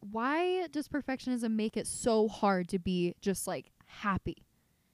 why 0.01 0.67
does 0.69 0.89
perfectionism 0.89 1.53
make 1.53 1.77
it 1.77 1.87
so 1.87 2.27
hard 2.29 2.69
to 2.69 2.79
be 2.79 3.15
just 3.21 3.47
like 3.47 3.71
happy 3.87 4.47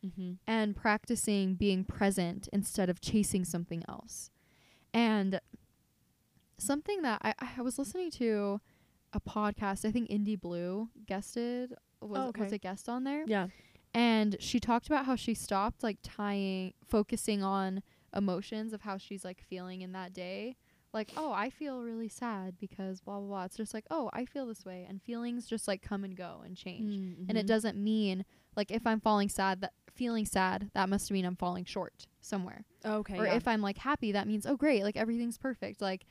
mm-hmm. 0.05 0.33
and 0.47 0.75
practicing 0.75 1.55
being 1.55 1.85
present 1.85 2.49
instead 2.53 2.91
of 2.91 3.01
chasing 3.01 3.45
something 3.45 3.85
else? 3.89 4.31
And 4.93 5.41
something 6.59 7.03
that 7.03 7.21
I, 7.23 7.35
I 7.59 7.63
was 7.63 7.79
listening 7.79 8.11
to 8.13 8.61
a 9.13 9.21
podcast, 9.21 9.85
I 9.85 9.91
think 9.93 10.11
Indie 10.11 10.41
Blue 10.41 10.89
guested 11.07 11.75
was 12.01 12.21
Oh, 12.21 12.29
okay. 12.29 12.43
was 12.45 12.53
a 12.53 12.59
guest 12.59 12.89
on 12.89 13.05
there. 13.05 13.25
Yeah. 13.27 13.49
And 13.95 14.37
she 14.41 14.61
talked 14.61 14.87
about 14.87 15.07
how 15.07 15.17
she 15.17 15.33
stopped 15.35 15.83
like 15.83 15.99
tying 16.03 16.75
focusing 16.87 17.43
on 17.43 17.83
emotions 18.15 18.73
of 18.73 18.83
how 18.83 18.99
she's 18.99 19.25
like 19.25 19.43
feeling 19.49 19.81
in 19.81 19.93
that 19.93 20.13
day. 20.13 20.57
Like 20.93 21.13
oh 21.17 21.31
i 21.33 21.51
feel 21.51 21.83
really 21.83 22.09
sad 22.09 22.57
because 22.59 23.01
blah 23.01 23.19
blah 23.19 23.27
blah. 23.29 23.45
It's 23.45 23.57
just 23.57 23.75
like 23.75 23.85
oh 23.91 24.09
i 24.13 24.25
feel 24.25 24.47
this 24.47 24.65
way. 24.65 24.87
And 24.89 25.01
feelings 25.03 25.47
just 25.47 25.67
like 25.69 25.83
come 25.83 26.05
and 26.05 26.17
go 26.17 26.43
and 26.45 26.57
change. 26.57 26.95
And 26.95 27.27
Mm-hmm. 27.29 27.37
it 27.37 27.47
doesn't 27.47 27.77
mean 27.77 28.25
like 28.57 28.71
if 28.71 28.87
i'm 28.87 29.01
falling 29.01 29.29
sad 29.29 29.61
that 29.63 29.73
feeling 29.95 30.27
sad 30.27 30.71
that 30.75 30.89
must 30.91 31.11
mean 31.11 31.25
i'm 31.25 31.37
falling 31.37 31.65
short 31.65 32.07
somewhere. 32.21 32.65
Okay 32.85 33.19
or 33.19 33.25
yeah. 33.27 33.35
if 33.35 33.47
i'm 33.49 33.63
like 33.63 33.79
happy 33.79 34.13
that 34.13 34.27
means 34.27 34.47
oh 34.47 34.57
great 34.57 34.83
like 34.85 34.97
everything's 34.97 35.39
perfect. 35.39 35.81
Like 35.83 36.05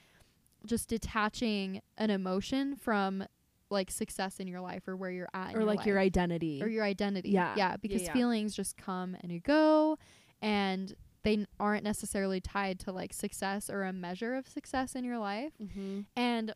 just 0.66 0.90
detaching 0.90 1.82
an 1.98 2.10
emotion 2.10 2.76
from 2.76 3.26
like 3.70 3.90
success 3.90 4.40
in 4.40 4.48
your 4.48 4.62
life 4.62 4.88
or 4.88 4.96
where 4.96 5.10
you're 5.10 5.30
at 5.34 5.52
in 5.52 5.56
or 5.58 5.60
your 5.62 5.68
like 5.68 5.86
your 5.86 6.00
identity 6.00 6.62
or 6.62 6.68
your 6.68 6.84
identity. 6.84 7.30
Yeah. 7.30 7.54
Yeah, 7.56 7.72
Yeah, 7.72 7.78
because 7.78 8.04
yeah. 8.04 8.14
feelings 8.14 8.56
just 8.56 8.78
come 8.78 9.16
and 9.22 9.32
you 9.32 9.40
go 9.40 9.98
and 10.42 10.94
they 11.24 11.34
n- 11.34 11.48
aren't 11.60 11.84
necessarily 11.84 12.40
tied 12.40 12.80
to 12.82 12.92
like 12.92 13.12
success 13.12 13.70
or 13.70 13.84
a 13.84 13.92
measure 13.92 14.36
of 14.36 14.48
success 14.48 14.94
in 14.96 15.04
your 15.04 15.18
life. 15.18 15.54
mm-hmm. 15.62 16.02
And 16.16 16.54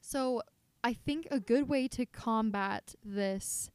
so 0.00 0.42
I 0.82 0.92
think 0.94 1.26
a 1.30 1.40
good 1.40 1.68
way 1.68 1.88
to 1.88 2.06
combat 2.06 2.94
this 3.04 3.70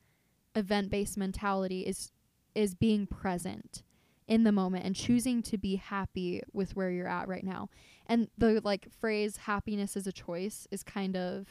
event-based 0.56 1.18
mentality 1.18 1.82
is 1.82 2.12
is 2.56 2.74
being 2.74 3.06
present 3.06 3.84
in 4.28 4.44
the 4.44 4.52
moment 4.52 4.86
and 4.86 4.96
choosing 4.96 5.42
to 5.44 5.58
be 5.58 5.76
happy 5.76 6.42
with 6.52 6.76
where 6.76 6.90
you're 6.92 7.08
at 7.08 7.28
right 7.28 7.44
now. 7.44 7.70
And 8.10 8.28
the 8.38 8.60
like 8.64 8.88
phrase 9.00 9.38
happiness 9.38 9.96
is 9.96 10.08
a 10.08 10.12
choice 10.12 10.68
is 10.72 10.84
kind 10.84 11.16
of 11.16 11.48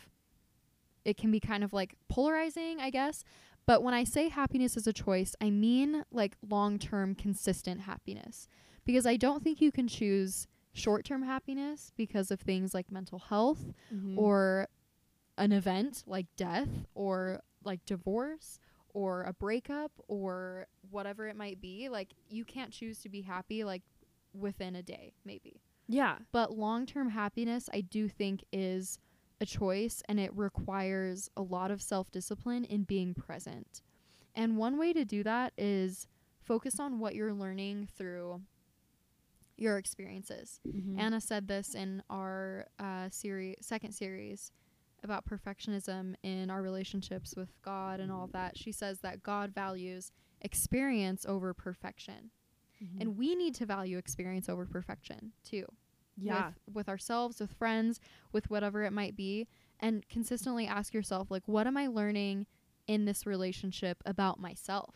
it 1.04 1.16
can 1.16 1.30
be 1.30 1.40
kind 1.40 1.62
of 1.64 1.72
like 1.72 1.94
polarizing, 2.08 2.80
I 2.80 2.90
guess. 2.90 3.24
But 3.64 3.82
when 3.82 3.94
I 3.94 4.04
say 4.04 4.28
happiness 4.28 4.76
is 4.76 4.86
a 4.86 4.92
choice, 4.92 5.34
I 5.40 5.50
mean 5.50 6.04
like 6.10 6.36
long 6.46 6.78
term, 6.78 7.14
consistent 7.14 7.82
happiness. 7.82 8.48
Because 8.84 9.06
I 9.06 9.16
don't 9.16 9.42
think 9.44 9.60
you 9.60 9.70
can 9.70 9.86
choose 9.88 10.46
short 10.72 11.04
term 11.04 11.22
happiness 11.22 11.92
because 11.96 12.30
of 12.30 12.40
things 12.40 12.74
like 12.74 12.90
mental 12.90 13.18
health 13.20 13.72
Mm-hmm. 13.94 14.18
or 14.18 14.68
an 15.38 15.52
event 15.52 16.02
like 16.06 16.26
death 16.36 16.68
or 16.96 17.40
like 17.64 17.84
divorce 17.86 18.58
or 18.92 19.22
a 19.22 19.32
breakup 19.32 19.92
or 20.08 20.66
whatever 20.90 21.28
it 21.28 21.36
might 21.36 21.60
be. 21.60 21.88
Like 21.88 22.08
you 22.28 22.44
can't 22.44 22.72
choose 22.72 22.98
to 23.02 23.08
be 23.08 23.20
happy 23.22 23.62
like 23.62 23.82
within 24.32 24.74
a 24.74 24.82
day, 24.82 25.12
maybe. 25.24 25.60
Yeah. 25.88 26.18
But 26.32 26.56
long 26.56 26.86
term 26.86 27.10
happiness, 27.10 27.68
I 27.72 27.80
do 27.80 28.08
think, 28.08 28.44
is 28.52 28.98
a 29.40 29.46
choice 29.46 30.02
and 30.08 30.20
it 30.20 30.34
requires 30.36 31.30
a 31.36 31.42
lot 31.42 31.70
of 31.70 31.80
self 31.82 32.10
discipline 32.10 32.64
in 32.64 32.82
being 32.82 33.14
present. 33.14 33.82
And 34.34 34.56
one 34.56 34.78
way 34.78 34.92
to 34.92 35.04
do 35.04 35.22
that 35.24 35.52
is 35.56 36.06
focus 36.42 36.78
on 36.78 36.98
what 36.98 37.14
you're 37.14 37.34
learning 37.34 37.88
through 37.96 38.42
your 39.56 39.78
experiences. 39.78 40.60
Mm-hmm. 40.68 41.00
Anna 41.00 41.20
said 41.20 41.48
this 41.48 41.74
in 41.74 42.02
our 42.08 42.66
uh, 42.78 43.08
series, 43.10 43.56
second 43.60 43.92
series 43.92 44.52
about 45.02 45.26
perfectionism 45.26 46.14
in 46.22 46.50
our 46.50 46.62
relationships 46.62 47.34
with 47.36 47.50
God 47.62 48.00
and 48.00 48.12
all 48.12 48.24
of 48.24 48.32
that. 48.32 48.56
She 48.56 48.72
says 48.72 49.00
that 49.00 49.22
God 49.22 49.52
values 49.54 50.12
experience 50.40 51.24
over 51.26 51.54
perfection. 51.54 52.30
Mm-hmm. 52.82 53.00
And 53.00 53.16
we 53.16 53.34
need 53.34 53.54
to 53.56 53.66
value 53.66 53.98
experience 53.98 54.48
over 54.48 54.64
perfection 54.66 55.32
too 55.44 55.66
yeah. 56.16 56.52
with, 56.66 56.74
with 56.74 56.88
ourselves, 56.88 57.40
with 57.40 57.52
friends, 57.52 58.00
with 58.32 58.50
whatever 58.50 58.84
it 58.84 58.92
might 58.92 59.16
be, 59.16 59.48
and 59.80 60.08
consistently 60.08 60.66
ask 60.66 60.92
yourself, 60.92 61.30
like, 61.30 61.46
what 61.46 61.66
am 61.66 61.76
I 61.76 61.86
learning 61.86 62.46
in 62.86 63.04
this 63.04 63.26
relationship 63.26 64.02
about 64.06 64.40
myself? 64.40 64.94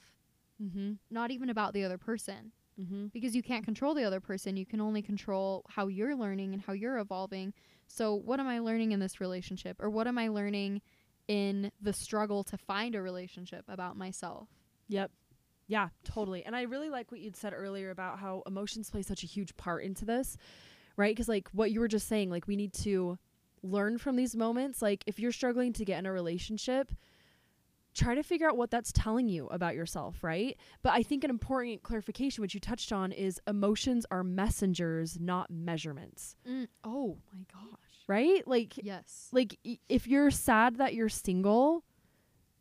mm-hmm. 0.62 0.92
Not 1.10 1.30
even 1.30 1.50
about 1.50 1.74
the 1.74 1.84
other 1.84 1.98
person, 1.98 2.52
Mm-hmm. 2.80 3.08
because 3.08 3.36
you 3.36 3.42
can't 3.42 3.66
control 3.66 3.92
the 3.92 4.02
other 4.02 4.18
person. 4.18 4.56
You 4.56 4.64
can 4.64 4.80
only 4.80 5.02
control 5.02 5.62
how 5.68 5.88
you're 5.88 6.16
learning 6.16 6.54
and 6.54 6.62
how 6.62 6.72
you're 6.72 6.98
evolving. 6.98 7.52
So, 7.86 8.14
what 8.14 8.40
am 8.40 8.48
I 8.48 8.60
learning 8.60 8.92
in 8.92 8.98
this 8.98 9.20
relationship? 9.20 9.76
Or 9.78 9.90
what 9.90 10.06
am 10.06 10.16
I 10.16 10.28
learning 10.28 10.80
in 11.28 11.70
the 11.82 11.92
struggle 11.92 12.42
to 12.44 12.56
find 12.56 12.94
a 12.94 13.02
relationship 13.02 13.66
about 13.68 13.98
myself? 13.98 14.48
Yep. 14.88 15.10
Yeah, 15.66 15.88
totally. 16.04 16.44
And 16.44 16.54
I 16.56 16.62
really 16.62 16.90
like 16.90 17.10
what 17.10 17.20
you'd 17.20 17.36
said 17.36 17.52
earlier 17.54 17.90
about 17.90 18.18
how 18.18 18.42
emotions 18.46 18.90
play 18.90 19.02
such 19.02 19.22
a 19.22 19.26
huge 19.26 19.56
part 19.56 19.84
into 19.84 20.04
this, 20.04 20.36
right? 20.96 21.14
Because, 21.14 21.28
like, 21.28 21.48
what 21.52 21.70
you 21.70 21.80
were 21.80 21.88
just 21.88 22.08
saying, 22.08 22.30
like, 22.30 22.46
we 22.46 22.56
need 22.56 22.72
to 22.74 23.18
learn 23.62 23.96
from 23.98 24.16
these 24.16 24.34
moments. 24.36 24.82
Like, 24.82 25.04
if 25.06 25.18
you're 25.18 25.32
struggling 25.32 25.72
to 25.74 25.84
get 25.84 25.98
in 25.98 26.06
a 26.06 26.12
relationship, 26.12 26.90
try 27.94 28.14
to 28.14 28.22
figure 28.22 28.48
out 28.48 28.56
what 28.56 28.70
that's 28.70 28.90
telling 28.92 29.28
you 29.28 29.46
about 29.48 29.74
yourself, 29.74 30.24
right? 30.24 30.56
But 30.82 30.92
I 30.94 31.02
think 31.02 31.24
an 31.24 31.30
important 31.30 31.82
clarification, 31.82 32.42
which 32.42 32.54
you 32.54 32.60
touched 32.60 32.90
on, 32.92 33.12
is 33.12 33.40
emotions 33.46 34.04
are 34.10 34.24
messengers, 34.24 35.20
not 35.20 35.50
measurements, 35.50 36.34
mm, 36.48 36.66
Oh 36.84 37.18
my 37.32 37.40
gosh. 37.52 37.78
right? 38.08 38.46
Like, 38.48 38.78
Yes. 38.82 39.28
like 39.32 39.58
i- 39.66 39.78
if 39.88 40.06
you're 40.06 40.30
sad 40.30 40.76
that 40.76 40.94
you're 40.94 41.08
single 41.08 41.84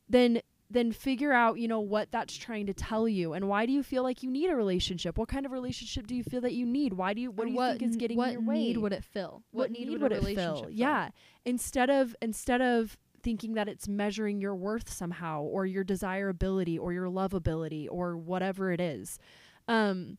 then 0.09 0.41
then 0.71 0.91
figure 0.91 1.33
out 1.33 1.59
you 1.59 1.67
know 1.67 1.79
what 1.79 2.11
that's 2.11 2.35
trying 2.35 2.65
to 2.67 2.73
tell 2.73 3.07
you. 3.07 3.33
And 3.33 3.47
why 3.47 3.65
do 3.65 3.71
you 3.73 3.83
feel 3.83 4.03
like 4.03 4.23
you 4.23 4.31
need 4.31 4.49
a 4.49 4.55
relationship? 4.55 5.17
What 5.17 5.27
kind 5.27 5.45
of 5.45 5.51
relationship 5.51 6.07
do 6.07 6.15
you 6.15 6.23
feel 6.23 6.41
that 6.41 6.53
you 6.53 6.65
need? 6.65 6.93
Why 6.93 7.13
do 7.13 7.21
you 7.21 7.31
what 7.31 7.43
Or 7.43 7.45
do 7.45 7.51
you 7.51 7.57
what 7.57 7.79
think 7.79 7.89
is 7.91 7.95
getting 7.97 8.17
what 8.17 8.29
in 8.29 8.33
your 8.33 8.41
way? 8.43 8.55
need 8.55 8.77
would 8.77 8.93
it 8.93 9.03
fill? 9.03 9.43
what, 9.51 9.71
need, 9.71 9.89
would, 9.89 10.01
a 10.11 10.15
it 10.15 10.19
relationship 10.19 10.65
fill? 10.65 10.69
Yeah. 10.71 11.09
Instead 11.45 11.89
of 11.89 12.15
instead 12.21 12.61
of 12.61 12.97
thinking 13.23 13.53
that 13.53 13.67
it's 13.67 13.87
measuring 13.87 14.41
your 14.41 14.55
worth 14.55 14.89
somehow 14.89 15.43
or 15.43 15.65
your 15.65 15.83
desirability 15.83 16.79
or 16.79 16.91
your 16.93 17.05
lovability 17.07 17.87
or 17.89 18.17
whatever 18.17 18.71
it 18.71 18.81
is. 18.81 19.19
Um 19.67 20.17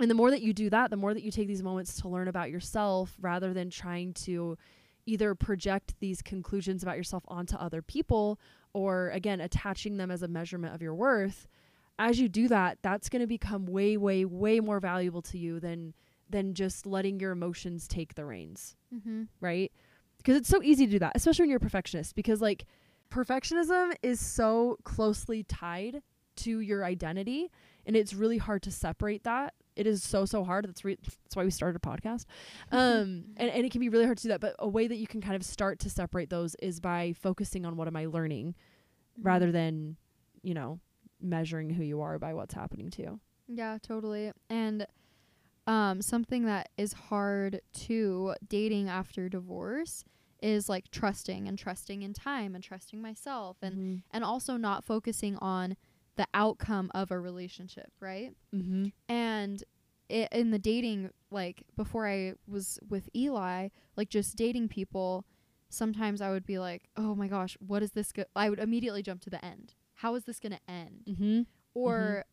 and 0.00 0.08
the 0.08 0.14
more 0.14 0.30
that 0.30 0.42
you 0.42 0.52
do 0.52 0.70
that 0.70 0.90
the 0.90 0.96
more 0.96 1.12
that 1.12 1.22
you 1.22 1.30
take 1.30 1.48
these 1.48 1.62
moments 1.62 2.00
to 2.00 2.08
learn 2.08 2.28
about 2.28 2.50
yourself 2.50 3.16
rather 3.20 3.52
than 3.52 3.68
trying 3.68 4.14
to 4.14 4.56
either 5.08 5.34
project 5.34 5.94
these 6.00 6.20
conclusions 6.22 6.82
about 6.82 6.96
yourself 6.96 7.24
onto 7.28 7.56
other 7.56 7.82
people 7.82 8.38
or 8.72 9.10
again 9.10 9.40
attaching 9.40 9.96
them 9.96 10.10
as 10.10 10.22
a 10.22 10.28
measurement 10.28 10.74
of 10.74 10.82
your 10.82 10.94
worth 10.94 11.48
as 11.98 12.20
you 12.20 12.28
do 12.28 12.46
that 12.48 12.78
that's 12.82 13.08
going 13.08 13.20
to 13.20 13.26
become 13.26 13.66
way 13.66 13.96
way 13.96 14.24
way 14.24 14.60
more 14.60 14.80
valuable 14.80 15.22
to 15.22 15.38
you 15.38 15.58
than 15.60 15.94
than 16.30 16.52
just 16.54 16.86
letting 16.86 17.18
your 17.18 17.32
emotions 17.32 17.88
take 17.88 18.14
the 18.14 18.24
reins 18.24 18.76
Mm-hmm. 18.94 19.24
right? 19.40 19.72
Because 20.18 20.36
it's 20.36 20.48
so 20.48 20.62
easy 20.62 20.84
to 20.86 20.92
do 20.92 20.98
that, 20.98 21.12
especially 21.14 21.44
when 21.44 21.50
you're 21.50 21.58
a 21.58 21.60
perfectionist. 21.60 22.14
Because 22.14 22.40
like 22.42 22.66
perfectionism 23.10 23.94
is 24.02 24.20
so 24.20 24.76
closely 24.84 25.42
tied 25.44 26.02
to 26.36 26.60
your 26.60 26.84
identity, 26.84 27.50
and 27.86 27.96
it's 27.96 28.14
really 28.14 28.38
hard 28.38 28.62
to 28.64 28.70
separate 28.70 29.24
that. 29.24 29.54
It 29.78 29.86
is 29.86 30.02
so 30.02 30.24
so 30.24 30.44
hard. 30.44 30.66
That's 30.66 30.84
re- 30.84 30.98
that's 31.02 31.36
why 31.36 31.44
we 31.44 31.50
started 31.50 31.76
a 31.76 31.86
podcast. 31.88 32.24
Um, 32.72 33.24
and 33.36 33.50
and 33.50 33.64
it 33.64 33.70
can 33.72 33.80
be 33.80 33.88
really 33.88 34.04
hard 34.04 34.18
to 34.18 34.22
do 34.24 34.28
that. 34.30 34.40
But 34.40 34.54
a 34.58 34.68
way 34.68 34.86
that 34.88 34.96
you 34.96 35.06
can 35.06 35.20
kind 35.20 35.36
of 35.36 35.42
start 35.44 35.78
to 35.80 35.90
separate 35.90 36.28
those 36.30 36.54
is 36.56 36.80
by 36.80 37.12
focusing 37.14 37.64
on 37.64 37.76
what 37.76 37.86
am 37.88 37.96
I 37.96 38.06
learning, 38.06 38.54
rather 39.22 39.50
than 39.52 39.96
you 40.42 40.54
know 40.54 40.80
measuring 41.20 41.70
who 41.70 41.82
you 41.82 42.00
are 42.00 42.18
by 42.18 42.34
what's 42.34 42.54
happening 42.54 42.90
to 42.90 43.02
you. 43.02 43.20
Yeah, 43.48 43.78
totally. 43.82 44.32
And 44.50 44.86
um 45.66 46.00
something 46.02 46.44
that 46.46 46.70
is 46.76 46.92
hard 46.94 47.60
to 47.72 48.34
dating 48.48 48.88
after 48.88 49.28
divorce 49.28 50.04
is 50.40 50.68
like 50.68 50.90
trusting 50.90 51.48
and 51.48 51.58
trusting 51.58 52.02
in 52.02 52.12
time 52.12 52.54
and 52.54 52.62
trusting 52.62 53.02
myself 53.02 53.56
and 53.62 53.74
Mm-hmm. 53.74 53.96
and 54.12 54.24
also 54.24 54.56
not 54.56 54.84
focusing 54.84 55.36
on 55.38 55.76
the 56.18 56.26
outcome 56.34 56.90
of 56.94 57.10
a 57.10 57.18
relationship, 57.18 57.90
right? 58.00 58.34
Mm-hmm. 58.54 58.88
And 59.08 59.64
i 60.10 60.28
in 60.32 60.50
the 60.50 60.58
dating 60.58 61.10
like 61.30 61.62
before 61.76 62.06
I 62.06 62.34
was 62.46 62.78
with 62.88 63.08
Eli, 63.16 63.68
like 63.96 64.10
just 64.10 64.36
dating 64.36 64.68
people, 64.68 65.24
sometimes 65.70 66.20
I 66.20 66.30
would 66.30 66.44
be 66.44 66.58
like, 66.58 66.88
"Oh 66.96 67.14
my 67.14 67.28
gosh, 67.28 67.56
what 67.60 67.82
is 67.82 67.92
this 67.92 68.12
go-? 68.12 68.24
I 68.34 68.50
would 68.50 68.58
immediately 68.58 69.02
jump 69.02 69.20
to 69.22 69.30
the 69.30 69.42
end. 69.44 69.74
How 69.94 70.14
is 70.14 70.24
this 70.24 70.40
going 70.40 70.52
to 70.52 70.70
end? 70.70 71.04
Mm-hmm. 71.08 71.40
or 71.74 72.24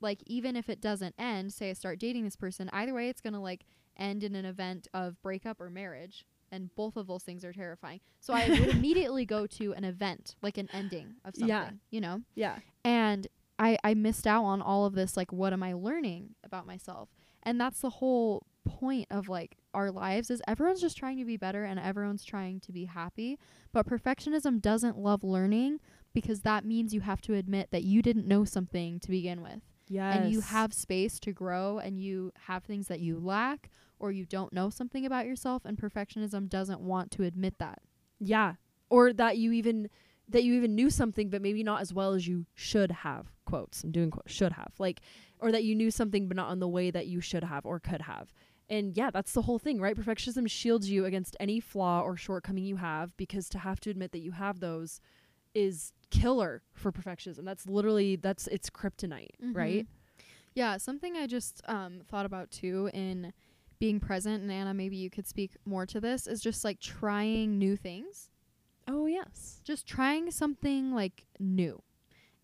like 0.00 0.22
even 0.26 0.56
if 0.56 0.68
it 0.68 0.80
doesn't 0.80 1.14
end 1.18 1.52
say 1.52 1.70
i 1.70 1.72
start 1.74 1.98
dating 1.98 2.24
this 2.24 2.36
person 2.36 2.70
either 2.72 2.94
way 2.94 3.08
it's 3.08 3.20
going 3.20 3.32
to 3.34 3.38
like 3.38 3.64
end 3.98 4.24
in 4.24 4.34
an 4.34 4.44
event 4.46 4.88
of 4.94 5.20
breakup 5.22 5.60
or 5.60 5.68
marriage 5.70 6.24
and 6.52 6.74
both 6.74 6.96
of 6.96 7.06
those 7.06 7.22
things 7.22 7.44
are 7.44 7.52
terrifying 7.52 8.00
so 8.20 8.32
i 8.34 8.48
would 8.48 8.68
immediately 8.76 9.24
go 9.24 9.46
to 9.46 9.72
an 9.74 9.84
event 9.84 10.34
like 10.42 10.58
an 10.58 10.68
ending 10.72 11.14
of 11.24 11.34
something 11.34 11.48
Yeah. 11.48 11.70
you 11.90 12.00
know 12.00 12.22
Yeah. 12.34 12.58
and 12.84 13.26
i 13.58 13.76
i 13.84 13.94
missed 13.94 14.26
out 14.26 14.44
on 14.44 14.60
all 14.62 14.84
of 14.86 14.94
this 14.94 15.16
like 15.16 15.32
what 15.32 15.52
am 15.52 15.62
i 15.62 15.72
learning 15.72 16.34
about 16.44 16.66
myself 16.66 17.08
and 17.42 17.60
that's 17.60 17.80
the 17.80 17.90
whole 17.90 18.46
point 18.68 19.06
of 19.10 19.28
like 19.28 19.56
our 19.72 19.90
lives 19.90 20.30
is 20.30 20.42
everyone's 20.46 20.80
just 20.82 20.96
trying 20.98 21.16
to 21.18 21.24
be 21.24 21.36
better 21.38 21.64
and 21.64 21.80
everyone's 21.80 22.24
trying 22.24 22.60
to 22.60 22.72
be 22.72 22.84
happy 22.84 23.38
but 23.72 23.86
perfectionism 23.86 24.60
doesn't 24.60 24.98
love 24.98 25.24
learning 25.24 25.80
because 26.12 26.40
that 26.42 26.64
means 26.64 26.92
you 26.92 27.00
have 27.00 27.22
to 27.22 27.34
admit 27.34 27.68
that 27.70 27.84
you 27.84 28.02
didn't 28.02 28.26
know 28.26 28.44
something 28.44 28.98
to 29.00 29.10
begin 29.10 29.42
with 29.42 29.60
Yes. 29.88 30.18
and 30.18 30.30
you 30.32 30.40
have 30.40 30.72
space 30.72 31.18
to 31.20 31.32
grow 31.32 31.78
and 31.78 31.98
you 31.98 32.32
have 32.46 32.62
things 32.64 32.86
that 32.88 33.00
you 33.00 33.18
lack 33.18 33.70
or 34.00 34.10
you 34.10 34.24
don't 34.24 34.52
know 34.52 34.70
something 34.70 35.06
about 35.06 35.26
yourself 35.26 35.64
and 35.64 35.78
perfectionism 35.78 36.48
doesn't 36.48 36.80
want 36.80 37.10
to 37.12 37.22
admit 37.22 37.58
that 37.58 37.80
Yeah. 38.18 38.54
Or 38.88 39.12
that 39.12 39.38
you 39.38 39.52
even 39.52 39.88
that 40.28 40.44
you 40.44 40.54
even 40.54 40.74
knew 40.74 40.90
something 40.90 41.28
but 41.30 41.42
maybe 41.42 41.62
not 41.62 41.80
as 41.80 41.92
well 41.92 42.12
as 42.14 42.26
you 42.26 42.46
should 42.54 42.90
have. 42.90 43.32
Quotes. 43.44 43.82
I'm 43.84 43.92
doing 43.92 44.10
quotes. 44.10 44.32
Should 44.32 44.52
have. 44.52 44.72
Like 44.78 45.00
or 45.38 45.52
that 45.52 45.64
you 45.64 45.74
knew 45.74 45.90
something 45.90 46.26
but 46.28 46.36
not 46.36 46.52
in 46.52 46.58
the 46.60 46.68
way 46.68 46.90
that 46.90 47.06
you 47.06 47.20
should 47.20 47.44
have 47.44 47.64
or 47.66 47.78
could 47.80 48.02
have. 48.02 48.32
And 48.68 48.96
yeah, 48.96 49.10
that's 49.10 49.32
the 49.32 49.42
whole 49.42 49.58
thing, 49.58 49.80
right? 49.80 49.96
Perfectionism 49.96 50.48
shields 50.48 50.88
you 50.88 51.04
against 51.04 51.36
any 51.40 51.58
flaw 51.60 52.02
or 52.02 52.16
shortcoming 52.16 52.64
you 52.64 52.76
have 52.76 53.16
because 53.16 53.48
to 53.50 53.58
have 53.58 53.80
to 53.80 53.90
admit 53.90 54.12
that 54.12 54.20
you 54.20 54.32
have 54.32 54.60
those 54.60 55.00
is 55.54 55.92
killer 56.10 56.62
for 56.72 56.92
perfectionism. 56.92 57.44
That's 57.44 57.66
literally 57.66 58.14
that's 58.16 58.46
it's 58.48 58.70
kryptonite, 58.70 59.30
right? 59.40 59.84
Mhm. 59.84 59.86
yeah 60.54 60.76
something 60.76 61.16
i 61.16 61.26
just 61.28 61.62
um 61.68 62.00
thought 62.08 62.26
about 62.26 62.50
too 62.50 62.90
in 62.92 63.32
being 63.80 63.98
present 63.98 64.42
and 64.42 64.52
anna 64.52 64.72
maybe 64.72 64.96
you 64.96 65.10
could 65.10 65.26
speak 65.26 65.56
more 65.64 65.84
to 65.86 66.00
this 66.00 66.26
is 66.28 66.40
just 66.40 66.62
like 66.64 66.78
trying 66.80 67.58
new 67.58 67.76
things 67.76 68.28
Oh 68.88 69.06
yes. 69.06 69.60
just 69.64 69.86
trying 69.86 70.30
something 70.30 70.92
like 70.94 71.26
new 71.38 71.82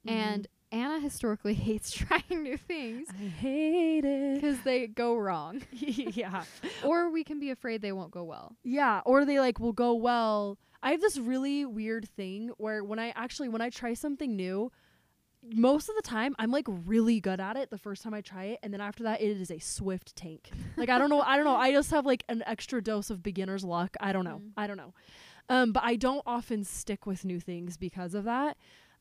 mm-hmm. 0.06 0.16
and 0.16 0.48
anna 0.72 0.98
historically 1.00 1.54
hates 1.68 1.90
trying 1.92 2.42
new 2.42 2.56
things 2.56 3.08
I 3.10 3.26
hate 3.28 4.04
it. 4.04 4.34
because 4.40 4.60
they 4.60 4.86
go 4.86 5.16
wrong 5.16 5.62
yeah. 5.72 6.44
or 6.84 7.10
we 7.10 7.22
can 7.24 7.38
be 7.40 7.50
afraid 7.50 7.82
they 7.82 7.92
won't 7.92 8.10
go 8.10 8.24
well 8.24 8.56
Yeah, 8.64 9.00
or 9.04 9.24
they 9.24 9.38
like 9.40 9.60
will 9.60 9.72
go 9.72 9.94
well. 9.94 10.58
I 10.82 10.90
have 10.92 11.00
this 11.00 11.18
really 11.18 11.64
weird 11.64 12.08
thing 12.08 12.50
where 12.58 12.84
when 12.84 12.98
I 13.00 13.12
actually 13.16 13.48
when 13.48 13.60
I 13.62 13.70
try 13.70 13.94
something 13.94 14.36
new, 14.36 14.70
most 15.54 15.88
of 15.88 15.96
the 15.96 16.02
time 16.02 16.34
I'm 16.38 16.50
like 16.50 16.66
really 16.68 17.20
good 17.20 17.40
at 17.40 17.56
it 17.56 17.70
the 17.70 17.78
first 17.78 18.02
time 18.02 18.14
I 18.14 18.20
try 18.20 18.44
it 18.44 18.58
and 18.62 18.72
then 18.72 18.80
after 18.80 19.04
that 19.04 19.20
it 19.20 19.40
is 19.40 19.50
a 19.50 19.58
swift 19.58 20.16
tank. 20.16 20.50
Like 20.76 20.88
I 20.88 20.98
don't 20.98 21.10
know, 21.10 21.20
I 21.20 21.36
don't 21.36 21.44
know. 21.44 21.56
I 21.56 21.72
just 21.72 21.90
have 21.90 22.04
like 22.06 22.24
an 22.28 22.42
extra 22.46 22.82
dose 22.82 23.10
of 23.10 23.22
beginner's 23.22 23.64
luck. 23.64 23.96
I 24.00 24.12
don't 24.12 24.24
know. 24.24 24.40
Mm. 24.44 24.50
I 24.56 24.66
don't 24.66 24.76
know. 24.76 24.94
Um 25.48 25.72
but 25.72 25.82
I 25.84 25.96
don't 25.96 26.22
often 26.26 26.64
stick 26.64 27.06
with 27.06 27.24
new 27.24 27.40
things 27.40 27.76
because 27.76 28.14
of 28.14 28.24
that. 28.24 28.56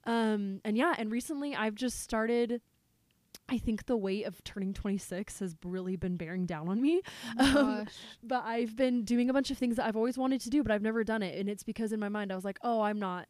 Um, 0.05 0.61
and 0.63 0.77
yeah, 0.77 0.93
and 0.97 1.11
recently 1.11 1.55
I've 1.55 1.75
just 1.75 1.99
started. 2.01 2.61
I 3.49 3.57
think 3.57 3.85
the 3.85 3.97
weight 3.97 4.25
of 4.25 4.43
turning 4.43 4.73
26 4.73 5.39
has 5.39 5.55
really 5.63 5.95
been 5.97 6.15
bearing 6.17 6.45
down 6.45 6.67
on 6.69 6.81
me. 6.81 7.01
Oh 7.39 7.79
Um. 7.81 7.87
But 8.23 8.43
I've 8.45 8.75
been 8.75 9.03
doing 9.03 9.29
a 9.29 9.33
bunch 9.33 9.51
of 9.51 9.57
things 9.57 9.75
that 9.75 9.85
I've 9.85 9.95
always 9.97 10.17
wanted 10.17 10.41
to 10.41 10.49
do, 10.49 10.63
but 10.63 10.71
I've 10.71 10.81
never 10.81 11.03
done 11.03 11.21
it. 11.21 11.37
And 11.39 11.49
it's 11.49 11.63
because 11.63 11.91
in 11.91 11.99
my 11.99 12.09
mind 12.09 12.31
I 12.31 12.35
was 12.35 12.45
like, 12.45 12.57
oh, 12.63 12.81
I'm 12.81 12.97
not, 12.99 13.27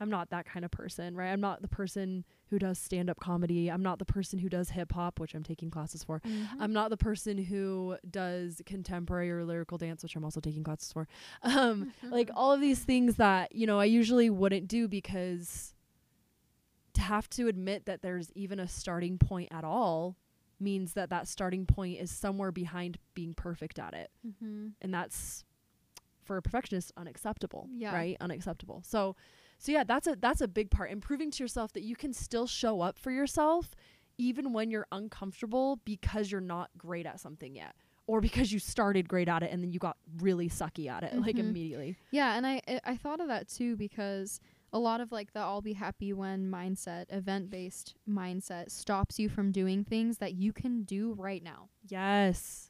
I'm 0.00 0.08
not 0.10 0.30
that 0.30 0.46
kind 0.46 0.64
of 0.64 0.70
person, 0.70 1.14
right? 1.14 1.30
I'm 1.30 1.40
not 1.40 1.60
the 1.62 1.68
person 1.68 2.24
who 2.48 2.58
does 2.58 2.78
stand 2.78 3.10
up 3.10 3.20
comedy. 3.20 3.70
I'm 3.70 3.82
not 3.82 3.98
the 3.98 4.04
person 4.06 4.38
who 4.38 4.48
does 4.48 4.70
hip 4.70 4.92
hop, 4.92 5.20
which 5.20 5.34
I'm 5.34 5.42
taking 5.42 5.70
classes 5.70 6.02
for. 6.02 6.20
Mhm. 6.20 6.46
I'm 6.58 6.72
not 6.72 6.88
the 6.90 6.96
person 6.96 7.36
who 7.36 7.96
does 8.10 8.62
contemporary 8.64 9.30
or 9.30 9.44
lyrical 9.44 9.76
dance, 9.78 10.02
which 10.02 10.16
I'm 10.16 10.24
also 10.24 10.40
taking 10.40 10.64
classes 10.64 10.92
for. 10.92 11.06
Um, 11.42 11.92
like 12.02 12.30
all 12.34 12.52
of 12.52 12.60
these 12.60 12.82
things 12.82 13.16
that 13.16 13.54
you 13.54 13.66
know 13.66 13.78
I 13.78 13.84
usually 13.84 14.30
wouldn't 14.30 14.66
do 14.68 14.88
because 14.88 15.74
to 16.94 17.00
have 17.02 17.28
to 17.30 17.46
admit 17.48 17.86
that 17.86 18.02
there's 18.02 18.32
even 18.34 18.58
a 18.58 18.66
starting 18.68 19.18
point 19.18 19.48
at 19.52 19.64
all 19.64 20.16
means 20.58 20.92
that 20.94 21.10
that 21.10 21.28
starting 21.28 21.64
point 21.66 21.98
is 22.00 22.10
somewhere 22.10 22.52
behind 22.52 22.98
being 23.14 23.32
perfect 23.34 23.78
at 23.78 23.94
it 23.94 24.10
Mhm. 24.26 24.72
and 24.82 24.92
that's 24.92 25.44
for 26.24 26.36
a 26.36 26.42
perfectionist 26.42 26.92
unacceptable 26.96 27.68
Yeah. 27.72 27.94
right 27.94 28.16
unacceptable 28.20 28.82
so 28.84 29.16
so 29.60 29.70
yeah 29.70 29.84
that's 29.84 30.06
a 30.08 30.16
that's 30.20 30.40
a 30.40 30.48
big 30.48 30.70
part 30.70 30.90
Improving 30.90 31.30
to 31.30 31.44
yourself 31.44 31.72
that 31.74 31.82
you 31.82 31.94
can 31.94 32.12
still 32.12 32.46
show 32.48 32.80
up 32.80 32.98
for 32.98 33.10
yourself 33.12 33.76
even 34.18 34.52
when 34.52 34.70
you're 34.70 34.86
uncomfortable 34.92 35.78
because 35.84 36.30
you're 36.32 36.40
not 36.40 36.70
great 36.76 37.06
at 37.06 37.20
something 37.20 37.54
yet 37.54 37.74
or 38.06 38.20
because 38.20 38.52
you 38.52 38.58
started 38.58 39.08
great 39.08 39.28
at 39.28 39.42
it 39.44 39.50
and 39.52 39.62
then 39.62 39.70
you 39.72 39.78
got 39.78 39.96
really 40.18 40.48
sucky 40.48 40.88
at 40.90 41.02
it 41.04 41.14
like 41.20 41.36
Mhm. 41.36 41.40
immediately 41.50 41.96
Yeah, 42.10 42.36
and 42.36 42.44
I 42.46 42.60
I- 42.84 42.96
thought 42.96 43.20
of 43.20 43.28
that 43.28 43.46
too 43.48 43.76
because 43.76 44.40
a 44.72 44.78
lot 44.78 45.00
of 45.00 45.10
like 45.12 45.32
the 45.32 45.40
I'll 45.40 45.62
be 45.62 45.72
happy 45.74 46.12
when 46.12 46.48
mindset, 46.50 47.06
event 47.10 47.50
based 47.50 47.94
mindset 48.08 48.70
stops 48.70 49.18
you 49.18 49.28
from 49.28 49.50
doing 49.52 49.84
things 49.84 50.18
that 50.18 50.34
you 50.34 50.52
can 50.52 50.82
do 50.84 51.12
right 51.14 51.42
now. 51.42 51.68
yes 51.88 52.68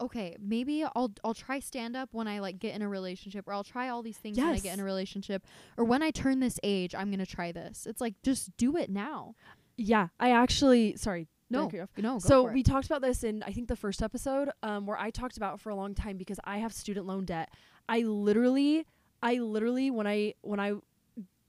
Okay, 0.00 0.36
maybe 0.40 0.84
I'll 0.84 1.12
I'll 1.24 1.34
try 1.34 1.58
stand 1.60 1.96
up 1.96 2.10
when 2.12 2.28
I 2.28 2.38
like 2.40 2.58
get 2.58 2.74
in 2.74 2.82
a 2.82 2.88
relationship 2.88 3.48
or 3.48 3.52
I'll 3.52 3.64
try 3.64 3.88
all 3.88 4.02
these 4.02 4.16
things 4.16 4.36
when 4.38 4.46
I 4.46 4.58
get 4.58 4.74
in 4.74 4.80
a 4.80 4.84
relationship 4.84 5.44
or 5.76 5.84
when 5.84 6.02
I 6.02 6.10
turn 6.10 6.40
this 6.40 6.58
age, 6.62 6.94
I'm 6.94 7.08
going 7.10 7.18
to 7.18 7.26
try 7.26 7.50
this. 7.52 7.86
It's 7.86 8.00
like 8.00 8.14
just 8.22 8.56
do 8.56 8.76
it 8.76 8.90
now. 8.90 9.34
yeah 9.76 10.08
i 10.18 10.30
actually 10.30 10.96
sorry 10.96 11.26
No. 11.50 11.64
cut 11.66 11.74
you 11.74 11.82
off? 11.82 11.90
No, 11.96 12.18
so 12.18 12.44
we 12.44 12.62
talked 12.62 12.86
about 12.86 13.02
this 13.02 13.24
in 13.24 13.42
I 13.42 13.52
think 13.52 13.68
the 13.68 13.76
first 13.76 14.02
episode, 14.02 14.50
um, 14.62 14.86
where 14.86 14.98
I 14.98 15.10
talked 15.10 15.36
about 15.36 15.60
for 15.60 15.70
a 15.70 15.74
long 15.74 15.94
time 15.94 16.16
because 16.16 16.38
I 16.44 16.58
have 16.58 16.72
student 16.72 17.06
loan 17.06 17.24
debt. 17.24 17.48
I 17.88 18.02
literally, 18.02 18.86
I 19.22 19.34
literally 19.36 19.90
when 19.90 20.06
I 20.06 20.34
when 20.42 20.60
I 20.60 20.74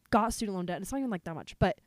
got 0.10 0.34
student 0.34 0.56
loan 0.56 0.66
debt, 0.66 0.78
and 0.78 0.84
it's 0.84 0.92
not 0.92 1.00
even 1.00 1.10
like 1.12 1.24
that 1.26 1.36
much, 1.36 1.56
but 1.60 1.78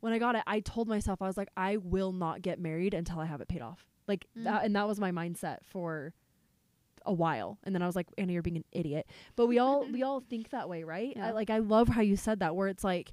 when 0.00 0.12
I 0.14 0.18
got 0.18 0.34
it, 0.34 0.42
I 0.46 0.60
told 0.60 0.88
myself 0.88 1.20
I 1.20 1.26
was 1.26 1.36
like, 1.36 1.50
I 1.58 1.76
will 1.76 2.12
not 2.12 2.40
get 2.40 2.58
married 2.58 2.94
until 2.94 3.18
I 3.20 3.26
have 3.26 3.42
it 3.42 3.48
paid 3.48 3.60
off. 3.60 3.84
Like 4.10 4.26
Mm. 4.36 4.44
that, 4.44 4.64
and 4.64 4.74
that 4.76 4.86
was 4.88 4.98
my 5.00 5.10
mindset 5.12 5.58
for 5.64 6.12
a 7.06 7.12
while. 7.12 7.58
And 7.64 7.74
then 7.74 7.82
I 7.82 7.86
was 7.86 7.96
like, 7.96 8.08
Anna, 8.18 8.32
you're 8.34 8.42
being 8.42 8.58
an 8.58 8.64
idiot. 8.72 9.06
But 9.36 9.46
we 9.46 9.58
all 9.58 9.86
we 9.90 10.02
all 10.06 10.20
think 10.20 10.50
that 10.50 10.68
way, 10.68 10.84
right? 10.84 11.16
I, 11.16 11.30
like 11.30 11.48
I 11.50 11.58
love 11.58 11.88
how 11.88 12.02
you 12.02 12.16
said 12.16 12.40
that, 12.40 12.54
where 12.56 12.68
it's 12.68 12.84
like, 12.84 13.12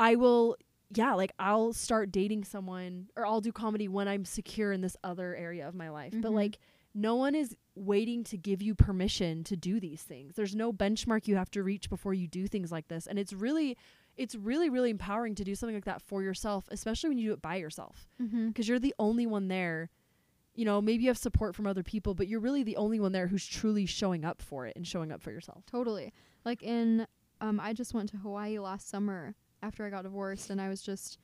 I 0.00 0.16
will 0.16 0.56
yeah, 0.94 1.14
like 1.14 1.32
I'll 1.38 1.72
start 1.72 2.12
dating 2.12 2.44
someone 2.44 3.08
or 3.16 3.26
I'll 3.26 3.40
do 3.40 3.52
comedy 3.52 3.88
when 3.88 4.06
I'm 4.08 4.24
secure 4.24 4.70
in 4.72 4.80
this 4.82 4.96
other 5.02 5.34
area 5.34 5.66
of 5.68 5.74
my 5.74 5.88
life. 5.90 6.14
But 6.20 6.30
Mhm. 6.32 6.34
like 6.42 6.58
no 6.94 7.14
one 7.16 7.34
is 7.34 7.54
waiting 7.74 8.24
to 8.24 8.36
give 8.38 8.62
you 8.62 8.74
permission 8.74 9.44
to 9.44 9.56
do 9.56 9.78
these 9.80 10.02
things. 10.02 10.34
There's 10.36 10.54
no 10.56 10.72
benchmark 10.72 11.26
you 11.28 11.36
have 11.36 11.50
to 11.50 11.62
reach 11.62 11.90
before 11.90 12.14
you 12.14 12.26
do 12.26 12.46
things 12.46 12.70
like 12.72 12.88
this. 12.88 13.06
And 13.06 13.18
it's 13.18 13.32
really 13.32 13.76
it's 14.16 14.34
really 14.34 14.70
really 14.70 14.90
empowering 14.90 15.34
to 15.36 15.44
do 15.44 15.54
something 15.54 15.76
like 15.76 15.84
that 15.84 16.00
for 16.02 16.22
yourself, 16.22 16.66
especially 16.70 17.10
when 17.10 17.18
you 17.18 17.28
do 17.30 17.34
it 17.34 17.42
by 17.42 17.56
yourself 17.56 18.08
Mhm. 18.22 18.48
because 18.48 18.66
you're 18.68 18.78
the 18.78 18.94
only 18.98 19.26
one 19.26 19.48
there. 19.48 19.90
You 20.56 20.64
know, 20.64 20.80
maybe 20.80 21.04
you 21.04 21.10
have 21.10 21.18
support 21.18 21.54
from 21.54 21.66
other 21.66 21.82
people, 21.82 22.14
but 22.14 22.28
you're 22.28 22.40
really 22.40 22.62
the 22.62 22.76
only 22.76 22.98
one 22.98 23.12
there 23.12 23.26
who's 23.28 23.46
truly 23.46 23.86
showing 23.86 24.24
up 24.24 24.42
for 24.42 24.66
it 24.66 24.74
and 24.76 24.86
showing 24.86 25.12
up 25.12 25.22
for 25.22 25.30
yourself. 25.30 25.64
Totally. 25.66 26.12
Like 26.44 26.62
in 26.62 27.06
um 27.40 27.60
I 27.60 27.72
just 27.72 27.94
went 27.94 28.08
to 28.10 28.16
Hawaii 28.16 28.58
last 28.58 28.88
summer 28.88 29.34
after 29.62 29.84
I 29.84 29.90
got 29.90 30.02
divorced 30.02 30.50
and 30.50 30.60
I 30.60 30.68
was 30.68 30.82
just 30.82 31.18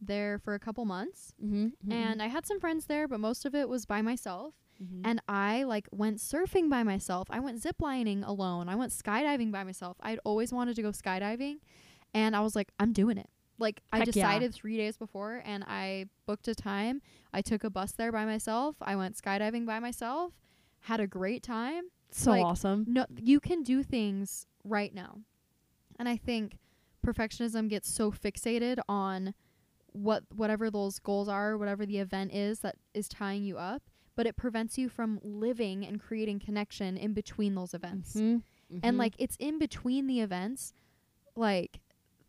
there 0.00 0.38
for 0.38 0.54
a 0.54 0.58
couple 0.58 0.84
months. 0.84 1.34
Mm-hmm. 1.44 1.92
And 1.92 2.22
I 2.22 2.28
had 2.28 2.46
some 2.46 2.58
friends 2.58 2.86
there, 2.86 3.06
but 3.06 3.20
most 3.20 3.44
of 3.44 3.54
it 3.54 3.68
was 3.68 3.84
by 3.84 4.00
myself. 4.00 4.54
mm-hmm. 4.82 5.02
And 5.04 5.20
I 5.28 5.64
like 5.64 5.86
went 5.92 6.18
surfing 6.18 6.70
by 6.70 6.82
myself. 6.82 7.28
I 7.30 7.40
went 7.40 7.62
ziplining 7.62 8.26
alone. 8.26 8.68
I 8.68 8.76
went 8.76 8.92
skydiving 8.92 9.52
by 9.52 9.62
myself. 9.62 9.98
I'd 10.00 10.20
always 10.24 10.52
wanted 10.52 10.76
to 10.76 10.82
go 10.82 10.90
skydiving 10.90 11.58
and 12.14 12.34
I 12.34 12.40
was 12.40 12.56
like, 12.56 12.72
I'm 12.78 12.92
doing 12.92 13.18
it. 13.18 13.28
Like 13.60 13.82
I 13.92 13.98
Heck 13.98 14.06
yeah. 14.08 14.12
decided 14.12 14.54
3 14.54 14.76
days 14.76 14.96
before 14.96 15.42
and 15.44 15.62
I 15.68 16.06
booked 16.26 16.48
a 16.48 16.54
time. 16.54 17.02
I 17.32 17.42
took 17.42 17.62
a 17.62 17.70
bus 17.70 17.92
there 17.92 18.10
by 18.10 18.24
myself. 18.24 18.76
I 18.80 18.96
went 18.96 19.16
skydiving 19.16 19.66
by 19.66 19.78
myself. 19.78 20.32
Had 20.80 20.98
a 21.00 21.06
great 21.06 21.42
time. 21.42 21.84
so 22.10 22.30
like, 22.32 22.44
awesome. 22.44 22.84
No, 22.88 23.06
you 23.16 23.38
can 23.38 23.62
do 23.62 23.82
things 23.84 24.46
right 24.64 24.92
now. 24.94 25.18
And 25.98 26.08
I 26.08 26.16
think 26.16 26.58
perfectionism 27.06 27.68
gets 27.68 27.88
so 27.88 28.10
fixated 28.10 28.78
on 28.88 29.34
what 29.92 30.24
whatever 30.34 30.70
those 30.70 30.98
goals 30.98 31.28
are, 31.28 31.56
whatever 31.58 31.84
the 31.84 31.98
event 31.98 32.32
is 32.32 32.60
that 32.60 32.76
is 32.94 33.08
tying 33.08 33.42
you 33.44 33.58
up, 33.58 33.82
but 34.16 34.26
it 34.26 34.36
prevents 34.36 34.78
you 34.78 34.88
from 34.88 35.20
living 35.22 35.84
and 35.86 36.00
creating 36.00 36.38
connection 36.40 36.96
in 36.96 37.12
between 37.12 37.54
those 37.54 37.74
events. 37.74 38.14
Mhm. 38.14 38.42
And 38.82 38.96
Mhm. 38.96 38.98
like 38.98 39.14
it's 39.18 39.36
in 39.38 39.58
between 39.58 40.06
the 40.06 40.20
events 40.20 40.72
like 41.36 41.80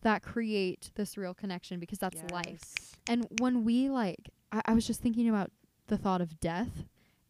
that 0.01 0.23
create 0.23 0.91
this 0.95 1.17
real 1.17 1.33
connection 1.33 1.79
because 1.79 1.99
that's 1.99 2.21
life. 2.31 2.95
And 3.07 3.27
when 3.39 3.63
we 3.63 3.89
like, 3.89 4.29
I, 4.51 4.61
I 4.65 4.73
was 4.73 4.85
just 4.87 5.01
thinking 5.01 5.29
about 5.29 5.51
the 5.87 5.97
thought 5.97 6.21
of 6.21 6.39
death, 6.39 6.85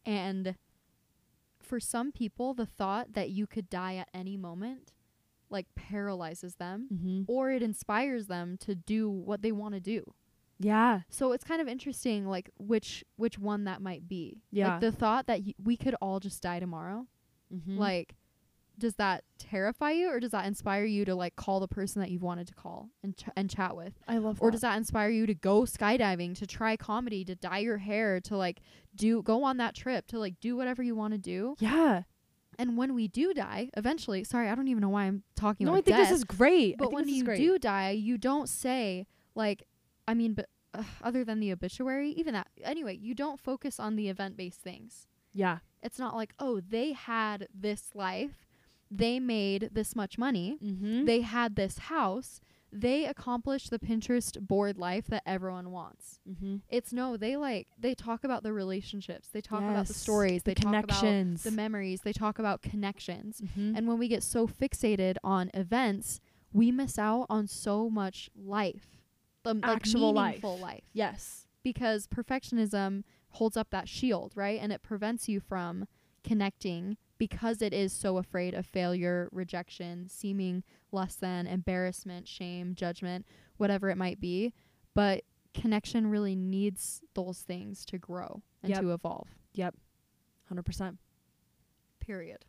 and 0.06 0.56
for 1.60 1.80
some 1.80 2.12
people, 2.12 2.54
the 2.54 2.66
thought 2.66 3.14
that 3.14 3.30
you 3.30 3.48
could 3.48 3.70
die 3.70 3.96
at 3.96 4.10
any 4.14 4.36
moment, 4.38 4.94
like 5.50 5.68
paralyzes 5.76 6.56
them, 6.56 6.88
Mhm. 6.94 7.26
or 7.28 7.52
it 7.52 7.62
inspires 7.64 8.28
them 8.28 8.58
to 8.60 8.76
do 8.76 9.10
what 9.10 9.42
they 9.42 9.52
want 9.52 9.74
to 9.76 9.80
do. 9.82 10.14
Yeah. 10.60 11.02
So 11.10 11.32
it's 11.32 11.44
kind 11.44 11.62
of 11.62 11.68
interesting, 11.68 12.28
like 12.28 12.50
which 12.58 13.04
which 13.16 13.40
one 13.40 13.64
that 13.66 13.82
might 13.82 14.08
be. 14.08 14.44
Yeah. 14.52 14.74
Like 14.74 14.82
the 14.82 14.92
thought 14.92 15.26
that 15.28 15.42
y- 15.44 15.56
we 15.62 15.76
could 15.76 15.96
all 16.02 16.20
just 16.20 16.42
die 16.44 16.60
tomorrow, 16.60 17.08
Mm-hmm. 17.54 17.78
like. 17.78 18.16
Does 18.82 18.96
that 18.96 19.24
terrify 19.38 19.92
you, 19.92 20.10
or 20.10 20.20
does 20.20 20.32
that 20.32 20.46
inspire 20.46 20.86
you 20.86 21.06
to 21.06 21.14
like 21.14 21.36
call 21.36 21.60
the 21.60 21.68
person 21.68 22.02
that 22.02 22.10
you've 22.10 22.24
wanted 22.24 22.48
to 22.48 22.54
call 22.56 22.90
and 23.04 23.16
ch- 23.16 23.26
and 23.36 23.48
chat 23.50 23.76
with? 23.76 23.94
I 24.08 24.18
love 24.18 24.42
or 24.42 24.48
that. 24.48 24.54
does 24.54 24.62
that 24.62 24.76
inspire 24.76 25.10
you 25.10 25.26
to 25.28 25.36
go 25.36 25.62
skydiving 25.62 26.36
to 26.40 26.48
try 26.48 26.76
comedy 26.76 27.24
to 27.26 27.36
dye 27.36 27.60
your 27.60 27.78
hair 27.78 28.20
to 28.22 28.36
like 28.36 28.60
do 28.96 29.22
go 29.22 29.44
on 29.44 29.58
that 29.58 29.76
trip 29.76 30.08
to 30.08 30.20
like 30.20 30.40
do 30.40 30.56
whatever 30.58 30.82
you 30.82 30.96
want 30.96 31.14
to 31.14 31.18
do 31.18 31.56
yeah. 31.60 32.04
and 32.58 32.76
when 32.76 32.94
we 32.96 33.08
do 33.08 33.34
die 33.34 33.70
eventually 33.78 34.24
sorry 34.24 34.50
i 34.50 34.56
don't 34.56 34.68
even 34.68 34.82
know 34.82 34.90
why 34.90 35.04
i'm 35.04 35.24
talking 35.36 35.66
No, 35.66 35.72
about 35.74 35.80
I 35.80 35.82
think 35.84 35.98
death, 35.98 36.10
this 36.10 36.18
is 36.18 36.24
great. 36.26 36.78
But 36.78 36.92
when 36.92 37.08
you 37.08 37.24
great. 37.24 37.38
do 37.38 37.58
die 37.60 37.92
you 37.92 38.18
don't 38.18 38.50
say 38.50 39.08
like 39.36 39.64
i 40.08 40.14
mean 40.14 40.34
but 40.34 40.48
uh, 40.74 40.84
other 41.04 41.24
than 41.24 41.40
the 41.40 41.52
obituary 41.52 42.10
even 42.12 42.34
that 42.34 42.48
anyway 42.64 42.98
you 42.98 43.14
don't 43.14 43.40
focus 43.40 43.80
on 43.80 43.96
the 43.96 44.10
event 44.10 44.36
based 44.36 44.62
things 44.62 45.08
yeah. 45.34 45.60
it's 45.82 46.00
not 46.00 46.16
like 46.16 46.34
oh 46.40 46.60
they 46.60 46.92
had 46.94 47.48
this 47.54 47.92
life 47.96 48.48
they 48.92 49.20
made 49.20 49.70
this 49.72 49.96
much 49.96 50.18
money 50.18 50.58
Mm-hmm. 50.64 51.06
they 51.06 51.22
had 51.22 51.56
this 51.56 51.78
house 51.78 52.42
they 52.74 53.06
accomplished 53.06 53.70
the 53.70 53.80
pinterest 53.80 54.40
board 54.40 54.78
life 54.78 55.08
that 55.08 55.24
everyone 55.26 55.72
wants 55.72 56.20
mm-hmm. 56.30 56.58
it's 56.70 56.94
no 56.94 57.18
they 57.18 57.36
like 57.36 57.68
they 57.78 57.94
talk 57.94 58.24
about 58.24 58.44
the 58.44 58.54
relationships 58.54 59.30
they 59.30 59.42
talk 59.42 59.62
about 59.62 59.88
the 59.88 59.94
stories 59.94 60.44
the 60.44 60.52
they 60.52 60.56
talk 60.56 60.74
about 60.74 60.88
connections. 61.00 61.44
the 61.44 61.52
memories 61.52 62.02
they 62.02 62.14
talk 62.14 62.40
about 62.40 62.62
connections 62.62 63.42
mm-hmm. 63.42 63.76
and 63.76 63.88
when 63.88 63.98
we 63.98 64.08
get 64.08 64.24
so 64.24 64.48
fixated 64.48 65.16
on 65.24 65.50
events 65.54 66.20
we 66.54 66.72
miss 66.72 66.98
out 67.00 67.26
on 67.30 67.48
so 67.48 67.90
much 67.90 68.30
life 68.36 69.02
the 69.44 69.54
like, 69.54 69.66
Actual 69.66 70.14
life. 70.14 70.26
meaningful 70.44 70.58
life 70.60 70.84
yes. 70.94 71.48
because 71.64 72.08
perfectionism 72.08 73.04
holds 73.30 73.58
up 73.58 73.70
that 73.72 73.90
shield 73.90 74.32
right 74.36 74.60
and 74.62 74.72
it 74.72 74.82
prevents 74.82 75.28
you 75.28 75.40
from 75.40 75.88
connecting 76.24 76.98
because 77.22 77.62
it 77.62 77.72
is 77.72 77.94
so 77.94 78.18
afraid 78.18 78.56
of 78.56 78.66
failure 78.66 79.30
rejection 79.32 80.10
seeming 80.10 80.64
less 80.92 81.14
than 81.14 81.46
embarrassment 81.46 82.28
shame 82.28 82.74
judgment 82.74 83.28
whatever 83.58 83.92
it 83.92 83.96
might 83.96 84.20
be 84.20 84.52
but 84.96 85.24
connection 85.54 86.08
really 86.08 86.36
needs 86.36 87.04
those 87.14 87.42
things 87.42 87.86
to 87.86 88.00
grow 88.00 88.42
and 88.64 88.72
Yep. 88.72 88.82
to 88.82 88.92
evolve 88.92 89.28
Yep. 89.54 89.76
Hundred 90.48 90.64
percent. 90.64 90.98
period 92.00 92.44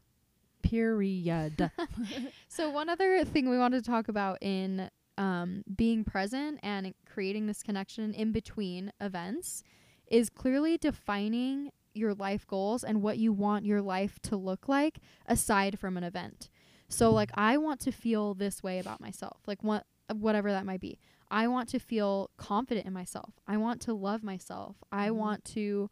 Period. 0.62 1.70
so 2.48 2.70
one 2.70 2.88
other 2.88 3.24
thing 3.26 3.50
we 3.50 3.58
wanted 3.58 3.84
to 3.84 3.90
talk 3.90 4.08
about 4.08 4.38
in 4.40 4.88
um, 5.18 5.64
being 5.76 6.02
present 6.02 6.60
and 6.62 6.94
creating 7.04 7.46
this 7.46 7.62
connection 7.62 8.14
in 8.14 8.32
between 8.32 8.90
events 9.02 9.62
is 10.06 10.30
clearly 10.30 10.78
defining 10.78 11.72
your 11.94 12.14
life 12.14 12.46
goals 12.46 12.84
and 12.84 13.02
what 13.02 13.18
you 13.18 13.32
want 13.32 13.64
your 13.64 13.82
life 13.82 14.18
to 14.22 14.36
look 14.36 14.68
like 14.68 14.98
aside 15.26 15.78
from 15.78 15.96
an 15.96 16.04
event. 16.04 16.48
So 16.88 17.10
like 17.10 17.30
I 17.34 17.56
want 17.56 17.80
to 17.80 17.92
feel 17.92 18.34
this 18.34 18.62
way 18.62 18.78
about 18.78 19.00
myself, 19.00 19.40
like 19.46 19.62
what 19.62 19.86
whatever 20.12 20.50
that 20.52 20.66
might 20.66 20.80
be. 20.80 20.98
I 21.30 21.48
want 21.48 21.68
to 21.70 21.78
feel 21.78 22.30
confident 22.36 22.86
in 22.86 22.92
myself. 22.92 23.34
I 23.46 23.56
want 23.56 23.80
to 23.82 23.94
love 23.94 24.22
myself. 24.22 24.76
I 24.92 25.08
Mhm. 25.08 25.14
want 25.16 25.44
to 25.46 25.90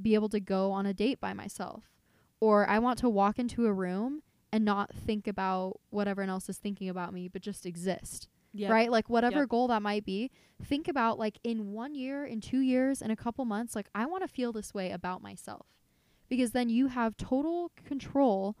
be 0.00 0.14
able 0.14 0.30
to 0.30 0.40
go 0.40 0.72
on 0.72 0.86
a 0.86 0.94
date 0.94 1.20
by 1.20 1.34
myself. 1.34 1.90
Or 2.40 2.66
I 2.66 2.78
want 2.78 2.98
to 3.00 3.08
walk 3.08 3.38
into 3.38 3.66
a 3.66 3.72
room 3.72 4.22
and 4.52 4.64
not 4.64 4.94
think 4.94 5.26
about 5.26 5.80
what 5.90 6.08
everyone 6.08 6.30
else 6.30 6.48
is 6.48 6.58
thinking 6.58 6.88
about 6.88 7.12
me, 7.12 7.28
but 7.28 7.42
just 7.42 7.66
exist. 7.66 8.28
Yep. 8.56 8.70
Right? 8.70 8.90
Like 8.90 9.10
whatever 9.10 9.40
Yep. 9.40 9.48
goal 9.48 9.68
that 9.68 9.82
might 9.82 10.04
be, 10.04 10.30
think 10.62 10.86
about 10.88 11.18
like 11.18 11.38
in 11.42 11.72
1 11.72 11.94
year, 11.94 12.24
in 12.24 12.40
2 12.40 12.60
years, 12.60 13.02
in 13.02 13.10
a 13.10 13.16
couple 13.16 13.44
months, 13.44 13.74
like 13.74 13.88
I 13.94 14.06
want 14.06 14.22
to 14.22 14.28
feel 14.28 14.52
this 14.52 14.72
way 14.72 14.92
about 14.92 15.20
myself. 15.22 15.66
Because 16.28 16.52
then 16.52 16.68
you 16.68 16.86
have 16.86 17.16
total 17.16 17.70
control, 17.84 18.56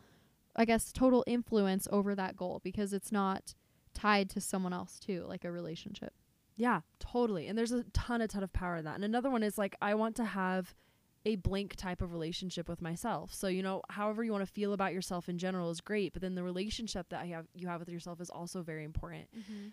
I 0.56 0.64
guess 0.64 0.92
total 0.92 1.22
influence 1.26 1.86
over 1.90 2.14
that 2.16 2.36
goal 2.36 2.60
because 2.62 2.92
it's 2.92 3.12
not 3.12 3.54
tied 3.94 4.28
to 4.30 4.40
someone 4.40 4.72
else 4.72 4.98
too, 4.98 5.24
like 5.28 5.44
a 5.44 5.52
relationship. 5.52 6.12
Yeah, 6.56 6.80
totally. 6.98 7.46
And 7.46 7.56
there's 7.56 7.72
a 7.72 7.84
ton, 7.92 8.20
a 8.20 8.28
ton 8.28 8.42
of 8.42 8.52
power 8.52 8.76
in 8.76 8.84
that. 8.84 8.96
And 8.96 9.04
another 9.04 9.30
one 9.30 9.42
is 9.42 9.56
like, 9.56 9.76
I 9.80 9.94
want 9.94 10.16
to 10.16 10.24
have 10.24 10.74
a 11.26 11.36
blank 11.36 11.74
type 11.76 12.02
of 12.02 12.12
relationship 12.12 12.68
with 12.68 12.82
myself. 12.82 13.32
So, 13.32 13.46
you 13.48 13.62
know, 13.62 13.80
however 13.88 14.22
you 14.22 14.30
want 14.30 14.44
to 14.46 14.52
feel 14.52 14.74
about 14.74 14.92
yourself 14.92 15.28
in 15.28 15.38
general 15.38 15.70
is 15.70 15.80
great, 15.80 16.12
but 16.12 16.20
then 16.20 16.34
the 16.34 16.42
relationship 16.42 17.08
that 17.08 17.20
I 17.22 17.26
have 17.26 17.46
you 17.54 17.66
have 17.68 17.80
with 17.80 17.88
yourself 17.88 18.20
is 18.20 18.28
also 18.30 18.62
very 18.62 18.84
important. 18.84 19.28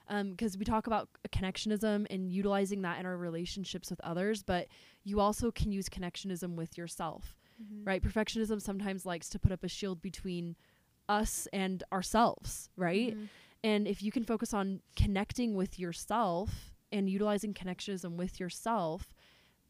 Um, 0.07 0.31
because 0.31 0.57
we 0.57 0.63
talk 0.63 0.87
about 0.87 1.09
connectionism 1.31 2.07
and 2.09 2.31
utilizing 2.31 2.81
that 2.83 2.99
in 2.99 3.05
our 3.05 3.17
relationships 3.17 3.89
with 3.89 3.99
others, 4.01 4.43
but 4.43 4.67
you 5.03 5.19
also 5.19 5.51
can 5.51 5.71
use 5.71 5.89
connectionism 5.89 6.55
with 6.55 6.77
yourself, 6.77 7.35
Mm-hmm. 7.61 7.83
right? 7.83 8.01
Perfectionism 8.01 8.59
sometimes 8.59 9.05
likes 9.05 9.29
to 9.29 9.37
put 9.37 9.51
up 9.51 9.63
a 9.63 9.67
shield 9.67 10.01
between 10.01 10.55
us 11.07 11.47
and 11.53 11.83
ourselves, 11.93 12.69
right? 12.75 13.15
Mhm. 13.15 13.27
And 13.63 13.87
if 13.87 14.01
you 14.01 14.11
can 14.11 14.23
focus 14.23 14.51
on 14.51 14.81
connecting 14.95 15.53
with 15.53 15.77
yourself 15.77 16.73
and 16.91 17.07
utilizing 17.07 17.53
connectionism 17.53 18.15
with 18.15 18.39
yourself, 18.39 19.13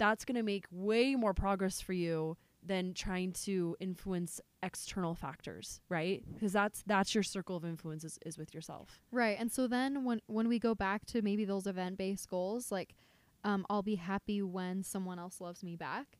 that's 0.01 0.25
going 0.25 0.35
to 0.35 0.41
make 0.41 0.65
way 0.71 1.13
more 1.13 1.31
progress 1.31 1.79
for 1.79 1.93
you 1.93 2.35
than 2.63 2.91
trying 2.91 3.31
to 3.31 3.75
influence 3.79 4.41
external 4.63 5.13
factors, 5.13 5.79
right? 5.89 6.23
Because 6.33 6.51
that's 6.51 6.83
that's 6.87 7.13
your 7.13 7.23
circle 7.23 7.55
of 7.55 7.63
influence 7.63 8.03
is, 8.03 8.17
is 8.25 8.35
with 8.35 8.51
yourself. 8.51 8.99
Right. 9.11 9.37
And 9.39 9.51
so 9.51 9.67
then 9.67 10.03
when 10.03 10.19
when 10.25 10.47
we 10.47 10.57
go 10.57 10.73
back 10.73 11.05
to 11.07 11.21
maybe 11.21 11.45
those 11.45 11.67
event 11.67 11.99
based 11.99 12.27
goals, 12.27 12.71
like 12.71 12.95
um, 13.43 13.63
I'll 13.69 13.83
be 13.83 13.95
happy 13.95 14.41
when 14.41 14.81
someone 14.83 15.19
else 15.19 15.39
loves 15.39 15.61
me 15.61 15.75
back. 15.75 16.17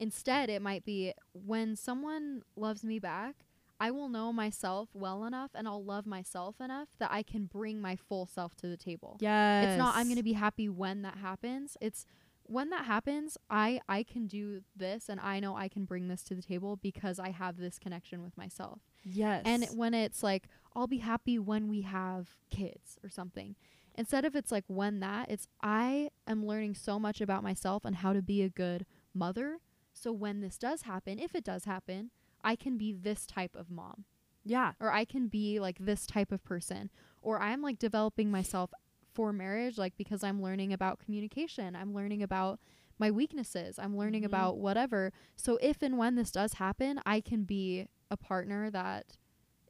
Instead, 0.00 0.48
it 0.48 0.62
might 0.62 0.86
be 0.86 1.12
when 1.34 1.76
someone 1.76 2.42
loves 2.56 2.82
me 2.82 2.98
back, 2.98 3.36
I 3.78 3.90
will 3.90 4.08
know 4.08 4.32
myself 4.32 4.88
well 4.94 5.24
enough 5.24 5.50
and 5.54 5.68
I'll 5.68 5.84
love 5.84 6.06
myself 6.06 6.62
enough 6.62 6.88
that 6.98 7.10
I 7.12 7.22
can 7.22 7.44
bring 7.44 7.80
my 7.80 7.94
full 7.94 8.24
self 8.24 8.54
to 8.56 8.68
the 8.68 8.76
table. 8.78 9.18
yeah 9.20 9.68
It's 9.68 9.78
not 9.78 9.96
I'm 9.96 10.06
going 10.06 10.16
to 10.16 10.22
be 10.22 10.32
happy 10.32 10.68
when 10.70 11.02
that 11.02 11.18
happens. 11.18 11.76
It's 11.80 12.06
when 12.48 12.70
that 12.70 12.84
happens, 12.84 13.36
I 13.48 13.80
I 13.88 14.02
can 14.02 14.26
do 14.26 14.62
this 14.74 15.08
and 15.08 15.20
I 15.20 15.40
know 15.40 15.56
I 15.56 15.68
can 15.68 15.84
bring 15.84 16.08
this 16.08 16.22
to 16.24 16.34
the 16.34 16.42
table 16.42 16.76
because 16.76 17.18
I 17.18 17.30
have 17.30 17.56
this 17.56 17.78
connection 17.78 18.22
with 18.22 18.36
myself. 18.36 18.80
Yes. 19.04 19.42
And 19.44 19.66
when 19.74 19.94
it's 19.94 20.22
like, 20.22 20.48
I'll 20.74 20.86
be 20.86 20.98
happy 20.98 21.38
when 21.38 21.68
we 21.68 21.82
have 21.82 22.36
kids 22.50 22.98
or 23.02 23.10
something. 23.10 23.54
Instead 23.94 24.24
of 24.24 24.36
it's 24.36 24.52
like 24.52 24.64
when 24.68 25.00
that, 25.00 25.30
it's 25.30 25.48
I 25.62 26.10
am 26.26 26.46
learning 26.46 26.74
so 26.74 26.98
much 26.98 27.20
about 27.20 27.42
myself 27.42 27.84
and 27.84 27.96
how 27.96 28.12
to 28.12 28.22
be 28.22 28.42
a 28.42 28.48
good 28.48 28.86
mother. 29.12 29.58
So 29.92 30.12
when 30.12 30.40
this 30.40 30.58
does 30.58 30.82
happen, 30.82 31.18
if 31.18 31.34
it 31.34 31.44
does 31.44 31.64
happen, 31.64 32.10
I 32.44 32.54
can 32.54 32.78
be 32.78 32.92
this 32.92 33.26
type 33.26 33.56
of 33.56 33.70
mom 33.70 34.04
yeah. 34.48 34.72
or 34.80 34.92
I 34.92 35.04
can 35.04 35.28
be 35.28 35.60
like 35.60 35.78
this 35.78 36.06
type 36.06 36.32
of 36.32 36.42
person 36.42 36.90
or 37.20 37.40
I'm 37.40 37.62
like 37.62 37.78
developing 37.78 38.30
myself 38.30 38.70
for 39.18 39.32
marriage 39.32 39.76
like 39.78 39.96
because 39.96 40.22
I'm 40.22 40.40
learning 40.40 40.72
about 40.72 41.00
communication. 41.00 41.74
I'm 41.74 41.92
learning 41.92 42.22
about 42.22 42.60
my 43.00 43.10
weaknesses. 43.10 43.76
I'm 43.76 43.96
learning 43.96 44.22
Mhm. 44.22 44.26
about 44.26 44.58
whatever. 44.58 45.12
So 45.34 45.58
if 45.60 45.82
and 45.82 45.98
when 45.98 46.14
this 46.14 46.30
does 46.30 46.52
happen, 46.54 47.00
I 47.04 47.20
can 47.20 47.42
be 47.42 47.88
a 48.12 48.16
partner 48.16 48.70
that 48.70 49.16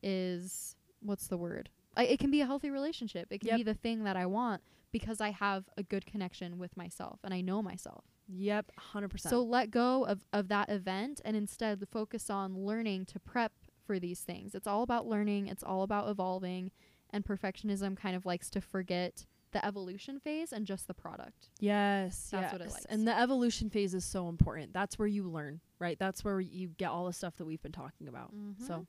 is 0.02 0.76
what's 1.00 1.28
the 1.28 1.38
word? 1.38 1.70
I, 1.96 2.04
it 2.04 2.18
can 2.20 2.30
be 2.30 2.42
a 2.42 2.46
healthy 2.46 2.68
relationship. 2.68 3.28
It 3.30 3.38
can 3.38 3.48
Yep. 3.48 3.56
be 3.56 3.62
the 3.62 3.74
thing 3.74 4.04
that 4.04 4.16
I 4.18 4.26
want 4.26 4.62
because 4.92 5.18
I 5.22 5.30
have 5.30 5.64
a 5.78 5.82
good 5.82 6.04
connection 6.04 6.58
with 6.58 6.76
myself 6.76 7.20
and 7.24 7.32
I 7.32 7.40
know 7.40 7.62
myself. 7.62 8.04
Yep. 8.28 8.72
100%. 8.76 9.30
So 9.30 9.42
let 9.42 9.70
go 9.70 10.04
of, 10.04 10.26
of 10.30 10.48
that 10.48 10.68
event 10.68 11.22
and 11.24 11.34
instead 11.38 11.82
focus 11.90 12.28
on 12.28 12.54
learning 12.66 13.06
to 13.06 13.18
prep 13.18 13.52
for 13.82 13.98
these 13.98 14.20
things. 14.20 14.54
It's 14.54 14.66
all 14.66 14.82
about 14.82 15.06
learning, 15.06 15.46
it's 15.46 15.62
all 15.62 15.82
about 15.82 16.10
evolving, 16.10 16.70
and 17.10 17.24
perfectionism 17.24 17.96
kind 17.96 18.14
of 18.14 18.26
likes 18.26 18.50
to 18.50 18.60
forget 18.60 19.24
the 19.52 19.64
evolution 19.64 20.20
phase 20.20 20.52
and 20.52 20.66
just 20.66 20.86
the 20.86 20.94
product. 20.94 21.48
Yes, 21.60 22.28
That's 22.30 22.52
what 22.52 22.60
it 22.60 22.64
yes. 22.66 22.72
likes. 22.74 22.86
And 22.86 23.06
the 23.06 23.18
evolution 23.18 23.70
phase 23.70 23.94
is 23.94 24.04
so 24.04 24.28
important. 24.28 24.72
That's 24.72 24.98
where 24.98 25.08
you 25.08 25.24
learn, 25.24 25.60
right? 25.78 25.98
That's 25.98 26.24
where 26.24 26.40
you 26.40 26.68
get 26.68 26.90
all 26.90 27.06
the 27.06 27.12
stuff 27.12 27.36
that 27.36 27.44
we've 27.44 27.62
been 27.62 27.72
talking 27.72 28.08
about. 28.08 28.32
So, 28.66 28.86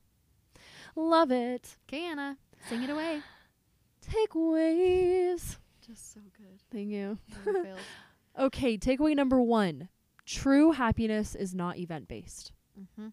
love 0.95 1.32
it. 1.32 1.78
okay, 1.88 2.06
Anna, 2.06 2.38
sing 2.67 2.84
it 2.84 2.89
away. 2.89 3.22
Takeaways. 4.12 5.58
Just 5.86 6.13
so 6.13 6.19
good. 6.38 6.60
Thank 6.72 6.89
you. 6.89 7.17
Never 7.45 7.63
fails. 7.63 7.80
Okay, 8.38 8.78
takeaway 8.78 9.15
number 9.15 9.41
one 9.41 9.89
true 10.26 10.72
happiness 10.72 11.36
is 11.36 11.54
not 11.54 11.78
event 11.78 12.08
based. 12.08 12.54
Mm-hmm. 12.80 13.08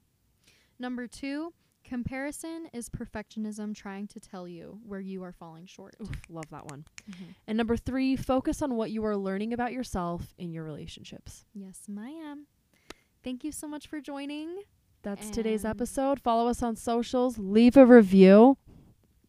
Number 0.78 1.08
two, 1.08 1.52
comparison 1.86 2.68
is 2.72 2.88
perfectionism 2.88 3.74
trying 3.74 4.06
to 4.08 4.20
tell 4.20 4.46
you 4.48 4.78
where 4.84 5.00
you 5.00 5.22
are 5.22 5.32
falling 5.32 5.66
short. 5.66 5.94
Oof, 6.02 6.10
love 6.28 6.48
that 6.50 6.66
one. 6.66 6.84
Mm-hmm. 7.10 7.24
And 7.46 7.56
number 7.56 7.76
three, 7.76 8.16
focus 8.16 8.60
on 8.60 8.74
what 8.74 8.90
you 8.90 9.04
are 9.04 9.16
learning 9.16 9.52
about 9.52 9.72
yourself 9.72 10.34
in 10.36 10.52
your 10.52 10.64
relationships. 10.64 11.44
Yes, 11.54 11.82
ma'am. 11.88 12.46
Thank 13.22 13.44
you 13.44 13.52
so 13.52 13.66
much 13.68 13.86
for 13.86 14.00
joining. 14.00 14.62
That's 15.02 15.30
today's 15.30 15.64
episode. 15.64 16.20
Follow 16.20 16.48
us 16.48 16.64
on 16.64 16.74
socials, 16.74 17.38
leave 17.38 17.76
a 17.76 17.86
review, 17.86 18.56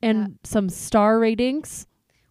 and 0.02 0.39
some 0.43 0.70
star 0.70 1.20
ratings. 1.20 1.86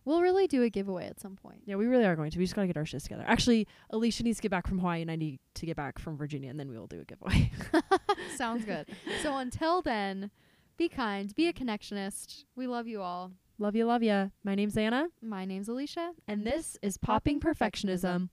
We'll 0.04 0.20
really 0.20 0.46
do 0.46 0.62
a 0.62 0.70
giveaway 0.70 1.06
at 1.06 1.20
some 1.20 1.36
point. 1.36 1.62
Yeah, 1.64 1.76
we 1.76 1.86
really 1.86 2.04
are 2.04 2.14
going 2.16 2.30
to. 2.30 2.38
We 2.38 2.44
just 2.44 2.54
got 2.54 2.62
to 2.62 2.66
get 2.68 2.76
our 2.76 2.86
shit 2.86 3.02
together. 3.02 3.24
Actually, 3.26 3.66
Alicia 3.90 4.22
needs 4.22 4.38
to 4.38 4.42
get 4.42 4.50
back 4.50 4.66
from 4.66 4.78
Hawaii, 4.78 5.02
and 5.02 5.10
I 5.10 5.16
need 5.16 5.38
to 5.54 5.66
get 5.66 5.76
back 5.76 5.98
from 5.98 6.16
Virginia, 6.16 6.50
and 6.50 6.58
then 6.58 6.68
we 6.68 6.78
will 6.78 6.86
do 6.86 7.00
a 7.00 7.04
giveaway. 7.04 7.50
Sounds 8.36 8.64
good. 8.64 8.86
so 9.22 9.36
until 9.36 9.82
then, 9.82 10.30
be 10.76 10.88
kind, 10.88 11.34
be 11.34 11.48
a 11.48 11.52
connectionist. 11.52 12.44
We 12.54 12.66
love 12.66 12.86
you 12.86 13.00
all. 13.02 13.32
love 13.58 13.74
you, 13.74 13.86
love 13.86 14.02
ya. 14.02 14.28
My 14.44 14.54
name's 14.54 14.76
Anna, 14.76 15.08
My 15.22 15.44
name's 15.44 15.68
Alicia, 15.68 16.12
and 16.28 16.46
this 16.46 16.76
is 16.82 16.98
Popping 16.98 17.40
Perfectionism. 17.40 18.28